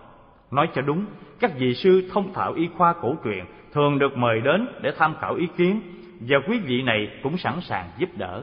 [0.51, 1.05] Nói cho đúng,
[1.41, 5.15] các vị sư thông thạo y khoa cổ truyền thường được mời đến để tham
[5.21, 5.81] khảo ý kiến
[6.21, 8.43] và quý vị này cũng sẵn sàng giúp đỡ.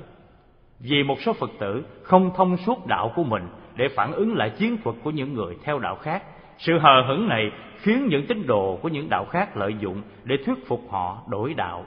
[0.80, 3.44] Vì một số Phật tử không thông suốt đạo của mình
[3.77, 6.23] để phản ứng lại chiến thuật của những người theo đạo khác,
[6.57, 7.51] sự hờ hững này
[7.81, 11.53] khiến những tín đồ của những đạo khác lợi dụng để thuyết phục họ đổi
[11.53, 11.85] đạo.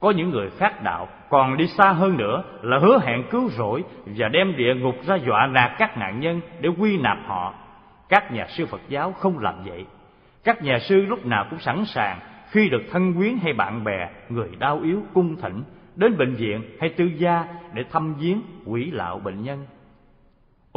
[0.00, 3.84] Có những người khác đạo còn đi xa hơn nữa là hứa hẹn cứu rỗi
[4.06, 7.54] và đem địa ngục ra dọa nạt các nạn nhân để quy nạp họ.
[8.08, 9.84] Các nhà sư Phật giáo không làm vậy.
[10.44, 12.20] Các nhà sư lúc nào cũng sẵn sàng
[12.50, 15.62] khi được thân quyến hay bạn bè, người đau yếu cung thỉnh
[15.96, 19.66] đến bệnh viện hay tư gia để thăm viếng quỷ lạo bệnh nhân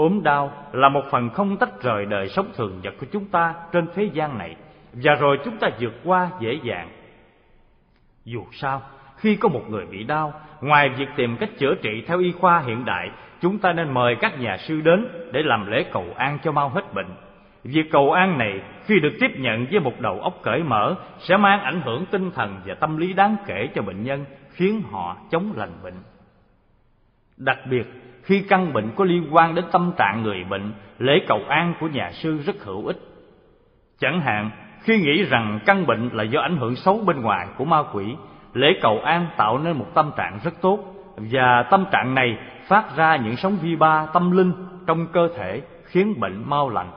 [0.02, 3.54] ốm đau là một phần không tách rời đời sống thường nhật của chúng ta
[3.72, 4.56] trên thế gian này
[4.94, 6.90] và rồi chúng ta vượt qua dễ dàng.
[8.26, 8.82] Dù sao,
[9.18, 12.60] khi có một người bị đau, ngoài việc tìm cách chữa trị theo y khoa
[12.60, 13.10] hiện đại,
[13.42, 16.70] chúng ta nên mời các nhà sư đến để làm lễ cầu an cho mau
[16.70, 17.16] hết bệnh
[17.64, 21.38] Việc cầu an này khi được tiếp nhận với một đầu óc cởi mở sẽ
[21.38, 25.18] mang ảnh hưởng tinh thần và tâm lý đáng kể cho bệnh nhân, khiến họ
[25.32, 26.04] chống lành bệnh.
[27.38, 27.84] Đặc biệt,
[28.32, 31.88] khi căn bệnh có liên quan đến tâm trạng người bệnh, lễ cầu an của
[31.88, 32.98] nhà sư rất hữu ích.
[34.00, 34.50] Chẳng hạn,
[34.82, 38.16] khi nghĩ rằng căn bệnh là do ảnh hưởng xấu bên ngoài của ma quỷ,
[38.54, 40.80] lễ cầu an tạo nên một tâm trạng rất tốt
[41.18, 42.38] và tâm trạng này
[42.68, 44.54] phát ra những sóng vi ba tâm linh
[44.88, 46.92] trong cơ thể khiến bệnh mau lành.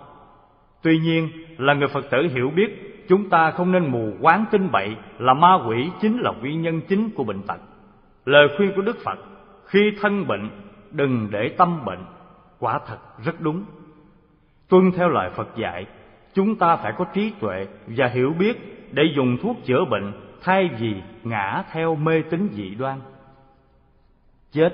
[0.82, 1.28] Tuy nhiên
[1.58, 5.34] là người Phật tử hiểu biết Chúng ta không nên mù quáng tin bậy Là
[5.34, 7.58] ma quỷ chính là nguyên nhân chính của bệnh tật
[8.24, 9.18] Lời khuyên của Đức Phật
[9.66, 10.50] Khi thân bệnh
[10.94, 12.04] đừng để tâm bệnh.
[12.58, 13.64] Quả thật rất đúng.
[14.68, 15.86] Tuân theo lời Phật dạy,
[16.34, 20.12] Chúng ta phải có trí tuệ và hiểu biết Để dùng thuốc chữa bệnh
[20.42, 23.00] Thay vì ngã theo mê tín dị đoan.
[24.52, 24.70] Chết,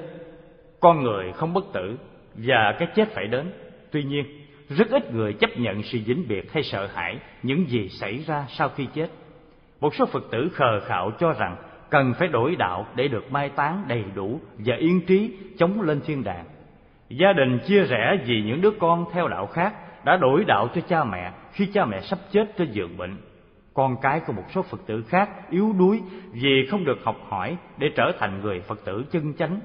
[0.80, 1.98] Con người không bất tử
[2.34, 3.52] Và cái chết phải đến.
[3.90, 4.24] Tuy nhiên,
[4.68, 8.46] rất ít người chấp nhận sự vĩnh biệt hay sợ hãi những gì xảy ra
[8.48, 9.10] sau khi chết.
[9.80, 11.56] Một số Phật tử khờ khạo cho rằng
[11.90, 16.00] cần phải đổi đạo để được mai táng đầy đủ và yên trí chống lên
[16.06, 16.44] thiên đàng.
[17.08, 20.80] Gia đình chia rẽ vì những đứa con theo đạo khác đã đổi đạo cho
[20.80, 23.16] cha mẹ khi cha mẹ sắp chết trên giường bệnh.
[23.74, 26.00] Con cái của một số Phật tử khác yếu đuối
[26.32, 29.60] vì không được học hỏi để trở thành người Phật tử chân chánh.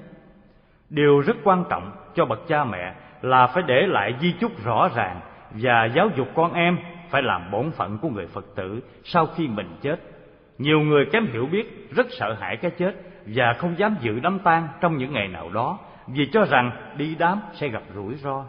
[0.90, 4.88] Điều rất quan trọng cho bậc cha mẹ là phải để lại di chúc rõ
[4.94, 5.20] ràng
[5.50, 6.78] và giáo dục con em
[7.10, 10.15] phải làm bổn phận của người Phật tử sau khi mình chết.
[10.58, 12.94] Nhiều người kém hiểu biết rất sợ hãi cái chết
[13.26, 17.16] và không dám dự đám tang trong những ngày nào đó vì cho rằng đi
[17.18, 18.44] đám sẽ gặp rủi ro.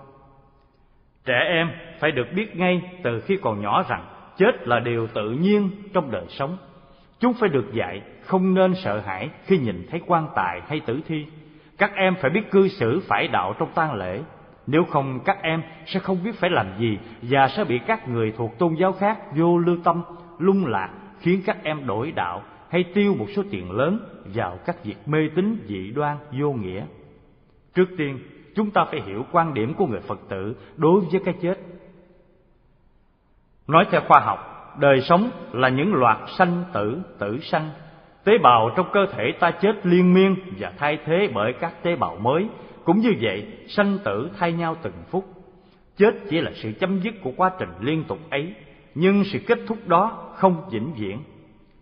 [1.26, 4.06] Trẻ em phải được biết ngay từ khi còn nhỏ rằng
[4.38, 6.58] chết là điều tự nhiên trong đời sống.
[7.20, 11.02] Chúng phải được dạy không nên sợ hãi khi nhìn thấy quan tài hay tử
[11.08, 11.26] thi.
[11.78, 14.22] Các em phải biết cư xử phải đạo trong tang lễ
[14.68, 18.34] nếu không các em sẽ không biết phải làm gì Và sẽ bị các người
[18.38, 20.04] thuộc tôn giáo khác vô lưu tâm,
[20.40, 20.90] lung lạc
[21.20, 24.00] Khiến các em đổi đạo hay tiêu một số tiền lớn
[24.34, 26.86] vào các việc mê tín dị đoan vô nghĩa.
[27.76, 28.20] Trước tiên
[28.56, 31.58] chúng ta phải hiểu quan điểm của người Phật tử đối với cái chết.
[33.68, 34.40] Nói theo khoa học,
[34.80, 37.70] đời sống là những loạt sanh tử tử sanh.
[38.24, 41.96] Tế bào trong cơ thể ta chết liên miên và thay thế bởi các tế
[41.96, 42.48] bào mới.
[42.84, 45.26] Cũng như vậy, sanh tử thay nhau từng phút.
[45.98, 48.54] Chết chỉ là sự chấm dứt của quá trình liên tục ấy,
[49.00, 51.20] nhưng sự kết thúc đó không vĩnh viễn.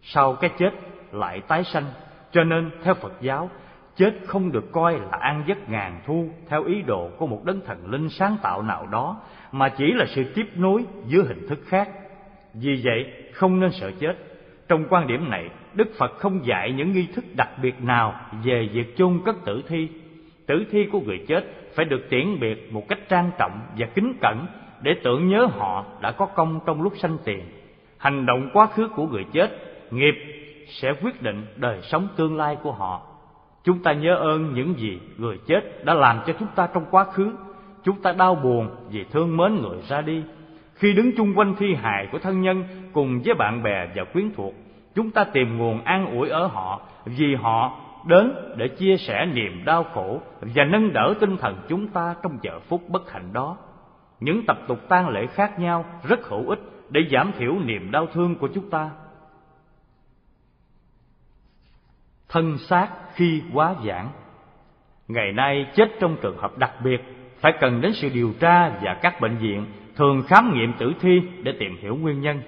[0.02, 0.72] Sau cái chết
[1.12, 1.84] lại tái sanh,
[2.32, 3.50] cho nên theo Phật giáo,
[3.96, 7.62] chết không được coi là an giấc ngàn thu theo ý đồ của một đấng
[7.66, 9.22] thần linh sáng tạo nào đó
[9.52, 11.90] mà chỉ là sự tiếp nối dưới hình thức khác.
[12.54, 14.16] Vì vậy không nên sợ chết.
[14.68, 18.14] Trong quan điểm này đức phật không dạy những nghi thức đặc biệt nào
[18.44, 19.90] về việc chôn cất tử thi.
[20.48, 24.14] Tử thi của người chết phải được tiễn biệt một cách trang trọng và kính
[24.22, 24.46] cẩn
[24.81, 27.43] để tưởng nhớ họ đã có công trong lúc sanh tiền.
[27.97, 29.49] Hành động quá khứ của người chết,
[29.91, 30.15] nghiệp
[30.68, 33.02] sẽ quyết định đời sống tương lai của họ.
[33.64, 37.03] Chúng ta nhớ ơn những gì người chết đã làm cho chúng ta trong quá
[37.03, 37.31] khứ.
[37.84, 40.23] Chúng ta đau buồn vì thương mến người ra đi.
[40.73, 44.31] Khi đứng chung quanh thi hài của thân nhân cùng với bạn bè và quyến
[44.35, 44.53] thuộc,
[44.95, 49.65] chúng ta tìm nguồn an ủi ở họ vì họ đến để chia sẻ niềm
[49.65, 53.57] đau khổ và nâng đỡ tinh thần chúng ta trong giờ phút bất hạnh đó
[54.26, 58.07] những tập tục tang lễ khác nhau rất hữu ích để giảm thiểu niềm đau
[58.14, 58.91] thương của chúng ta.
[62.30, 64.10] Thân xác khi quá giảng,
[65.07, 67.02] ngày nay chết trong trường hợp đặc biệt,
[67.39, 69.65] phải cần đến sự điều tra và các bệnh viện
[69.95, 72.41] thường khám nghiệm tử thi để tìm hiểu nguyên nhân.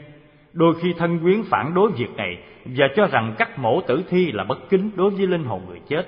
[0.53, 4.31] Đôi khi thân quyến phản đối việc này và cho rằng cắt mổ tử thi
[4.31, 6.03] là bất kính đối với linh hồn người chết.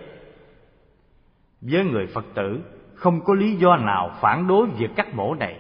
[1.62, 2.62] Với người phật tử
[3.00, 5.56] không có lý do nào phản đối việc cắt mổ này.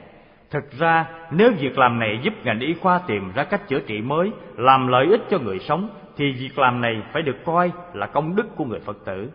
[0.51, 4.01] Thực ra, nếu việc làm này giúp ngành y khoa tìm ra cách chữa trị
[4.01, 8.05] mới, làm lợi ích cho người sống, thì việc làm này phải được coi là
[8.05, 9.29] công đức của người phật tử.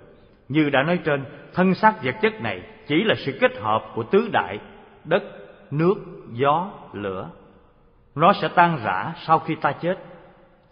[0.49, 1.25] Như đã nói trên,
[1.55, 4.59] thân xác vật chất này chỉ là sự kết hợp của tứ đại,
[5.05, 5.23] đất,
[5.71, 5.95] nước,
[6.33, 7.31] gió, lửa.
[8.15, 9.99] Nó sẽ tan rã sau khi ta chết.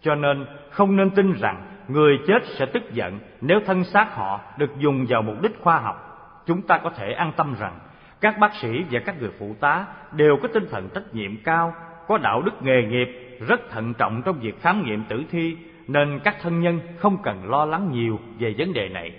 [0.01, 4.39] Cho nên, không nên tin rằng người chết sẽ tức giận nếu thân xác họ
[4.57, 6.12] được dùng vào mục đích khoa học
[6.45, 7.79] chúng ta có thể an tâm rằng,
[8.21, 11.73] các bác sĩ và các người phụ tá đều có tinh thần trách nhiệm cao,
[12.07, 15.57] có đạo đức nghề nghiệp, rất thận trọng trong việc khám nghiệm tử thi,
[15.87, 19.11] nên các thân nhân không cần lo lắng nhiều về vấn đề này.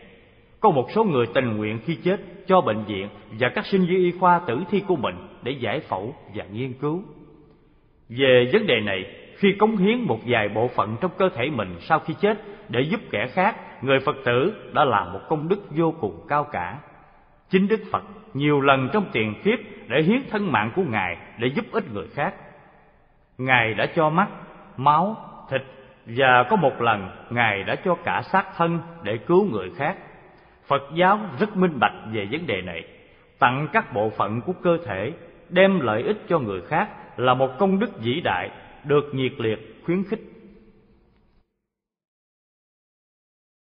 [0.60, 3.98] Có một số người tình nguyện khi chết cho bệnh viện và các sinh viên
[3.98, 7.02] y khoa tử thi của mình để giải phẫu và nghiên cứu.
[8.08, 9.04] Về vấn đề này,
[9.36, 12.38] khi cống hiến một vài bộ phận trong cơ thể mình sau khi chết
[12.68, 16.44] để giúp kẻ khác, người phật tử đã làm một công đức vô cùng cao
[16.52, 16.78] cả
[17.50, 18.02] chính đức phật
[18.34, 19.58] nhiều lần trong tiền kiếp
[19.88, 22.34] để hiến thân mạng của ngài để giúp ích người khác.
[23.38, 24.28] Ngài đã cho mắt,
[24.76, 25.16] máu,
[25.50, 25.62] thịt
[26.06, 29.96] và có một lần ngài đã cho cả xác thân để cứu người khác.
[30.66, 32.84] Phật giáo rất minh bạch về vấn đề này.
[33.38, 35.12] Tặng các bộ phận của cơ thể,
[35.48, 38.50] đem lợi ích cho người khác là một công đức vĩ đại,
[38.84, 40.20] được nhiệt liệt khuyến khích.